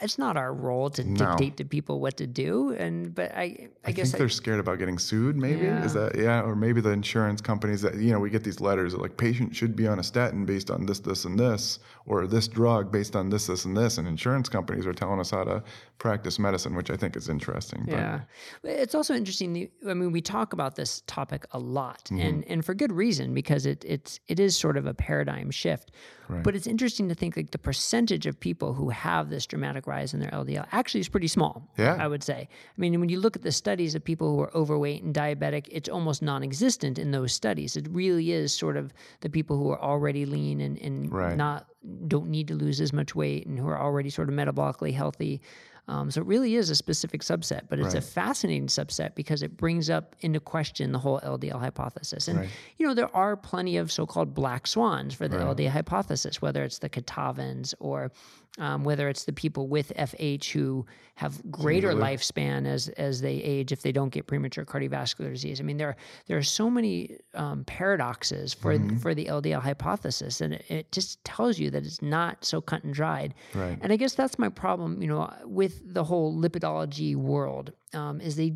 it's 0.00 0.16
not 0.16 0.36
our 0.36 0.54
role 0.54 0.88
to 0.90 1.04
no. 1.04 1.16
dictate 1.16 1.56
to 1.58 1.64
people 1.64 2.00
what 2.00 2.16
to 2.18 2.26
do. 2.26 2.70
And 2.72 3.14
but 3.14 3.32
I, 3.34 3.42
I, 3.42 3.68
I 3.86 3.92
guess 3.92 4.12
they're 4.12 4.30
scared 4.30 4.60
about 4.60 4.78
getting 4.78 4.98
sued. 4.98 5.36
Maybe 5.36 5.66
yeah. 5.66 5.84
is 5.84 5.92
that 5.94 6.16
yeah, 6.16 6.40
or 6.40 6.56
maybe 6.56 6.80
the 6.80 6.90
insurance 6.90 7.40
companies 7.40 7.82
that 7.82 7.96
you 7.96 8.12
know 8.12 8.18
we 8.20 8.30
get 8.30 8.44
these 8.44 8.60
letters 8.60 8.92
that 8.92 9.02
like 9.02 9.16
patient 9.16 9.54
should 9.54 9.76
be 9.76 9.86
on 9.86 9.98
a 9.98 10.02
statin 10.02 10.46
based 10.46 10.70
on 10.70 10.86
this, 10.86 11.00
this, 11.00 11.24
and 11.24 11.38
this, 11.38 11.80
or 12.06 12.26
this 12.26 12.48
drug 12.48 12.90
based 12.90 13.16
on 13.16 13.28
this, 13.28 13.46
this, 13.46 13.64
and 13.64 13.76
this, 13.76 13.98
and 13.98 14.08
insurance 14.08 14.48
companies 14.48 14.86
are 14.86 14.94
telling 14.94 15.20
us 15.20 15.32
how 15.32 15.44
to 15.44 15.62
practice 15.98 16.38
medicine, 16.38 16.74
which 16.74 16.90
I 16.90 16.96
think 16.96 17.16
is 17.16 17.28
interesting. 17.28 17.84
Yeah, 17.86 18.20
but. 18.62 18.70
it's 18.70 18.94
also 18.94 19.14
interesting. 19.14 19.68
I 19.86 19.94
mean, 19.94 20.12
we 20.12 20.20
talk 20.20 20.43
about 20.52 20.76
this 20.76 21.02
topic 21.06 21.46
a 21.52 21.58
lot, 21.58 22.04
mm-hmm. 22.04 22.20
and 22.20 22.44
and 22.46 22.64
for 22.64 22.74
good 22.74 22.92
reason 22.92 23.34
because 23.34 23.66
it 23.66 23.84
it's 23.86 24.20
it 24.28 24.38
is 24.38 24.56
sort 24.56 24.76
of 24.76 24.86
a 24.86 24.94
paradigm 24.94 25.50
shift. 25.50 25.92
Right. 26.28 26.42
But 26.42 26.56
it's 26.56 26.66
interesting 26.66 27.08
to 27.08 27.14
think 27.14 27.36
like 27.36 27.50
the 27.50 27.58
percentage 27.58 28.26
of 28.26 28.40
people 28.40 28.72
who 28.72 28.88
have 28.88 29.28
this 29.28 29.46
dramatic 29.46 29.86
rise 29.86 30.14
in 30.14 30.20
their 30.20 30.30
LDL 30.30 30.66
actually 30.72 31.00
is 31.00 31.08
pretty 31.08 31.28
small. 31.28 31.70
Yeah, 31.76 31.96
I 31.98 32.06
would 32.06 32.22
say. 32.22 32.48
I 32.50 32.80
mean, 32.80 32.98
when 32.98 33.08
you 33.08 33.20
look 33.20 33.36
at 33.36 33.42
the 33.42 33.52
studies 33.52 33.94
of 33.94 34.02
people 34.02 34.34
who 34.34 34.40
are 34.40 34.56
overweight 34.56 35.02
and 35.02 35.14
diabetic, 35.14 35.68
it's 35.70 35.88
almost 35.88 36.22
non-existent 36.22 36.98
in 36.98 37.10
those 37.10 37.32
studies. 37.32 37.76
It 37.76 37.88
really 37.90 38.32
is 38.32 38.54
sort 38.54 38.76
of 38.76 38.92
the 39.20 39.28
people 39.28 39.58
who 39.58 39.70
are 39.70 39.80
already 39.80 40.24
lean 40.24 40.60
and 40.60 40.78
and 40.78 41.12
right. 41.12 41.36
not 41.36 41.66
don't 42.06 42.28
need 42.28 42.48
to 42.48 42.54
lose 42.54 42.80
as 42.80 42.92
much 42.92 43.14
weight 43.14 43.46
and 43.46 43.58
who 43.58 43.68
are 43.68 43.80
already 43.80 44.10
sort 44.10 44.28
of 44.28 44.34
metabolically 44.34 44.92
healthy. 44.94 45.40
Um, 45.86 46.10
so 46.10 46.22
it 46.22 46.26
really 46.26 46.54
is 46.54 46.70
a 46.70 46.74
specific 46.74 47.20
subset, 47.20 47.62
but 47.68 47.78
it's 47.78 47.94
right. 47.94 48.02
a 48.02 48.06
fascinating 48.06 48.68
subset 48.68 49.14
because 49.14 49.42
it 49.42 49.56
brings 49.56 49.90
up 49.90 50.16
into 50.20 50.40
question 50.40 50.92
the 50.92 50.98
whole 50.98 51.20
LDL 51.20 51.60
hypothesis. 51.60 52.26
And, 52.26 52.40
right. 52.40 52.48
you 52.78 52.86
know, 52.86 52.94
there 52.94 53.14
are 53.14 53.36
plenty 53.36 53.76
of 53.76 53.92
so 53.92 54.06
called 54.06 54.32
black 54.32 54.66
swans 54.66 55.14
for 55.14 55.28
the 55.28 55.38
right. 55.38 55.56
LDL 55.56 55.68
hypothesis, 55.68 56.40
whether 56.40 56.64
it's 56.64 56.78
the 56.78 56.88
Kitavans 56.88 57.74
or 57.80 58.12
um, 58.58 58.84
whether 58.84 59.08
it's 59.08 59.24
the 59.24 59.32
people 59.32 59.66
with 59.66 59.92
FH 59.96 60.50
who 60.50 60.86
have 61.16 61.40
greater 61.50 61.92
lifespan 61.92 62.66
as 62.66 62.88
as 62.90 63.20
they 63.20 63.34
age 63.34 63.72
if 63.72 63.82
they 63.82 63.90
don't 63.90 64.10
get 64.10 64.26
premature 64.26 64.64
cardiovascular 64.64 65.32
disease. 65.32 65.60
I 65.60 65.64
mean, 65.64 65.76
there 65.76 65.96
there 66.26 66.38
are 66.38 66.42
so 66.42 66.70
many 66.70 67.18
um, 67.34 67.64
paradoxes 67.64 68.54
for 68.54 68.74
mm-hmm. 68.74 68.98
for 68.98 69.14
the 69.14 69.26
LDL 69.26 69.60
hypothesis, 69.60 70.40
and 70.40 70.54
it, 70.54 70.64
it, 70.68 70.92
just 70.92 71.22
tells 71.24 71.58
you 71.58 71.70
that 71.70 71.84
it's 71.84 72.00
not 72.00 72.44
so 72.44 72.60
cut 72.60 72.84
and 72.84 72.94
dried. 72.94 73.34
Right. 73.54 73.78
And 73.80 73.92
I 73.92 73.96
guess 73.96 74.14
that's 74.14 74.38
my 74.38 74.48
problem, 74.48 75.02
you 75.02 75.08
know, 75.08 75.32
with 75.44 75.92
the 75.92 76.04
whole 76.04 76.36
lipidology 76.36 77.16
world, 77.16 77.72
um, 77.92 78.20
is 78.20 78.36
they 78.36 78.54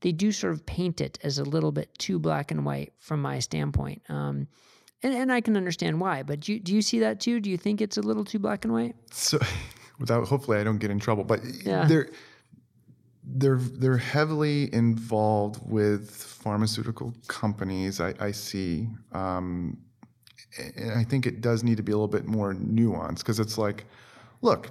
they 0.00 0.12
do 0.12 0.32
sort 0.32 0.54
of 0.54 0.64
paint 0.64 1.00
it 1.00 1.18
as 1.22 1.38
a 1.38 1.44
little 1.44 1.72
bit 1.72 1.96
too 1.98 2.18
black 2.18 2.50
and 2.50 2.64
white 2.64 2.92
from 2.98 3.20
my 3.20 3.38
standpoint. 3.38 4.02
Um, 4.08 4.48
and, 5.06 5.14
and 5.14 5.32
I 5.32 5.40
can 5.40 5.56
understand 5.56 6.00
why, 6.00 6.24
but 6.24 6.40
do 6.40 6.54
you, 6.54 6.58
do 6.58 6.74
you 6.74 6.82
see 6.82 6.98
that 6.98 7.20
too? 7.20 7.38
Do 7.40 7.48
you 7.48 7.56
think 7.56 7.80
it's 7.80 7.96
a 7.96 8.02
little 8.02 8.24
too 8.24 8.40
black 8.40 8.64
and 8.64 8.74
white? 8.74 8.96
So, 9.12 9.38
without 10.00 10.26
hopefully 10.26 10.58
I 10.58 10.64
don't 10.64 10.78
get 10.78 10.90
in 10.90 10.98
trouble, 10.98 11.22
but 11.22 11.40
yeah. 11.64 11.84
they're 11.84 12.10
they're 13.24 13.58
they're 13.58 13.96
heavily 13.96 14.72
involved 14.74 15.60
with 15.64 16.10
pharmaceutical 16.10 17.14
companies. 17.28 18.00
I, 18.00 18.14
I 18.18 18.32
see, 18.32 18.88
um, 19.12 19.78
and 20.76 20.92
I 20.92 21.04
think 21.04 21.24
it 21.24 21.40
does 21.40 21.62
need 21.62 21.76
to 21.76 21.82
be 21.84 21.92
a 21.92 21.94
little 21.94 22.08
bit 22.08 22.26
more 22.26 22.52
nuanced 22.54 23.18
because 23.18 23.38
it's 23.38 23.58
like, 23.58 23.84
look, 24.42 24.70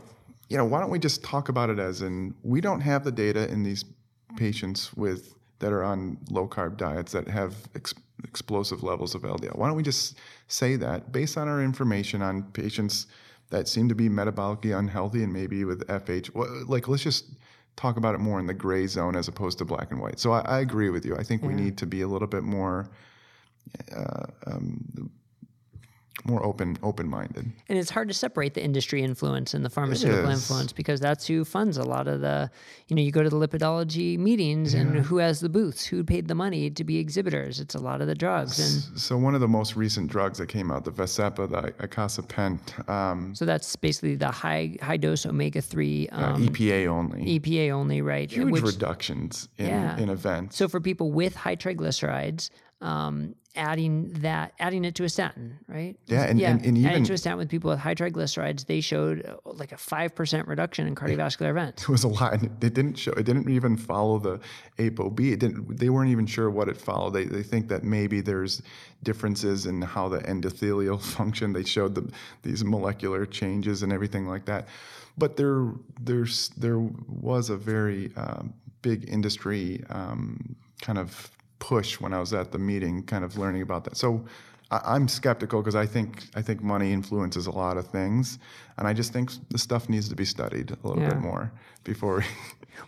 you 0.49 0.57
know, 0.57 0.65
why 0.65 0.81
don't 0.81 0.89
we 0.89 0.99
just 0.99 1.23
talk 1.23 1.47
about 1.47 1.69
it 1.69 1.79
as 1.79 2.01
in 2.01 2.35
we 2.43 2.59
don't 2.59 2.81
have 2.81 3.05
the 3.05 3.11
data 3.11 3.49
in 3.49 3.63
these 3.63 3.85
patients 4.35 4.93
with 4.93 5.33
that 5.59 5.71
are 5.71 5.83
on 5.83 6.17
low 6.29 6.45
carb 6.45 6.75
diets 6.75 7.13
that 7.13 7.27
have 7.29 7.55
ex- 7.73 7.93
explosive 8.27 8.83
levels 8.83 9.15
of 9.15 9.21
LDL. 9.21 9.57
Why 9.57 9.67
don't 9.67 9.77
we 9.77 9.83
just 9.83 10.17
say 10.47 10.75
that 10.77 11.11
based 11.11 11.37
on 11.37 11.47
our 11.47 11.61
information 11.63 12.21
on 12.21 12.43
patients 12.51 13.07
that 13.49 13.67
seem 13.67 13.87
to 13.89 13.95
be 13.95 14.09
metabolically 14.09 14.77
unhealthy 14.77 15.23
and 15.23 15.31
maybe 15.31 15.63
with 15.63 15.87
FH? 15.87 16.33
Well, 16.33 16.47
like, 16.67 16.87
let's 16.87 17.03
just 17.03 17.25
talk 17.75 17.97
about 17.97 18.15
it 18.15 18.19
more 18.19 18.39
in 18.39 18.47
the 18.47 18.53
gray 18.53 18.87
zone 18.87 19.15
as 19.15 19.27
opposed 19.27 19.57
to 19.59 19.65
black 19.65 19.91
and 19.91 19.99
white. 19.99 20.19
So 20.19 20.31
I, 20.31 20.39
I 20.41 20.59
agree 20.59 20.89
with 20.89 21.05
you. 21.05 21.15
I 21.15 21.23
think 21.23 21.41
yeah. 21.41 21.49
we 21.49 21.53
need 21.53 21.77
to 21.77 21.85
be 21.85 22.01
a 22.01 22.07
little 22.07 22.27
bit 22.27 22.43
more. 22.43 22.89
Uh, 23.95 24.25
um, 24.47 25.09
more 26.23 26.43
open 26.45 26.77
open 26.81 27.07
minded. 27.07 27.51
And 27.69 27.77
it's 27.77 27.89
hard 27.89 28.07
to 28.07 28.13
separate 28.13 28.53
the 28.53 28.63
industry 28.63 29.03
influence 29.03 29.53
and 29.53 29.63
the 29.63 29.69
pharmaceutical 29.69 30.29
influence 30.29 30.71
because 30.71 30.99
that's 30.99 31.27
who 31.27 31.45
funds 31.45 31.77
a 31.77 31.83
lot 31.83 32.07
of 32.07 32.21
the. 32.21 32.49
You 32.87 32.95
know, 32.95 33.01
you 33.01 33.11
go 33.11 33.23
to 33.23 33.29
the 33.29 33.35
lipidology 33.35 34.17
meetings 34.17 34.73
yeah. 34.73 34.81
and 34.81 34.99
who 34.99 35.17
has 35.17 35.39
the 35.39 35.49
booths, 35.49 35.85
who 35.85 36.03
paid 36.03 36.27
the 36.27 36.35
money 36.35 36.69
to 36.69 36.83
be 36.83 36.97
exhibitors. 36.97 37.59
It's 37.59 37.75
a 37.75 37.79
lot 37.79 38.01
of 38.01 38.07
the 38.07 38.15
drugs. 38.15 38.59
And 38.59 38.99
so 38.99 39.17
one 39.17 39.33
of 39.33 39.41
the 39.41 39.47
most 39.47 39.75
recent 39.75 40.09
drugs 40.09 40.37
that 40.37 40.47
came 40.47 40.71
out, 40.71 40.85
the 40.85 40.91
Vascepa, 40.91 41.49
the 41.49 41.71
icosapent. 41.85 42.87
Um, 42.89 43.33
so 43.35 43.45
that's 43.45 43.75
basically 43.75 44.15
the 44.15 44.31
high 44.31 44.77
high 44.81 44.97
dose 44.97 45.25
omega 45.25 45.61
three. 45.61 46.07
Um, 46.09 46.23
uh, 46.35 46.37
EPA 46.37 46.87
only. 46.87 47.39
EPA 47.39 47.71
only, 47.71 48.01
right? 48.01 48.31
Huge 48.31 48.51
Which, 48.51 48.63
reductions 48.63 49.49
in, 49.57 49.67
yeah. 49.67 49.97
in 49.97 50.09
events. 50.09 50.55
So 50.57 50.67
for 50.67 50.79
people 50.79 51.11
with 51.11 51.35
high 51.35 51.55
triglycerides, 51.55 52.49
um, 52.81 53.35
adding 53.55 54.11
that, 54.19 54.53
adding 54.59 54.83
it 54.85 54.95
to 54.95 55.03
a 55.03 55.09
statin, 55.09 55.57
right? 55.67 55.97
Yeah, 56.07 56.23
and, 56.23 56.39
yeah, 56.39 56.51
and, 56.51 56.65
and 56.65 56.77
even 56.77 56.89
adding 56.89 57.03
to 57.05 57.13
a 57.13 57.17
statin 57.17 57.37
with 57.37 57.49
people 57.49 57.69
with 57.69 57.79
high 57.79 57.95
triglycerides, 57.95 58.65
they 58.65 58.81
showed 58.81 59.25
uh, 59.25 59.37
like 59.45 59.71
a 59.71 59.77
five 59.77 60.13
percent 60.13 60.47
reduction 60.47 60.87
in 60.87 60.95
cardiovascular 60.95 61.49
events. 61.51 61.83
It 61.83 61.89
was 61.89 62.03
a 62.03 62.07
lot. 62.07 62.33
It 62.43 62.59
didn't 62.59 62.95
show. 62.95 63.11
It 63.13 63.23
didn't 63.23 63.49
even 63.49 63.77
follow 63.77 64.19
the 64.19 64.39
ApoB. 64.77 65.31
It 65.31 65.39
didn't. 65.39 65.77
They 65.77 65.89
weren't 65.89 66.11
even 66.11 66.25
sure 66.25 66.49
what 66.49 66.67
it 66.67 66.77
followed. 66.77 67.11
They 67.11 67.25
they 67.25 67.43
think 67.43 67.67
that 67.69 67.83
maybe 67.83 68.21
there's 68.21 68.61
differences 69.03 69.65
in 69.65 69.81
how 69.81 70.09
the 70.09 70.19
endothelial 70.19 71.01
function. 71.15 71.53
They 71.53 71.63
showed 71.63 71.95
the, 71.95 72.11
these 72.43 72.63
molecular 72.63 73.25
changes 73.25 73.83
and 73.83 73.93
everything 73.93 74.27
like 74.27 74.45
that. 74.45 74.67
But 75.17 75.37
there 75.37 75.71
there's 76.01 76.49
there 76.49 76.79
was 76.79 77.49
a 77.49 77.57
very 77.57 78.11
um, 78.17 78.53
big 78.81 79.09
industry 79.09 79.83
um, 79.89 80.55
kind 80.81 80.97
of 80.97 81.31
push 81.59 81.99
when 81.99 82.13
I 82.13 82.19
was 82.19 82.33
at 82.33 82.51
the 82.51 82.59
meeting, 82.59 83.03
kind 83.03 83.23
of 83.23 83.37
learning 83.37 83.61
about 83.61 83.83
that. 83.85 83.97
So 83.97 84.25
I, 84.71 84.95
am 84.95 85.07
skeptical 85.07 85.61
because 85.61 85.75
I 85.75 85.85
think 85.85 86.23
I 86.35 86.41
think 86.41 86.61
money 86.61 86.91
influences 86.91 87.47
a 87.47 87.51
lot 87.51 87.77
of 87.77 87.87
things, 87.87 88.39
and 88.77 88.87
I 88.87 88.93
just 88.93 89.13
think 89.13 89.31
the 89.49 89.57
stuff 89.57 89.89
needs 89.89 90.09
to 90.09 90.15
be 90.15 90.25
studied 90.25 90.71
a 90.71 90.87
little 90.87 91.01
yeah. 91.01 91.09
bit 91.09 91.19
more 91.19 91.51
before. 91.83 92.23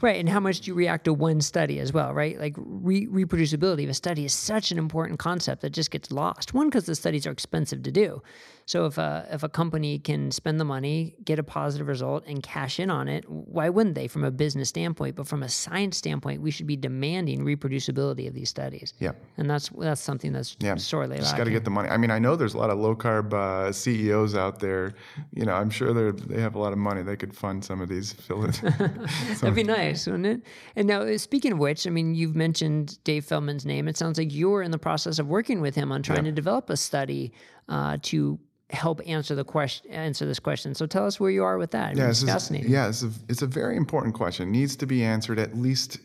right, 0.02 0.20
and 0.20 0.30
how 0.30 0.40
much 0.40 0.62
do 0.62 0.72
you 0.72 0.76
react 0.76 1.06
to 1.06 1.14
one 1.14 1.42
study 1.42 1.80
as 1.80 1.94
well? 1.94 2.14
Right, 2.14 2.40
like 2.40 2.56
re- 2.58 3.08
reproducibility 3.08 3.84
of 3.84 3.90
a 3.90 3.94
study 3.94 4.26
is 4.26 4.34
such 4.34 4.72
an 4.72 4.78
important 4.78 5.20
concept 5.20 5.62
that 5.62 5.72
just 5.72 5.92
gets 5.92 6.12
lost. 6.12 6.54
One, 6.54 6.70
because 6.70 6.86
the 6.86 6.96
studies 6.96 7.26
are 7.28 7.32
expensive 7.32 7.84
to 7.84 7.92
do. 7.92 8.22
So 8.68 8.86
if 8.86 8.98
a 8.98 9.26
if 9.32 9.44
a 9.44 9.50
company 9.50 9.98
can 9.98 10.30
spend 10.30 10.60
the 10.60 10.66
money, 10.66 11.16
get 11.24 11.40
a 11.40 11.44
positive 11.44 11.88
result, 11.88 12.26
and 12.28 12.44
cash 12.44 12.82
in 12.82 12.90
on 12.90 13.08
it, 13.08 13.24
why 13.30 13.70
wouldn't 13.70 13.96
they 13.96 14.10
from 14.10 14.26
a 14.26 14.32
business 14.32 14.68
standpoint? 14.68 15.16
But 15.16 15.26
from 15.26 15.42
a 15.42 15.48
science 15.48 15.96
standpoint, 15.96 16.42
we 16.42 16.52
should 16.52 16.68
be 16.68 16.76
demanding 16.76 17.46
reproducibility 17.46 18.28
of 18.28 18.34
these 18.34 18.50
studies. 18.50 18.94
Yeah, 19.00 19.14
and 19.38 19.50
that's 19.50 19.70
that's 19.70 20.02
something 20.02 20.34
that's 20.34 20.58
yeah. 20.60 20.76
sorely 20.76 21.16
just 21.16 21.38
got 21.38 21.46
to 21.46 21.52
get 21.52 21.64
the 21.64 21.70
money. 21.70 21.88
I 21.88 21.96
mean, 21.96 22.12
I 22.12 22.20
know 22.20 22.36
there's 22.36 22.56
a 22.56 22.58
lot 22.58 22.70
of 22.70 22.78
low 22.78 22.94
carb 22.94 23.34
uh, 23.34 23.72
CEOs 23.72 24.36
out 24.36 24.60
there. 24.60 24.96
You 25.34 25.46
know, 25.46 25.54
I'm 25.54 25.70
sure 25.70 25.94
they 25.94 26.12
they 26.26 26.42
have 26.42 26.56
a 26.56 26.60
lot 26.60 26.74
of 26.74 26.78
money. 26.78 27.04
They 27.04 27.16
could 27.16 27.34
fund 27.34 27.64
some 27.64 27.80
of 27.80 27.88
these. 27.88 28.16
That'd 28.28 29.56
be 29.56 29.64
nice, 29.64 29.76
wouldn't 30.07 30.25
it? 30.25 30.41
And 30.75 30.88
now, 30.88 31.01
uh, 31.01 31.17
speaking 31.17 31.53
of 31.53 31.59
which, 31.59 31.88
I 31.88 31.89
mean, 31.89 32.15
you've 32.15 32.36
mentioned 32.36 33.03
Dave 33.03 33.25
Feldman's 33.25 33.65
name. 33.65 33.88
It 33.88 33.97
sounds 33.97 34.17
like 34.17 34.34
you're 34.34 34.61
in 34.61 34.71
the 34.71 34.78
process 34.78 35.19
of 35.19 35.28
working 35.28 35.61
with 35.61 35.75
him 35.75 35.91
on 35.91 36.03
trying 36.03 36.25
yeah. 36.25 36.32
to 36.32 36.32
develop 36.32 36.69
a 36.69 36.78
study 36.78 37.32
uh, 37.69 37.97
to 38.03 38.39
help 38.69 38.99
answer 39.07 39.34
the 39.34 39.45
question 39.45 39.89
answer 39.91 40.25
this 40.25 40.39
question 40.39 40.75
so 40.75 40.86
tell 40.86 41.05
us 41.05 41.21
where 41.21 41.32
you 41.32 41.41
are 41.41 41.57
with 41.57 41.71
that 41.71 41.95
yeah, 41.95 42.09
it's 42.09 42.21
fascinating 42.21 42.69
yeah 42.69 42.89
it's 42.89 43.01
a, 43.01 43.09
it's 43.30 43.41
a 43.41 43.47
very 43.47 43.78
important 43.78 44.13
question 44.13 44.49
it 44.49 44.51
needs 44.51 44.75
to 44.75 44.86
be 44.86 45.05
answered 45.05 45.39
at 45.39 45.57
least 45.57 45.99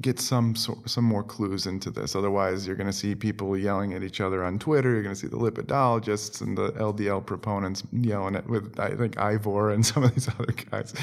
get 0.00 0.20
some 0.20 0.54
some 0.54 1.04
more 1.04 1.22
clues 1.22 1.66
into 1.66 1.90
this. 1.90 2.14
Otherwise 2.14 2.66
you're 2.66 2.76
going 2.76 2.88
to 2.88 2.92
see 2.92 3.14
people 3.14 3.56
yelling 3.56 3.94
at 3.94 4.02
each 4.02 4.20
other 4.20 4.44
on 4.44 4.58
twitter. 4.58 4.90
You're 4.90 5.02
going 5.02 5.14
to 5.14 5.20
see 5.20 5.26
the 5.26 5.36
lipidologists 5.36 6.40
and 6.40 6.56
the 6.56 6.72
ldl 6.72 7.24
proponents 7.24 7.82
yelling 7.92 8.36
at 8.36 8.48
with 8.48 8.78
i 8.78 8.94
think 8.94 9.18
ivor 9.18 9.70
and 9.70 9.84
some 9.92 10.04
of 10.04 10.14
these 10.14 10.28
other 10.28 10.52
guys. 10.70 10.94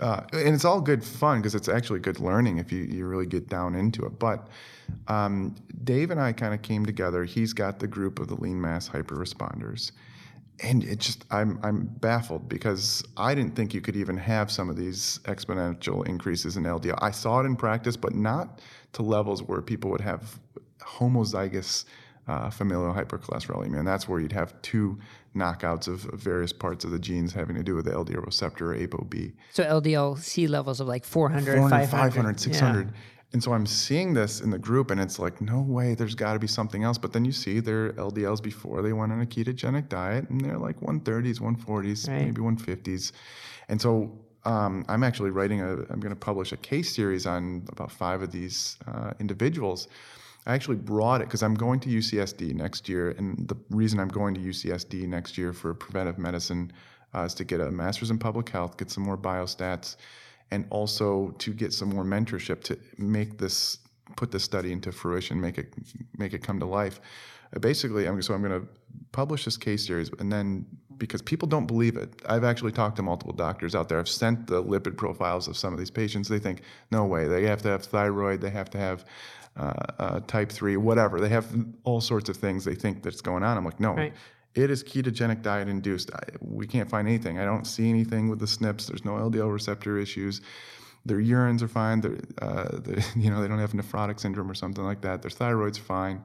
Uh, 0.00 0.22
and 0.32 0.54
it's 0.54 0.64
all 0.64 0.80
good 0.80 1.02
fun 1.02 1.38
because 1.38 1.54
it's 1.54 1.68
actually 1.68 1.98
good 1.98 2.20
learning 2.20 2.58
if 2.58 2.70
you, 2.70 2.84
you 2.84 3.04
really 3.04 3.26
get 3.26 3.48
down 3.48 3.74
into 3.74 4.06
it. 4.06 4.18
But 4.18 4.48
um, 5.08 5.56
dave 5.84 6.10
and 6.10 6.20
i 6.20 6.32
kind 6.32 6.54
of 6.54 6.62
came 6.62 6.86
together. 6.86 7.24
He's 7.24 7.52
got 7.52 7.78
the 7.78 7.88
group 7.88 8.18
of 8.18 8.28
the 8.28 8.36
lean 8.36 8.60
mass 8.60 8.86
hyper 8.86 9.16
responders 9.16 9.92
and 10.62 10.84
it 10.84 10.98
just 10.98 11.24
I'm 11.30 11.58
I'm 11.62 11.84
baffled 11.86 12.48
because 12.48 13.04
I 13.16 13.34
didn't 13.34 13.54
think 13.54 13.74
you 13.74 13.80
could 13.80 13.96
even 13.96 14.16
have 14.16 14.50
some 14.50 14.68
of 14.68 14.76
these 14.76 15.20
exponential 15.24 16.06
increases 16.06 16.56
in 16.56 16.64
LDL. 16.64 16.98
I 17.00 17.10
saw 17.10 17.40
it 17.40 17.46
in 17.46 17.56
practice, 17.56 17.96
but 17.96 18.14
not 18.14 18.60
to 18.92 19.02
levels 19.02 19.42
where 19.42 19.62
people 19.62 19.90
would 19.90 20.00
have 20.00 20.38
homozygous 20.80 21.84
uh, 22.26 22.50
familial 22.50 22.92
hypercholesterolemia, 22.92 23.78
and 23.78 23.88
that's 23.88 24.08
where 24.08 24.20
you'd 24.20 24.32
have 24.32 24.60
two 24.62 24.98
knockouts 25.34 25.88
of 25.88 26.00
various 26.20 26.52
parts 26.52 26.84
of 26.84 26.90
the 26.90 26.98
genes 26.98 27.32
having 27.32 27.56
to 27.56 27.62
do 27.62 27.74
with 27.74 27.86
the 27.86 27.90
LDL 27.90 28.24
receptor 28.24 28.72
or 28.72 28.76
ApoB. 28.76 29.32
So 29.52 29.64
LDL 29.64 30.18
C 30.18 30.46
levels 30.46 30.80
of 30.80 30.86
like 30.88 31.04
400, 31.04 31.56
400 31.56 31.70
500, 31.70 31.90
500 31.90 32.40
600. 32.40 32.86
Yeah. 32.86 32.92
And 33.32 33.42
so 33.42 33.52
I'm 33.52 33.66
seeing 33.66 34.14
this 34.14 34.40
in 34.40 34.50
the 34.50 34.58
group, 34.58 34.90
and 34.90 34.98
it's 34.98 35.18
like, 35.18 35.40
no 35.40 35.60
way, 35.60 35.94
there's 35.94 36.14
got 36.14 36.32
to 36.32 36.38
be 36.38 36.46
something 36.46 36.82
else. 36.82 36.96
But 36.96 37.12
then 37.12 37.26
you 37.26 37.32
see 37.32 37.60
their 37.60 37.92
LDLs 37.92 38.42
before 38.42 38.80
they 38.80 38.94
went 38.94 39.12
on 39.12 39.20
a 39.20 39.26
ketogenic 39.26 39.90
diet, 39.90 40.30
and 40.30 40.40
they're 40.40 40.56
like 40.56 40.80
130s, 40.80 41.38
140s, 41.38 42.08
right. 42.08 42.24
maybe 42.24 42.40
150s. 42.40 43.12
And 43.68 43.80
so 43.80 44.18
um, 44.46 44.84
I'm 44.88 45.04
actually 45.04 45.30
writing 45.30 45.60
a, 45.60 45.72
I'm 45.90 46.00
going 46.00 46.14
to 46.14 46.16
publish 46.16 46.52
a 46.52 46.56
case 46.56 46.94
series 46.96 47.26
on 47.26 47.66
about 47.68 47.92
five 47.92 48.22
of 48.22 48.32
these 48.32 48.78
uh, 48.86 49.12
individuals. 49.20 49.88
I 50.46 50.54
actually 50.54 50.76
brought 50.76 51.20
it 51.20 51.24
because 51.26 51.42
I'm 51.42 51.54
going 51.54 51.80
to 51.80 51.90
UCSD 51.90 52.54
next 52.54 52.88
year. 52.88 53.10
And 53.10 53.46
the 53.46 53.56
reason 53.68 54.00
I'm 54.00 54.08
going 54.08 54.34
to 54.36 54.40
UCSD 54.40 55.06
next 55.06 55.36
year 55.36 55.52
for 55.52 55.74
preventive 55.74 56.16
medicine 56.16 56.72
uh, 57.14 57.24
is 57.24 57.34
to 57.34 57.44
get 57.44 57.60
a 57.60 57.70
master's 57.70 58.10
in 58.10 58.18
public 58.18 58.48
health, 58.48 58.78
get 58.78 58.90
some 58.90 59.02
more 59.02 59.18
biostats 59.18 59.96
and 60.50 60.66
also 60.70 61.34
to 61.38 61.52
get 61.52 61.72
some 61.72 61.90
more 61.90 62.04
mentorship 62.04 62.62
to 62.64 62.78
make 62.96 63.38
this 63.38 63.78
put 64.16 64.30
this 64.30 64.44
study 64.44 64.72
into 64.72 64.90
fruition, 64.90 65.40
make 65.40 65.58
it 65.58 65.72
make 66.16 66.32
it 66.32 66.42
come 66.42 66.58
to 66.58 66.66
life. 66.66 67.00
Uh, 67.54 67.58
basically, 67.58 68.06
I'm, 68.06 68.20
so 68.22 68.34
I'm 68.34 68.42
going 68.42 68.60
to 68.60 68.66
publish 69.12 69.44
this 69.44 69.56
case 69.56 69.86
series, 69.86 70.10
and 70.18 70.30
then 70.32 70.66
because 70.96 71.22
people 71.22 71.46
don't 71.46 71.66
believe 71.66 71.96
it, 71.96 72.10
I've 72.26 72.44
actually 72.44 72.72
talked 72.72 72.96
to 72.96 73.02
multiple 73.02 73.32
doctors 73.32 73.74
out 73.74 73.88
there. 73.88 73.98
I've 73.98 74.08
sent 74.08 74.48
the 74.48 74.62
lipid 74.62 74.96
profiles 74.96 75.46
of 75.46 75.56
some 75.56 75.72
of 75.72 75.78
these 75.78 75.90
patients. 75.90 76.28
They 76.28 76.40
think, 76.40 76.62
no 76.90 77.04
way, 77.04 77.28
they 77.28 77.44
have 77.44 77.62
to 77.62 77.68
have 77.68 77.84
thyroid, 77.84 78.40
they 78.40 78.50
have 78.50 78.68
to 78.70 78.78
have 78.78 79.04
uh, 79.56 79.72
uh, 79.98 80.20
type 80.26 80.50
three, 80.50 80.76
whatever. 80.76 81.20
They 81.20 81.28
have 81.28 81.46
all 81.84 82.00
sorts 82.00 82.28
of 82.28 82.36
things 82.36 82.64
they 82.64 82.74
think 82.74 83.02
that's 83.02 83.20
going 83.20 83.42
on. 83.42 83.56
I'm 83.56 83.64
like, 83.64 83.80
no. 83.80 83.94
Right. 83.94 84.12
It 84.58 84.72
is 84.72 84.82
ketogenic 84.82 85.42
diet 85.42 85.68
induced. 85.68 86.10
I, 86.12 86.18
we 86.40 86.66
can't 86.66 86.90
find 86.90 87.06
anything. 87.06 87.38
I 87.38 87.44
don't 87.44 87.64
see 87.64 87.88
anything 87.88 88.28
with 88.28 88.40
the 88.40 88.46
SNPs. 88.46 88.88
There's 88.88 89.04
no 89.04 89.12
LDL 89.12 89.52
receptor 89.52 89.98
issues. 89.98 90.40
Their 91.06 91.18
urines 91.18 91.62
are 91.62 91.68
fine. 91.68 92.02
Uh, 92.42 92.80
you 93.16 93.30
know, 93.30 93.40
they 93.40 93.46
don't 93.46 93.60
have 93.60 93.72
nephrotic 93.72 94.18
syndrome 94.18 94.50
or 94.50 94.54
something 94.54 94.82
like 94.82 95.00
that. 95.02 95.22
Their 95.22 95.30
thyroid's 95.30 95.78
fine. 95.78 96.24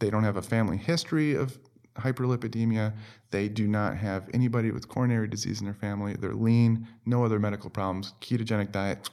They 0.00 0.10
don't 0.10 0.22
have 0.22 0.36
a 0.36 0.42
family 0.42 0.76
history 0.76 1.34
of 1.34 1.58
hyperlipidemia. 1.96 2.92
They 3.30 3.48
do 3.48 3.66
not 3.66 3.96
have 3.96 4.28
anybody 4.34 4.70
with 4.70 4.88
coronary 4.88 5.26
disease 5.26 5.60
in 5.60 5.64
their 5.64 5.72
family. 5.72 6.16
They're 6.18 6.34
lean, 6.34 6.86
no 7.06 7.24
other 7.24 7.38
medical 7.38 7.70
problems. 7.70 8.12
Ketogenic 8.20 8.70
diet, 8.70 9.08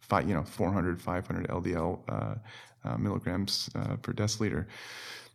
five, 0.00 0.28
you 0.28 0.34
know, 0.34 0.42
400, 0.42 1.00
500 1.00 1.48
LDL 1.48 1.98
uh, 2.10 2.34
uh, 2.84 2.98
milligrams 2.98 3.70
uh, 3.74 3.96
per 3.96 4.12
deciliter. 4.12 4.66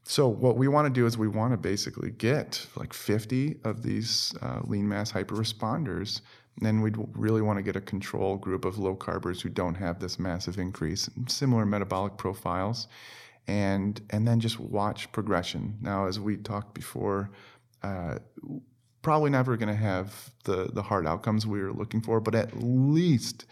So 0.04 0.28
what 0.28 0.58
we 0.58 0.68
want 0.68 0.86
to 0.86 0.93
do 0.93 1.06
is 1.06 1.18
we 1.18 1.28
want 1.28 1.54
to 1.54 1.58
basically 1.58 2.12
get 2.12 2.66
like 2.76 2.93
50 2.93 3.58
of 3.64 3.84
these 3.84 4.34
uh, 4.41 4.60
lean 4.64 4.88
mass 4.88 5.12
hyper 5.12 5.36
responders, 5.36 6.22
and 6.58 6.66
then 6.66 6.82
we'd 6.82 6.97
really 7.14 7.41
want 7.41 7.58
to 7.58 7.64
get 7.64 7.76
a 7.76 7.82
control 7.82 8.36
group 8.38 8.66
of 8.66 8.78
low 8.78 8.95
carbers 8.95 9.41
who 9.41 9.49
don't 9.49 9.76
have 9.76 9.99
this 9.99 10.20
massive 10.20 10.58
increase, 10.58 11.10
similar 11.28 11.66
metabolic 11.66 12.18
profiles, 12.18 12.88
and 13.47 14.01
and 14.10 14.28
then 14.28 14.39
just 14.39 14.60
watch 14.60 15.12
progression. 15.12 15.78
Now, 15.82 16.08
as 16.08 16.20
we 16.20 16.38
talked 16.38 16.74
before. 16.74 17.32
Uh, 17.82 18.18
probably 19.01 19.30
never 19.30 19.58
going 19.58 19.68
to 19.68 19.76
have 19.76 20.32
the 20.45 20.70
the 20.74 20.82
hard 20.82 21.06
outcomes 21.06 21.45
we 21.45 21.62
were 21.62 21.74
looking 21.74 21.99
for, 21.99 22.22
but 22.22 22.34
at 22.34 22.64
least 22.64 23.45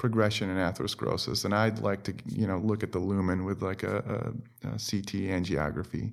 progression 0.00 0.48
in 0.48 0.56
atherosclerosis, 0.56 1.44
and 1.44 1.54
I'd 1.54 1.80
like 1.80 2.02
to 2.04 2.14
you 2.26 2.46
know 2.46 2.56
look 2.56 2.82
at 2.82 2.90
the 2.90 2.98
lumen 2.98 3.44
with 3.44 3.60
like 3.60 3.82
a, 3.82 3.98
a, 4.64 4.68
a 4.68 4.70
CT 4.70 5.28
angiography. 5.28 6.12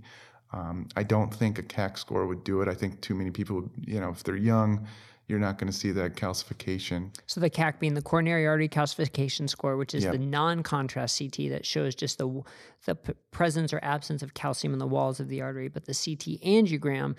Um, 0.51 0.89
I 0.97 1.03
don't 1.03 1.33
think 1.33 1.57
a 1.57 1.63
CAC 1.63 1.97
score 1.97 2.27
would 2.27 2.43
do 2.43 2.61
it. 2.61 2.67
I 2.67 2.73
think 2.73 2.99
too 2.99 3.15
many 3.15 3.31
people, 3.31 3.69
you 3.79 4.01
know, 4.01 4.09
if 4.09 4.23
they're 4.23 4.35
young, 4.35 4.85
you're 5.27 5.39
not 5.39 5.57
going 5.57 5.71
to 5.71 5.77
see 5.77 5.91
that 5.91 6.15
calcification. 6.15 7.13
So 7.27 7.39
the 7.39 7.49
CAC 7.49 7.79
being 7.79 7.93
the 7.93 8.01
coronary 8.01 8.45
artery 8.45 8.67
calcification 8.67 9.49
score, 9.49 9.77
which 9.77 9.93
is 9.93 10.03
yep. 10.03 10.11
the 10.11 10.19
non-contrast 10.19 11.17
CT 11.17 11.49
that 11.49 11.65
shows 11.65 11.95
just 11.95 12.17
the 12.17 12.43
the 12.85 12.95
presence 13.31 13.71
or 13.71 13.79
absence 13.83 14.21
of 14.21 14.33
calcium 14.33 14.73
in 14.73 14.79
the 14.79 14.87
walls 14.87 15.21
of 15.21 15.29
the 15.29 15.41
artery, 15.41 15.69
but 15.69 15.85
the 15.85 15.93
CT 15.93 16.41
angiogram 16.43 17.15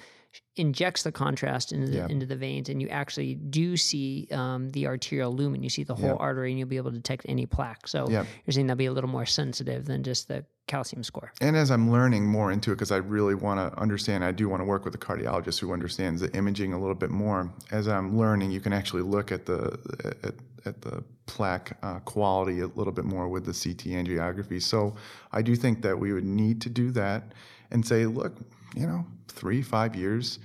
injects 0.56 1.02
the 1.04 1.12
contrast 1.12 1.72
into 1.72 1.86
the, 1.88 1.96
Yep. 1.98 2.10
into 2.10 2.26
the 2.26 2.36
veins, 2.36 2.68
and 2.68 2.82
you 2.82 2.88
actually 2.88 3.34
do 3.36 3.76
see 3.76 4.28
um, 4.32 4.70
the 4.70 4.86
arterial 4.86 5.32
lumen. 5.32 5.62
You 5.62 5.68
see 5.70 5.84
the 5.84 5.94
whole 5.94 6.10
Yep. 6.10 6.20
artery, 6.20 6.50
and 6.50 6.58
you'll 6.58 6.68
be 6.68 6.76
able 6.76 6.90
to 6.90 6.96
detect 6.96 7.26
any 7.28 7.46
plaque. 7.46 7.86
So 7.88 8.08
Yep. 8.10 8.26
you're 8.46 8.52
saying 8.52 8.66
that'll 8.66 8.76
be 8.78 8.86
a 8.86 8.92
little 8.92 9.10
more 9.10 9.26
sensitive 9.26 9.84
than 9.86 10.02
just 10.02 10.28
the 10.28 10.44
calcium 10.66 11.02
score. 11.02 11.32
And 11.40 11.56
as 11.56 11.70
I'm 11.70 11.90
learning 11.90 12.26
more 12.26 12.52
into 12.52 12.72
it, 12.72 12.74
because 12.74 12.92
I 12.92 12.98
really 12.98 13.34
want 13.34 13.58
to 13.72 13.78
understand, 13.80 14.22
I 14.24 14.32
do 14.32 14.48
want 14.48 14.60
to 14.60 14.66
work 14.66 14.84
with 14.84 14.94
a 14.94 14.98
cardiologist 14.98 15.60
who 15.60 15.72
understands 15.72 16.20
the 16.20 16.30
imaging 16.36 16.72
a 16.74 16.78
little 16.78 16.94
bit 16.94 17.10
more. 17.10 17.50
As 17.70 17.88
I'm 17.88 18.18
learning, 18.18 18.50
you 18.50 18.60
can 18.60 18.72
actually 18.72 19.02
look 19.02 19.32
at 19.32 19.46
the 19.46 19.78
at, 20.24 20.34
at 20.66 20.82
the 20.82 21.02
plaque 21.26 21.78
uh, 21.82 22.00
quality 22.00 22.60
a 22.60 22.66
little 22.66 22.92
bit 22.92 23.04
more 23.04 23.28
with 23.28 23.44
the 23.46 23.52
CT 23.52 23.94
angiography. 23.94 24.60
So 24.60 24.94
I 25.32 25.40
do 25.40 25.54
think 25.56 25.82
that 25.82 25.98
we 25.98 26.12
would 26.12 26.24
need 26.24 26.60
to 26.62 26.68
do 26.68 26.90
that 26.92 27.32
and 27.70 27.86
say, 27.86 28.04
look, 28.06 28.36
you 28.74 28.86
know, 28.86 29.06
three 29.38 29.62
five 29.62 29.94
years, 29.94 30.38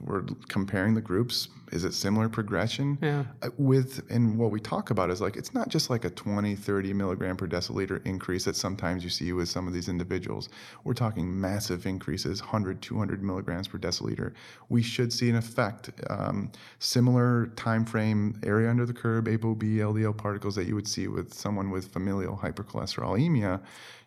we're 0.00 0.22
comparing 0.48 0.94
the 0.94 1.00
groups. 1.00 1.48
Is 1.72 1.84
it 1.84 1.92
similar 1.92 2.28
progression? 2.28 2.98
Yeah. 3.02 3.24
Uh, 3.42 3.50
with 3.58 4.02
and 4.10 4.38
what 4.38 4.50
we 4.50 4.60
talk 4.60 4.90
about 4.90 5.10
is 5.10 5.20
like 5.20 5.36
it's 5.36 5.52
not 5.52 5.68
just 5.68 5.90
like 5.90 6.04
a 6.04 6.10
20 6.10 6.54
30 6.54 6.92
milligram 6.94 7.36
per 7.36 7.46
deciliter 7.46 8.04
increase 8.06 8.44
that 8.44 8.56
sometimes 8.56 9.04
you 9.04 9.10
see 9.10 9.32
with 9.32 9.48
some 9.48 9.66
of 9.66 9.74
these 9.74 9.88
individuals 9.88 10.48
we're 10.84 10.94
talking 10.94 11.38
massive 11.38 11.84
increases 11.84 12.40
100 12.40 12.80
200 12.80 13.22
milligrams 13.22 13.68
per 13.68 13.76
deciliter 13.76 14.32
we 14.70 14.82
should 14.82 15.12
see 15.12 15.28
an 15.28 15.36
effect 15.36 15.90
um, 16.08 16.50
similar 16.78 17.48
time 17.56 17.84
frame 17.84 18.40
area 18.44 18.70
under 18.70 18.86
the 18.86 18.94
curve 18.94 19.24
apob 19.24 19.60
ldl 19.62 20.16
particles 20.16 20.54
that 20.54 20.66
you 20.66 20.74
would 20.74 20.88
see 20.88 21.06
with 21.06 21.34
someone 21.34 21.70
with 21.70 21.92
familial 21.92 22.36
hypercholesterolemia 22.36 23.60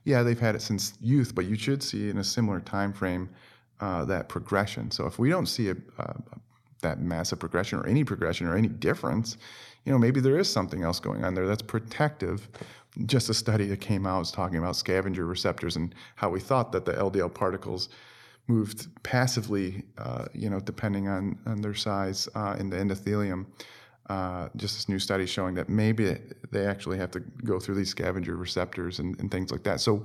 yeah 0.04 0.24
they've 0.24 0.40
had 0.40 0.56
it 0.56 0.62
since 0.62 0.94
youth 1.00 1.36
but 1.36 1.46
you 1.46 1.56
should 1.56 1.84
see 1.84 2.10
in 2.10 2.18
a 2.18 2.24
similar 2.24 2.60
time 2.60 2.92
frame 2.92 3.30
uh, 3.82 4.06
that 4.06 4.30
progression 4.30 4.90
so 4.92 5.06
if 5.06 5.20
we 5.20 5.30
don't 5.30 5.48
see 5.48 5.70
a, 5.70 5.76
that 6.82 7.00
massive 7.00 7.40
progression 7.40 7.80
or 7.80 7.88
any 7.88 8.04
progression 8.04 8.48
or 8.48 8.56
any 8.56 8.68
difference, 8.68 9.38
you 9.86 9.92
know, 9.92 9.98
maybe 9.98 10.20
there 10.20 10.38
is 10.38 10.52
something 10.52 10.84
else 10.84 11.00
going 11.00 11.24
on 11.24 11.34
there 11.34 11.48
that's 11.48 11.62
protective. 11.62 12.48
Just 13.06 13.30
a 13.30 13.34
study 13.34 13.66
that 13.68 13.82
came 13.82 14.06
out 14.06 14.20
was 14.20 14.32
talking 14.32 14.58
about 14.58 14.76
scavenger 14.76 15.26
receptors 15.26 15.76
and 15.76 15.96
how 16.16 16.30
we 16.30 16.40
thought 16.40 16.72
that 16.74 16.86
the 16.86 16.94
LDL 16.94 17.34
particles 17.34 17.90
moved 18.48 18.88
passively, 19.04 19.84
uh, 19.98 20.26
you 20.34 20.50
know, 20.50 20.60
depending 20.60 21.08
on, 21.08 21.40
on 21.46 21.62
their 21.62 21.74
size 21.74 22.28
uh, 22.36 22.56
in 22.60 22.70
the 22.70 22.76
endothelium. 22.76 23.46
Uh, 24.10 24.50
just 24.58 24.76
this 24.76 24.90
new 24.90 25.00
study 25.00 25.26
showing 25.26 25.56
that 25.56 25.70
maybe 25.70 26.18
they 26.52 26.66
actually 26.66 26.98
have 26.98 27.12
to 27.12 27.22
go 27.46 27.60
through 27.60 27.76
these 27.76 27.88
scavenger 27.88 28.36
receptors 28.36 29.00
and, 29.00 29.18
and 29.22 29.32
things 29.32 29.52
like 29.52 29.64
that. 29.64 29.80
So, 29.80 30.04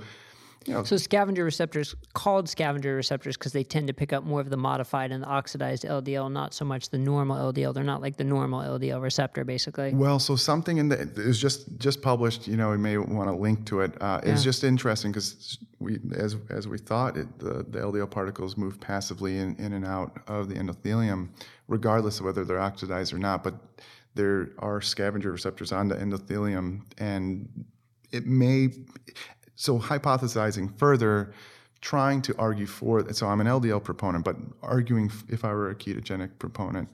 So 0.84 0.96
scavenger 0.96 1.44
receptors, 1.44 1.94
called 2.12 2.48
scavenger 2.48 2.94
receptors, 2.96 3.36
because 3.36 3.52
they 3.52 3.64
tend 3.64 3.86
to 3.86 3.92
pick 3.94 4.12
up 4.12 4.24
more 4.24 4.40
of 4.40 4.50
the 4.50 4.56
modified 4.56 5.12
and 5.12 5.22
the 5.22 5.26
oxidized 5.28 5.84
LDL, 5.84 6.30
not 6.32 6.54
so 6.54 6.64
much 6.64 6.90
the 6.90 6.98
normal 6.98 7.52
LDL. 7.52 7.72
They're 7.72 7.84
not 7.84 8.02
like 8.02 8.16
the 8.16 8.24
normal 8.24 8.60
LDL 8.60 9.00
receptor, 9.02 9.44
basically. 9.44 9.94
Well, 9.94 10.18
so 10.18 10.36
something 10.36 10.78
in 10.78 10.88
the 10.88 11.00
it 11.00 11.16
was 11.16 11.40
just 11.40 11.78
just 11.78 12.02
published. 12.02 12.46
You 12.48 12.56
know, 12.56 12.70
we 12.70 12.78
may 12.78 12.96
want 12.98 13.28
to 13.28 13.34
link 13.36 13.64
to 13.66 13.80
it. 13.80 14.00
Uh, 14.00 14.20
It's 14.22 14.40
Yeah. 14.42 14.50
just 14.50 14.64
interesting 14.64 15.12
because 15.12 15.58
we, 15.78 15.98
as 16.16 16.36
as 16.50 16.66
we 16.68 16.78
thought, 16.78 17.16
it, 17.16 17.38
the 17.38 17.64
the 17.68 17.78
LDL 17.80 18.10
particles 18.10 18.56
move 18.56 18.80
passively 18.80 19.38
in, 19.38 19.56
in 19.56 19.72
and 19.72 19.84
out 19.86 20.18
of 20.26 20.48
the 20.48 20.54
endothelium, 20.56 21.28
regardless 21.68 22.18
of 22.20 22.26
whether 22.26 22.44
they're 22.44 22.60
oxidized 22.60 23.12
or 23.12 23.18
not. 23.18 23.44
But 23.44 23.54
there 24.14 24.50
are 24.58 24.80
scavenger 24.80 25.30
receptors 25.30 25.72
on 25.72 25.88
the 25.88 25.94
endothelium, 25.96 26.80
and 26.98 27.48
it 28.12 28.26
may. 28.26 28.70
So 29.56 29.78
hypothesizing 29.78 30.78
further, 30.78 31.32
trying 31.80 32.22
to 32.22 32.34
argue 32.38 32.66
for. 32.66 33.12
So 33.12 33.26
I'm 33.26 33.40
an 33.40 33.46
LDL 33.46 33.82
proponent, 33.82 34.24
but 34.24 34.36
arguing 34.62 35.10
if 35.28 35.44
I 35.44 35.52
were 35.52 35.70
a 35.70 35.74
ketogenic 35.74 36.30
proponent 36.38 36.88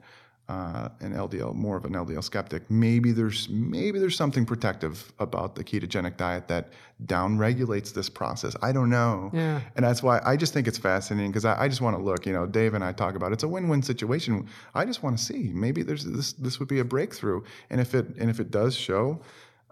uh, 0.48 0.88
an 1.00 1.14
LDL, 1.14 1.54
more 1.54 1.76
of 1.76 1.84
an 1.84 1.92
LDL 1.92 2.22
skeptic. 2.22 2.68
Maybe 2.70 3.12
there's 3.12 3.48
maybe 3.48 3.98
there's 3.98 4.16
something 4.16 4.44
protective 4.44 5.12
about 5.18 5.54
the 5.54 5.64
ketogenic 5.64 6.16
diet 6.16 6.48
that 6.48 6.72
downregulates 7.06 7.94
this 7.94 8.08
process. 8.08 8.54
I 8.60 8.72
don't 8.72 8.90
know. 8.90 9.30
Yeah. 9.32 9.60
And 9.76 9.84
that's 9.84 10.02
why 10.02 10.20
I 10.24 10.36
just 10.36 10.52
think 10.52 10.66
it's 10.66 10.78
fascinating 10.78 11.30
because 11.30 11.44
I, 11.44 11.62
I 11.62 11.68
just 11.68 11.80
want 11.80 11.96
to 11.96 12.02
look. 12.02 12.26
You 12.26 12.32
know, 12.32 12.46
Dave 12.46 12.74
and 12.74 12.84
I 12.84 12.92
talk 12.92 13.14
about 13.14 13.30
it. 13.30 13.34
it's 13.34 13.44
a 13.44 13.48
win-win 13.48 13.82
situation. 13.82 14.46
I 14.74 14.84
just 14.84 15.02
want 15.02 15.16
to 15.16 15.24
see 15.24 15.52
maybe 15.54 15.82
there's 15.82 16.04
this 16.04 16.32
this 16.34 16.58
would 16.58 16.68
be 16.68 16.80
a 16.80 16.84
breakthrough, 16.84 17.42
and 17.70 17.80
if 17.80 17.94
it 17.94 18.08
and 18.18 18.28
if 18.28 18.40
it 18.40 18.50
does 18.50 18.74
show 18.74 19.20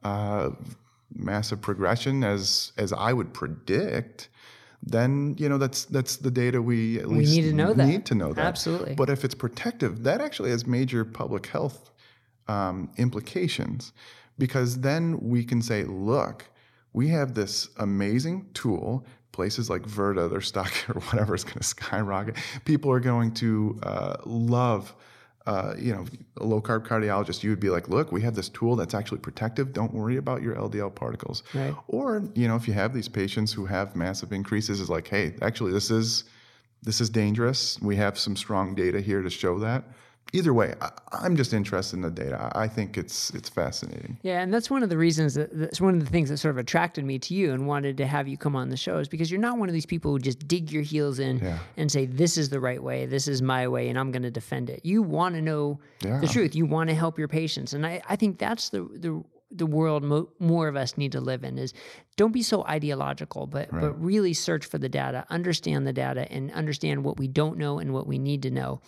uh, 0.04 0.50
massive 1.14 1.60
progression 1.60 2.24
as 2.24 2.72
as 2.76 2.92
I 2.92 3.12
would 3.12 3.32
predict. 3.32 4.28
Then 4.82 5.36
you 5.38 5.48
know 5.48 5.58
that's 5.58 5.84
that's 5.86 6.16
the 6.16 6.30
data 6.30 6.62
we 6.62 6.98
at 7.00 7.06
We 7.08 7.18
least 7.18 7.32
need 7.32 7.42
to 7.42 7.52
know 7.52 7.72
that. 7.74 7.86
Need 7.86 8.06
to 8.06 8.14
know 8.14 8.32
that 8.32 8.46
Absolutely. 8.46 8.94
but 8.94 9.10
if 9.10 9.24
it's 9.24 9.34
protective, 9.34 10.04
that 10.04 10.20
actually 10.20 10.50
has 10.50 10.66
major 10.66 11.04
public 11.04 11.46
health 11.46 11.90
um, 12.48 12.90
implications 12.96 13.92
because 14.38 14.80
then 14.80 15.20
we 15.20 15.44
can 15.44 15.62
say, 15.62 15.84
look, 15.84 16.46
we 16.92 17.08
have 17.08 17.34
this 17.34 17.68
amazing 17.76 18.48
tool. 18.54 19.06
Places 19.32 19.70
like 19.70 19.82
Virta, 19.82 20.28
their 20.28 20.40
stock 20.40 20.72
or 20.88 21.00
whatever 21.02 21.34
is 21.36 21.44
going 21.44 21.58
to 21.58 21.62
skyrocket. 21.62 22.36
People 22.64 22.90
are 22.90 22.98
going 23.00 23.32
to 23.34 23.78
uh, 23.84 24.16
love. 24.26 24.94
Uh, 25.50 25.74
you 25.76 25.92
know, 25.92 26.04
a 26.36 26.44
low 26.44 26.60
carb 26.60 26.86
cardiologist, 26.86 27.42
you 27.42 27.50
would 27.50 27.58
be 27.58 27.70
like, 27.70 27.88
look, 27.88 28.12
we 28.12 28.22
have 28.22 28.36
this 28.36 28.48
tool 28.48 28.76
that's 28.76 28.94
actually 28.94 29.18
protective. 29.18 29.72
Don't 29.72 29.92
worry 29.92 30.16
about 30.16 30.42
your 30.42 30.54
LDL 30.54 30.94
particles. 30.94 31.42
Right. 31.52 31.74
Or, 31.88 32.22
you 32.36 32.46
know, 32.46 32.54
if 32.54 32.68
you 32.68 32.74
have 32.74 32.94
these 32.94 33.08
patients 33.08 33.52
who 33.52 33.66
have 33.66 33.96
massive 33.96 34.30
increases, 34.30 34.80
is 34.80 34.88
like, 34.88 35.08
hey, 35.08 35.34
actually, 35.42 35.72
this 35.72 35.90
is 35.90 36.22
this 36.82 37.00
is 37.00 37.10
dangerous. 37.10 37.80
We 37.82 37.96
have 37.96 38.16
some 38.16 38.36
strong 38.36 38.76
data 38.76 39.00
here 39.00 39.22
to 39.22 39.30
show 39.30 39.58
that. 39.58 39.82
Either 40.32 40.54
way, 40.54 40.74
I, 40.80 40.90
I'm 41.12 41.36
just 41.36 41.52
interested 41.52 41.96
in 41.96 42.02
the 42.02 42.10
data. 42.10 42.50
I 42.54 42.68
think 42.68 42.96
it's 42.96 43.30
it's 43.30 43.48
fascinating. 43.48 44.18
Yeah, 44.22 44.40
and 44.42 44.52
that's 44.54 44.70
one 44.70 44.82
of 44.82 44.88
the 44.88 44.96
reasons 44.98 45.34
that 45.34 45.50
that's 45.52 45.80
one 45.80 45.94
of 45.94 46.00
the 46.04 46.10
things 46.10 46.28
that 46.28 46.36
sort 46.38 46.50
of 46.54 46.58
attracted 46.58 47.04
me 47.04 47.18
to 47.18 47.34
you 47.34 47.52
and 47.52 47.66
wanted 47.66 47.96
to 47.98 48.06
have 48.06 48.28
you 48.28 48.36
come 48.36 48.54
on 48.54 48.68
the 48.68 48.76
show 48.76 48.98
is 48.98 49.08
because 49.08 49.30
you're 49.30 49.40
not 49.40 49.58
one 49.58 49.68
of 49.68 49.72
these 49.72 49.86
people 49.86 50.12
who 50.12 50.18
just 50.18 50.46
dig 50.46 50.70
your 50.70 50.82
heels 50.82 51.18
in 51.18 51.38
Yeah. 51.38 51.58
and 51.76 51.90
say 51.90 52.06
this 52.06 52.36
is 52.38 52.48
the 52.48 52.60
right 52.60 52.82
way, 52.82 53.06
this 53.06 53.26
is 53.28 53.42
my 53.42 53.66
way, 53.68 53.88
and 53.88 53.98
I'm 53.98 54.12
going 54.12 54.22
to 54.22 54.30
defend 54.30 54.70
it. 54.70 54.80
You 54.84 55.02
want 55.02 55.34
to 55.34 55.42
know 55.42 55.80
Yeah. 56.04 56.20
the 56.20 56.28
truth. 56.28 56.54
You 56.54 56.66
want 56.66 56.90
to 56.90 56.94
help 56.94 57.18
your 57.18 57.28
patients, 57.28 57.72
and 57.72 57.84
I, 57.86 58.00
I 58.08 58.16
think 58.16 58.38
that's 58.38 58.68
the 58.70 58.82
the 58.94 59.22
the 59.52 59.66
world 59.66 60.04
mo- 60.04 60.28
more 60.38 60.68
of 60.68 60.76
us 60.76 60.96
need 60.96 61.10
to 61.10 61.20
live 61.20 61.42
in 61.42 61.58
is 61.58 61.74
don't 62.16 62.30
be 62.30 62.40
so 62.40 62.64
ideological 62.66 63.48
but 63.48 63.68
but 63.72 64.00
really 64.00 64.32
search 64.32 64.64
for 64.64 64.78
the 64.78 64.88
data 64.88 65.26
understand 65.28 65.84
the 65.88 65.92
data 65.92 66.30
and 66.30 66.52
understand 66.52 67.02
what 67.02 67.18
we 67.18 67.26
don't 67.26 67.58
know 67.58 67.80
and 67.80 67.92
what 67.92 68.06
we 68.06 68.16
need 68.16 68.42
to 68.44 68.50
know 68.52 68.80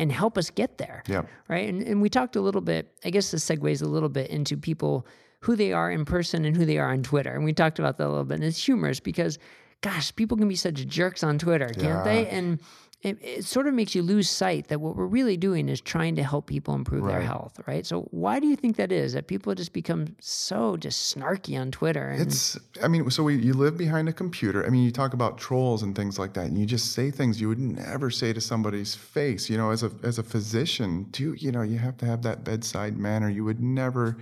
and 0.00 0.10
help 0.10 0.36
us 0.38 0.50
get 0.50 0.78
there 0.78 1.02
Yep. 1.06 1.28
right? 1.48 1.68
And, 1.68 1.82
and 1.82 2.00
we 2.02 2.08
talked 2.08 2.34
a 2.36 2.40
little 2.40 2.60
bit, 2.60 2.92
I 3.04 3.10
guess 3.10 3.30
this 3.30 3.44
segues 3.48 3.82
a 3.82 3.86
little 3.86 4.08
bit 4.08 4.30
into 4.30 4.56
people, 4.56 5.06
who 5.40 5.56
they 5.56 5.72
are 5.72 5.90
in 5.90 6.04
person 6.04 6.44
and 6.44 6.56
who 6.56 6.66
they 6.66 6.76
are 6.78 6.90
on 6.92 7.02
Twitter. 7.02 7.32
And 7.34 7.44
we 7.44 7.52
talked 7.52 7.78
about 7.78 7.96
that 7.98 8.06
a 8.06 8.10
little 8.10 8.24
bit. 8.24 8.34
And 8.34 8.44
it's 8.44 8.62
humorous 8.62 9.00
because, 9.00 9.38
gosh, 9.80 10.14
people 10.14 10.36
can 10.36 10.48
be 10.48 10.56
such 10.56 10.86
jerks 10.86 11.22
on 11.24 11.38
Twitter, 11.38 11.68
can't 11.68 12.04
they? 12.04 12.26
And 12.28 12.60
it, 13.02 13.18
it 13.22 13.44
sort 13.44 13.66
of 13.66 13.72
makes 13.72 13.94
you 13.94 14.02
lose 14.02 14.28
sight 14.28 14.68
that 14.68 14.80
what 14.80 14.94
we're 14.94 15.06
really 15.06 15.38
doing 15.38 15.68
is 15.70 15.80
trying 15.80 16.16
to 16.16 16.22
help 16.22 16.46
people 16.46 16.74
improve 16.74 17.06
their 17.06 17.22
health, 17.22 17.58
right? 17.66 17.86
So 17.86 18.02
why 18.10 18.40
do 18.40 18.46
you 18.46 18.56
think 18.56 18.76
that 18.76 18.92
is? 18.92 19.14
That 19.14 19.26
people 19.26 19.54
just 19.54 19.72
become 19.72 20.16
so 20.20 20.76
just 20.76 21.16
snarky 21.16 21.58
on 21.58 21.70
Twitter? 21.70 22.14
It's, 22.18 22.58
I 22.82 22.88
mean, 22.88 23.10
so 23.10 23.22
we, 23.22 23.36
you 23.36 23.54
live 23.54 23.78
behind 23.78 24.10
a 24.10 24.12
computer. 24.12 24.66
I 24.66 24.68
mean, 24.68 24.84
you 24.84 24.90
talk 24.90 25.14
about 25.14 25.38
trolls 25.38 25.82
and 25.82 25.96
things 25.96 26.18
like 26.18 26.34
that, 26.34 26.46
and 26.46 26.58
you 26.58 26.66
just 26.66 26.92
say 26.92 27.10
things 27.10 27.40
you 27.40 27.48
would 27.48 27.58
never 27.58 28.10
say 28.10 28.34
to 28.34 28.40
somebody's 28.40 28.94
face. 28.94 29.48
You 29.48 29.56
know, 29.56 29.70
as 29.70 29.82
a 29.82 29.90
as 30.02 30.18
a 30.18 30.22
physician, 30.22 31.06
do 31.10 31.34
you 31.34 31.52
know 31.52 31.62
you 31.62 31.78
have 31.78 31.96
to 31.98 32.06
have 32.06 32.22
that 32.22 32.44
bedside 32.44 32.98
manner. 32.98 33.30
You 33.30 33.44
would 33.44 33.60
never. 33.60 34.18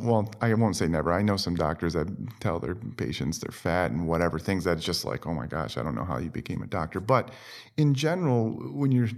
Well, 0.00 0.30
I 0.40 0.52
won't 0.54 0.76
say 0.76 0.86
never. 0.86 1.12
I 1.12 1.22
know 1.22 1.36
some 1.36 1.54
doctors 1.54 1.94
that 1.94 2.08
tell 2.40 2.58
their 2.58 2.74
patients 2.74 3.38
they're 3.38 3.52
fat 3.52 3.90
and 3.90 4.06
whatever 4.06 4.38
things 4.38 4.64
that's 4.64 4.84
just 4.84 5.04
like, 5.04 5.26
oh 5.26 5.34
my 5.34 5.46
gosh, 5.46 5.76
I 5.76 5.82
don't 5.82 5.94
know 5.94 6.04
how 6.04 6.18
you 6.18 6.30
became 6.30 6.62
a 6.62 6.66
doctor. 6.66 7.00
But 7.00 7.30
in 7.76 7.94
general, 7.94 8.50
when 8.72 8.92
you're 8.92 9.08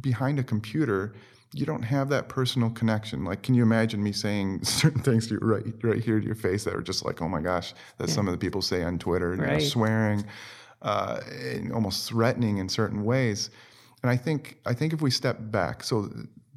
behind 0.00 0.38
a 0.38 0.42
computer, 0.42 1.14
you 1.52 1.64
don't 1.64 1.82
have 1.82 2.08
that 2.10 2.28
personal 2.28 2.70
connection. 2.70 3.24
Like, 3.24 3.42
can 3.42 3.54
you 3.54 3.62
imagine 3.62 4.02
me 4.02 4.12
saying 4.12 4.62
certain 4.64 5.02
things 5.02 5.28
to 5.28 5.34
you 5.34 5.40
right, 5.40 5.64
right 5.82 6.02
here 6.02 6.20
to 6.20 6.26
your 6.26 6.34
face 6.34 6.64
that 6.64 6.74
are 6.74 6.82
just 6.82 7.04
like, 7.04 7.22
oh 7.22 7.28
my 7.28 7.40
gosh, 7.40 7.74
that 7.98 8.10
some 8.10 8.28
of 8.28 8.32
the 8.32 8.38
people 8.38 8.62
say 8.62 8.82
on 8.82 8.98
Twitter, 8.98 9.34
you 9.34 9.40
know, 9.40 9.58
swearing, 9.58 10.24
uh, 10.82 11.20
and 11.42 11.72
almost 11.72 12.08
threatening 12.08 12.58
in 12.58 12.68
certain 12.68 13.04
ways. 13.04 13.50
And 14.02 14.10
I 14.10 14.16
think 14.16 14.58
I 14.64 14.74
think 14.74 14.92
if 14.92 15.00
we 15.00 15.10
step 15.10 15.38
back, 15.40 15.82
so 15.82 16.10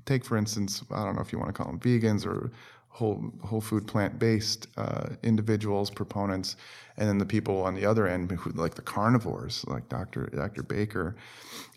take 0.06 0.26
for 0.26 0.38
instance, 0.38 0.84
I 0.92 1.04
don't 1.04 1.16
know 1.16 1.22
if 1.22 1.32
you 1.32 1.40
want 1.40 1.50
to 1.50 1.54
call 1.54 1.68
them 1.72 1.80
vegans 1.80 2.26
or 2.26 2.52
whole 2.92 3.34
whole 3.42 3.62
food 3.62 3.88
plant 3.88 4.20
based 4.20 4.68
uh, 4.78 5.10
individuals, 5.24 5.90
proponents, 5.90 6.58
and 6.98 7.08
then 7.08 7.18
the 7.18 7.26
people 7.26 7.64
on 7.64 7.74
the 7.74 7.86
other 7.86 8.08
end, 8.08 8.30
who, 8.32 8.52
like 8.52 8.76
the 8.76 8.82
carnivores, 8.82 9.66
like 9.68 9.88
Dr. 9.90 10.28
Dr. 10.28 10.62
Baker, 10.64 11.16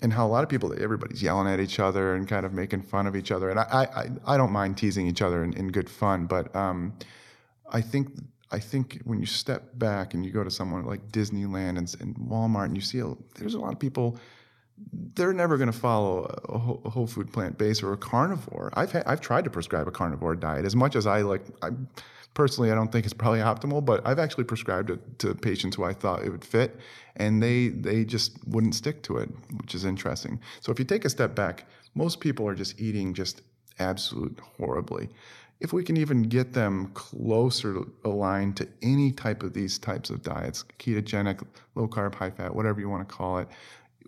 and 0.03 0.13
how 0.13 0.27
a 0.27 0.29
lot 0.29 0.43
of 0.43 0.51
people, 0.51 0.75
everybody's 0.83 1.23
yelling 1.23 1.53
at 1.53 1.61
each 1.61 1.79
other 1.79 2.15
and 2.15 2.29
kind 2.29 2.45
of 2.45 2.53
making 2.53 2.83
fun 2.83 3.07
of 3.07 3.15
each 3.17 3.31
other. 3.31 3.49
And 3.49 3.59
I 3.61 3.89
I, 4.27 4.35
I 4.35 4.37
don't 4.37 4.53
mind 4.53 4.77
teasing 4.77 5.07
each 5.07 5.23
other 5.23 5.45
in, 5.45 5.53
in 5.55 5.69
good 5.69 5.89
fun, 5.89 6.27
but 6.27 6.55
um, 6.55 6.93
I 7.71 7.81
think 7.81 8.09
I 8.51 8.59
think 8.59 9.01
when 9.05 9.19
you 9.19 9.27
step 9.27 9.79
back 9.79 10.15
and 10.15 10.25
you 10.25 10.31
go 10.31 10.45
to 10.45 10.51
someone 10.51 10.85
like 10.85 11.11
Disneyland 11.11 11.79
and, 11.79 11.95
and 12.01 12.15
Walmart 12.17 12.67
and 12.67 12.77
you 12.77 12.83
see 12.83 13.01
a, 13.01 13.13
there's 13.37 13.55
a 13.55 13.59
lot 13.59 13.73
of 13.73 13.79
people 13.79 14.19
they're 15.15 15.33
never 15.33 15.57
going 15.57 15.71
to 15.71 15.79
follow 15.79 16.25
a 16.49 16.91
whole 16.91 17.07
food 17.07 17.33
plant 17.33 17.59
based 17.59 17.83
or 17.83 17.93
a 17.93 17.97
carnivore. 17.97 18.71
I've 18.75 18.93
ha- 18.93 19.03
I've 19.07 19.21
tried 19.21 19.45
to 19.45 19.51
prescribe 19.51 19.87
a 19.87 19.91
carnivore 19.91 20.35
diet 20.35 20.65
as 20.65 20.75
much 20.75 20.97
as 20.97 21.07
I 21.07 21.23
like. 21.23 21.43
I, 21.63 21.71
personally, 22.35 22.73
I 22.73 22.75
don't 22.75 22.91
think 22.91 23.05
it's 23.05 23.15
probably 23.15 23.39
optimal, 23.39 23.85
but 23.85 24.05
I've 24.07 24.19
actually 24.19 24.45
prescribed 24.45 24.91
it 24.91 25.19
to 25.21 25.35
patients 25.35 25.77
who 25.77 25.85
I 25.85 25.93
thought 25.93 26.25
it 26.25 26.31
would 26.31 26.45
fit, 26.45 26.77
and 27.17 27.43
they 27.43 27.69
they 27.69 28.05
just 28.05 28.37
wouldn't 28.49 28.75
stick 28.75 29.03
to 29.05 29.19
it, 29.19 29.31
which 29.61 29.75
is 29.75 29.85
interesting. 29.85 30.41
So 30.61 30.73
if 30.73 30.79
you 30.79 30.85
take 30.85 31.05
a 31.05 31.11
step 31.11 31.35
back, 31.35 31.67
most 31.95 32.21
people 32.21 32.47
are 32.49 32.55
just 32.55 32.81
eating 32.81 33.15
just 33.15 33.43
absolute 33.79 34.39
horribly. 34.59 35.09
If 35.61 35.73
we 35.73 35.85
can 35.85 35.97
even 35.97 36.25
get 36.25 36.53
them 36.53 36.89
closer 36.95 37.85
aligned 38.05 38.57
to 38.57 38.69
any 38.83 39.13
type 39.13 39.43
of 39.45 39.55
these 39.55 39.79
types 39.79 40.11
of 40.11 40.23
diets, 40.23 40.65
ketogenic, 40.79 41.47
low 41.77 41.87
carb, 41.87 42.17
high 42.17 42.31
fat, 42.31 42.55
whatever 42.55 42.81
you 42.81 42.89
want 42.89 43.09
to 43.09 43.15
call 43.15 43.39
it, 43.39 43.49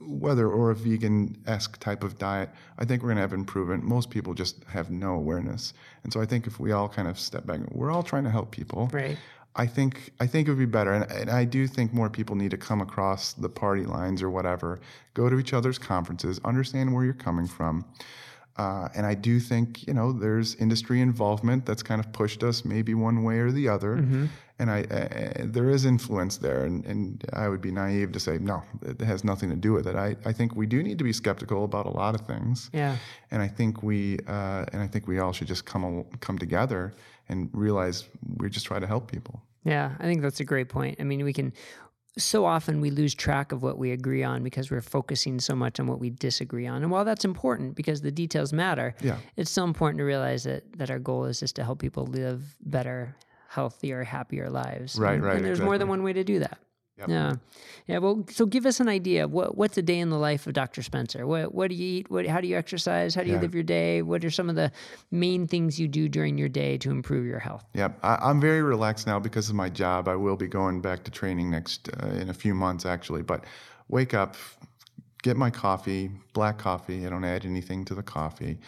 whether 0.00 0.48
or 0.48 0.70
a 0.70 0.74
vegan 0.74 1.36
esque 1.46 1.78
type 1.80 2.04
of 2.04 2.18
diet, 2.18 2.50
I 2.78 2.84
think 2.84 3.02
we're 3.02 3.08
going 3.08 3.16
to 3.16 3.22
have 3.22 3.32
improvement. 3.32 3.84
Most 3.84 4.10
people 4.10 4.34
just 4.34 4.62
have 4.64 4.90
no 4.90 5.14
awareness, 5.14 5.72
and 6.04 6.12
so 6.12 6.20
I 6.20 6.26
think 6.26 6.46
if 6.46 6.60
we 6.60 6.72
all 6.72 6.88
kind 6.88 7.08
of 7.08 7.18
step 7.18 7.46
back, 7.46 7.60
we're 7.70 7.90
all 7.90 8.02
trying 8.02 8.24
to 8.24 8.30
help 8.30 8.50
people. 8.50 8.90
Right. 8.92 9.16
I 9.56 9.66
think 9.66 10.12
I 10.20 10.26
think 10.26 10.48
it 10.48 10.50
would 10.50 10.58
be 10.58 10.66
better, 10.66 10.92
and, 10.92 11.10
and, 11.10 11.30
I 11.30 11.44
do 11.44 11.66
think 11.66 11.94
more 11.94 12.10
people 12.10 12.36
need 12.36 12.50
to 12.50 12.58
come 12.58 12.82
across 12.82 13.32
the 13.32 13.48
party 13.48 13.84
lines 13.84 14.22
or 14.22 14.28
whatever, 14.28 14.80
go 15.14 15.30
to 15.30 15.38
each 15.38 15.54
other's 15.54 15.78
conferences, 15.78 16.38
understand 16.44 16.92
where 16.94 17.04
you're 17.04 17.14
coming 17.14 17.46
from, 17.46 17.86
uh, 18.58 18.88
and 18.94 19.06
I 19.06 19.14
do 19.14 19.40
think 19.40 19.86
you 19.86 19.94
know 19.94 20.12
there's 20.12 20.54
industry 20.56 21.00
involvement 21.00 21.66
that's 21.66 21.82
kind 21.82 22.00
of 22.00 22.12
pushed 22.12 22.42
us 22.42 22.64
maybe 22.64 22.94
one 22.94 23.22
way 23.22 23.38
or 23.38 23.50
the 23.50 23.68
other, 23.68 23.96
mm-hmm 23.96 24.26
and 24.58 24.70
I, 24.70 24.82
uh, 24.82 25.44
there 25.44 25.68
is 25.68 25.84
influence 25.84 26.38
there, 26.38 26.64
and, 26.64 26.84
and 26.86 27.24
I 27.32 27.48
would 27.48 27.60
be 27.60 27.70
naive 27.70 28.12
to 28.12 28.20
say 28.20 28.38
no, 28.38 28.62
it 28.82 29.00
has 29.02 29.22
nothing 29.22 29.50
to 29.50 29.56
do 29.56 29.72
with 29.72 29.86
it. 29.86 29.96
I, 29.96 30.16
I 30.24 30.32
think 30.32 30.56
we 30.56 30.66
do 30.66 30.82
need 30.82 30.96
to 30.98 31.04
be 31.04 31.12
skeptical 31.12 31.64
about 31.64 31.86
a 31.86 31.90
lot 31.90 32.14
of 32.14 32.22
things. 32.22 32.70
Yeah. 32.72 32.96
And 33.30 33.42
I 33.42 33.48
think 33.48 33.82
we 33.82 34.18
uh, 34.26 34.64
and 34.72 34.80
I 34.80 34.86
think 34.86 35.06
we 35.06 35.18
all 35.18 35.32
should 35.32 35.48
just 35.48 35.66
come 35.66 36.04
come 36.20 36.38
together 36.38 36.94
and 37.28 37.50
realize 37.52 38.08
we 38.36 38.48
just 38.48 38.66
try 38.66 38.78
to 38.78 38.86
help 38.86 39.10
people. 39.10 39.42
Yeah, 39.64 39.94
I 39.98 40.04
think 40.04 40.22
that's 40.22 40.40
a 40.40 40.44
great 40.44 40.68
point. 40.68 40.98
I 41.00 41.04
mean, 41.04 41.24
we 41.24 41.32
can 41.32 41.52
so 42.18 42.44
often 42.44 42.80
we 42.80 42.90
lose 42.90 43.14
track 43.14 43.52
of 43.52 43.62
what 43.62 43.78
we 43.78 43.92
agree 43.92 44.24
on 44.24 44.42
because 44.42 44.70
we're 44.70 44.80
focusing 44.80 45.38
so 45.38 45.54
much 45.54 45.78
on 45.78 45.86
what 45.86 46.00
we 46.00 46.10
disagree 46.10 46.66
on. 46.66 46.82
And 46.82 46.90
while 46.90 47.04
that's 47.04 47.24
important 47.24 47.74
because 47.74 48.00
the 48.00 48.10
details 48.10 48.52
matter, 48.52 48.94
yeah. 49.02 49.18
it's 49.36 49.50
so 49.50 49.64
important 49.64 49.98
to 49.98 50.04
realize 50.04 50.44
that 50.44 50.64
that 50.78 50.90
our 50.90 50.98
goal 50.98 51.26
is 51.26 51.40
just 51.40 51.56
to 51.56 51.64
help 51.64 51.78
people 51.78 52.06
live 52.06 52.56
better, 52.60 53.14
healthier, 53.48 54.02
happier 54.02 54.48
lives. 54.48 54.98
Right, 54.98 55.14
and, 55.14 55.24
right. 55.24 55.36
And 55.36 55.44
there's 55.44 55.58
exactly. 55.58 55.66
more 55.66 55.78
than 55.78 55.88
one 55.88 56.02
way 56.02 56.14
to 56.14 56.24
do 56.24 56.38
that. 56.38 56.58
Yep. 56.98 57.08
Yeah, 57.10 57.34
yeah. 57.86 57.98
Well, 57.98 58.24
so 58.30 58.46
give 58.46 58.64
us 58.64 58.80
an 58.80 58.88
idea. 58.88 59.28
What 59.28 59.56
what's 59.56 59.76
a 59.76 59.82
day 59.82 59.98
in 59.98 60.08
the 60.08 60.16
life 60.18 60.46
of 60.46 60.54
Dr. 60.54 60.82
Spencer? 60.82 61.26
What 61.26 61.54
what 61.54 61.68
do 61.68 61.76
you 61.76 61.98
eat? 61.98 62.10
What 62.10 62.26
how 62.26 62.40
do 62.40 62.48
you 62.48 62.56
exercise? 62.56 63.14
How 63.14 63.22
do 63.22 63.28
you 63.28 63.34
yeah. 63.34 63.42
live 63.42 63.54
your 63.54 63.64
day? 63.64 64.00
What 64.00 64.24
are 64.24 64.30
some 64.30 64.48
of 64.48 64.56
the 64.56 64.72
main 65.10 65.46
things 65.46 65.78
you 65.78 65.88
do 65.88 66.08
during 66.08 66.38
your 66.38 66.48
day 66.48 66.78
to 66.78 66.90
improve 66.90 67.26
your 67.26 67.38
health? 67.38 67.66
Yep, 67.74 67.98
I, 68.02 68.30
am 68.30 68.40
very 68.40 68.62
relaxed 68.62 69.06
now 69.06 69.18
because 69.18 69.50
of 69.50 69.54
my 69.54 69.68
job. 69.68 70.08
I 70.08 70.16
will 70.16 70.36
be 70.36 70.46
going 70.46 70.80
back 70.80 71.04
to 71.04 71.10
training 71.10 71.50
next 71.50 71.90
uh, 72.02 72.06
in 72.08 72.30
a 72.30 72.34
few 72.34 72.54
months, 72.54 72.86
actually. 72.86 73.22
But 73.22 73.44
wake 73.88 74.14
up, 74.14 74.36
get 75.22 75.36
my 75.36 75.50
coffee, 75.50 76.10
black 76.32 76.56
coffee. 76.56 77.06
I 77.06 77.10
don't 77.10 77.24
add 77.24 77.44
anything 77.44 77.84
to 77.86 77.94
the 77.94 78.02
coffee. 78.02 78.58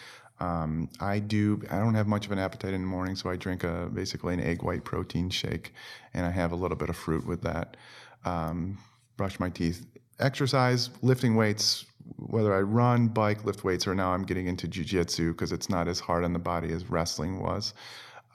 Um, 0.40 0.90
I 1.00 1.18
do. 1.18 1.62
I 1.70 1.78
don't 1.78 1.94
have 1.94 2.06
much 2.06 2.26
of 2.26 2.32
an 2.32 2.38
appetite 2.38 2.74
in 2.74 2.82
the 2.82 2.86
morning, 2.86 3.16
so 3.16 3.30
I 3.30 3.36
drink 3.36 3.64
a 3.64 3.88
basically 3.92 4.34
an 4.34 4.40
egg 4.40 4.62
white 4.62 4.84
protein 4.84 5.30
shake, 5.30 5.72
and 6.12 6.26
I 6.26 6.30
have 6.30 6.52
a 6.52 6.56
little 6.56 6.76
bit 6.76 6.90
of 6.90 6.96
fruit 6.96 7.26
with 7.26 7.40
that. 7.42 7.76
Um, 8.24 8.78
brush 9.16 9.38
my 9.40 9.50
teeth. 9.50 9.86
Exercise, 10.18 10.90
lifting 11.02 11.36
weights. 11.36 11.84
Whether 12.16 12.54
I 12.54 12.60
run, 12.60 13.08
bike, 13.08 13.44
lift 13.44 13.64
weights, 13.64 13.86
or 13.86 13.94
now 13.94 14.12
I'm 14.12 14.24
getting 14.24 14.46
into 14.46 14.66
jujitsu 14.66 15.32
because 15.32 15.52
it's 15.52 15.68
not 15.68 15.88
as 15.88 16.00
hard 16.00 16.24
on 16.24 16.32
the 16.32 16.38
body 16.38 16.72
as 16.72 16.88
wrestling 16.88 17.40
was. 17.40 17.74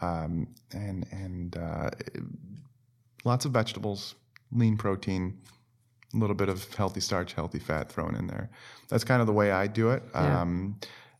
Um, 0.01 0.47
and 0.73 1.07
and 1.11 1.57
uh, 1.57 1.89
lots 3.23 3.45
of 3.45 3.51
vegetables, 3.51 4.15
lean 4.51 4.77
protein, 4.77 5.39
a 6.13 6.17
little 6.17 6.35
bit 6.35 6.49
of 6.49 6.71
healthy 6.75 6.99
starch, 6.99 7.33
healthy 7.33 7.59
fat 7.59 7.91
thrown 7.91 8.15
in 8.15 8.27
there. 8.27 8.49
That's 8.89 9.03
kind 9.03 9.21
of 9.21 9.27
the 9.27 9.33
way 9.33 9.51
I 9.51 9.67
do 9.67 9.89
it. 9.89 10.03
Yeah. 10.13 10.41
Um, 10.41 10.79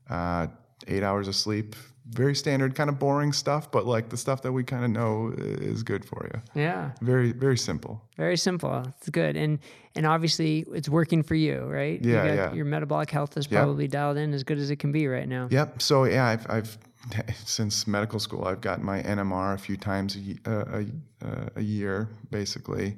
uh, 0.10 0.48
eight 0.88 1.04
hours 1.04 1.28
of 1.28 1.36
sleep. 1.36 1.76
Very 2.10 2.36
standard, 2.36 2.76
kind 2.76 2.90
of 2.90 3.00
boring 3.00 3.32
stuff, 3.32 3.72
but 3.72 3.86
like 3.86 4.10
the 4.10 4.18
stuff 4.18 4.42
that 4.42 4.52
we 4.52 4.64
kind 4.64 4.84
of 4.84 4.92
know 4.92 5.34
is 5.38 5.84
good 5.84 6.04
for 6.04 6.30
you. 6.34 6.62
Yeah. 6.62 6.92
Very, 7.02 7.32
very 7.32 7.58
simple. 7.58 8.02
Very 8.18 8.36
simple. 8.36 8.84
It's 8.98 9.10
good, 9.10 9.38
and 9.38 9.60
and 9.96 10.06
obviously 10.06 10.66
it's 10.74 10.90
working 10.90 11.24
for 11.24 11.36
you, 11.36 11.62
right? 11.62 12.04
Yeah, 12.04 12.26
you 12.26 12.34
yeah. 12.34 12.54
Your 12.54 12.66
metabolic 12.66 13.10
health 13.10 13.38
is 13.38 13.48
probably 13.48 13.86
yep. 13.86 13.92
dialed 13.92 14.18
in 14.18 14.34
as 14.34 14.44
good 14.44 14.58
as 14.58 14.70
it 14.70 14.78
can 14.78 14.92
be 14.92 15.08
right 15.08 15.28
now. 15.28 15.48
Yep. 15.50 15.82
So 15.82 16.04
yeah, 16.04 16.26
I've, 16.26 16.46
I've 16.50 16.78
since 17.46 17.88
medical 17.88 18.20
school, 18.20 18.46
I've 18.46 18.62
gotten 18.62 18.84
my 18.84 19.02
NMR 19.02 19.54
a 19.54 19.58
few 19.58 19.78
times 19.78 20.18
a, 20.46 20.86
a, 21.22 21.52
a 21.56 21.62
year, 21.62 22.10
basically 22.32 22.98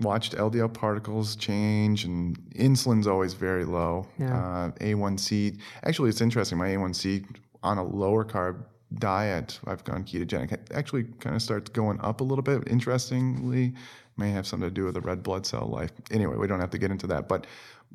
watched 0.00 0.34
LDL 0.34 0.72
particles 0.72 1.36
change, 1.36 2.04
and 2.04 2.36
insulin's 2.54 3.06
always 3.06 3.34
very 3.34 3.64
low. 3.64 4.06
Yeah. 4.18 4.36
Uh, 4.36 4.70
A1C, 4.72 5.58
actually, 5.84 6.10
it's 6.10 6.20
interesting. 6.20 6.58
My 6.58 6.68
A1C 6.68 7.24
on 7.64 7.78
a 7.78 7.84
lower 7.84 8.24
carb 8.24 8.64
diet, 8.98 9.58
I've 9.66 9.82
gone 9.82 10.04
ketogenic, 10.04 10.52
it 10.52 10.68
actually 10.72 11.04
kind 11.18 11.34
of 11.34 11.42
starts 11.42 11.70
going 11.70 11.98
up 12.00 12.20
a 12.20 12.24
little 12.24 12.42
bit. 12.42 12.68
Interestingly, 12.68 13.74
may 14.16 14.30
have 14.30 14.46
something 14.46 14.68
to 14.68 14.74
do 14.74 14.84
with 14.84 14.94
the 14.94 15.00
red 15.00 15.22
blood 15.22 15.44
cell 15.44 15.66
life. 15.66 15.90
Anyway, 16.12 16.36
we 16.36 16.46
don't 16.46 16.60
have 16.60 16.70
to 16.70 16.78
get 16.78 16.90
into 16.90 17.06
that, 17.08 17.28
but 17.28 17.46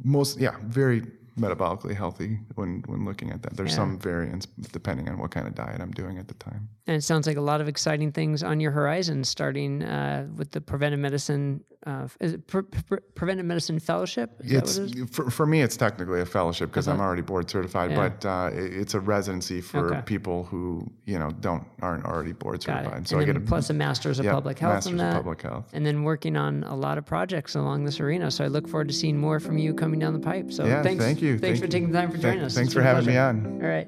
most, 0.03 0.39
yeah, 0.39 0.55
very 0.63 1.03
metabolically 1.39 1.95
healthy 1.95 2.39
when 2.55 2.83
when 2.87 3.05
looking 3.05 3.31
at 3.31 3.41
that. 3.43 3.55
There's 3.57 3.71
Yeah. 3.71 3.77
some 3.77 3.99
variance 3.99 4.45
depending 4.71 5.09
on 5.09 5.17
what 5.17 5.31
kind 5.31 5.47
of 5.47 5.55
diet 5.55 5.81
I'm 5.81 5.91
doing 5.91 6.17
at 6.17 6.27
the 6.27 6.33
time. 6.35 6.69
And 6.87 6.95
it 6.97 7.01
sounds 7.03 7.27
like 7.27 7.37
a 7.37 7.41
lot 7.41 7.61
of 7.61 7.67
exciting 7.67 8.11
things 8.11 8.43
on 8.43 8.59
your 8.59 8.71
horizon, 8.71 9.23
starting 9.23 9.83
uh, 9.83 10.27
with 10.35 10.51
the 10.51 10.61
preventive 10.61 10.99
medicine. 10.99 11.61
Uh, 11.87 12.07
is 12.19 12.33
it 12.33 12.45
pre- 12.47 12.61
pre- 12.63 12.97
preventive 13.15 13.45
medicine 13.45 13.79
fellowship? 13.79 14.31
Is 14.41 14.51
that 14.51 14.57
It's 14.57 14.79
what 14.79 14.89
it 14.89 14.97
is? 14.97 15.09
for, 15.11 15.29
for 15.31 15.45
me, 15.45 15.61
it's 15.61 15.77
technically 15.77 16.19
a 16.19 16.25
fellowship 16.25 16.69
because 16.69 16.89
I'm 16.89 16.95
Uh-huh. 16.95 17.05
already 17.05 17.21
board 17.21 17.49
certified, 17.49 17.91
Yeah. 17.91 18.09
but 18.09 18.25
uh, 18.25 18.49
it- 18.53 18.73
it's 18.81 18.93
a 18.95 18.99
residency 18.99 19.61
for 19.61 19.85
Okay. 19.93 20.01
people 20.05 20.43
who 20.51 20.85
you 21.05 21.17
know 21.17 21.29
don't 21.39 21.63
aren't 21.81 22.03
already 22.05 22.33
board 22.33 22.55
Got 22.65 22.83
certified. 22.83 23.01
it. 23.03 23.07
So 23.07 23.15
and 23.15 23.23
I 23.23 23.25
get 23.25 23.37
a 23.37 23.39
plus 23.39 23.69
a 23.69 23.73
master's 23.73 24.19
of 24.19 24.25
yeah, 24.25 24.33
public 24.33 24.59
health 24.59 24.73
Masters 24.73 24.93
in 24.93 24.99
of 24.99 25.13
public 25.13 25.41
health. 25.41 25.69
and 25.71 25.85
then 25.85 26.03
working 26.03 26.35
on 26.35 26.63
a 26.63 26.75
lot 26.75 26.97
of 26.97 27.05
projects 27.05 27.55
along 27.55 27.85
this 27.85 27.99
arena. 28.01 28.29
So 28.29 28.43
I 28.43 28.47
look 28.47 28.67
forward 28.67 28.89
to 28.89 28.93
seeing 28.93 29.17
more 29.17 29.39
from 29.39 29.57
you 29.57 29.73
coming 29.73 29.99
down 30.01 30.11
the 30.13 30.19
pipe. 30.31 30.51
So 30.51 30.65
Yeah, 30.65 30.83
thanks, 30.83 31.01
thank 31.03 31.21
you. 31.21 31.28
Thanks 31.37 31.41
Thank 31.41 31.57
for 31.59 31.65
you. 31.65 31.71
taking 31.71 31.91
the 31.91 31.99
time 31.99 32.11
for 32.11 32.17
joining 32.17 32.43
us. 32.43 32.55
Thanks 32.55 32.73
for 32.73 32.81
having 32.81 33.05
me 33.05 33.17
on. 33.17 33.59
All 33.61 33.67
right. 33.67 33.87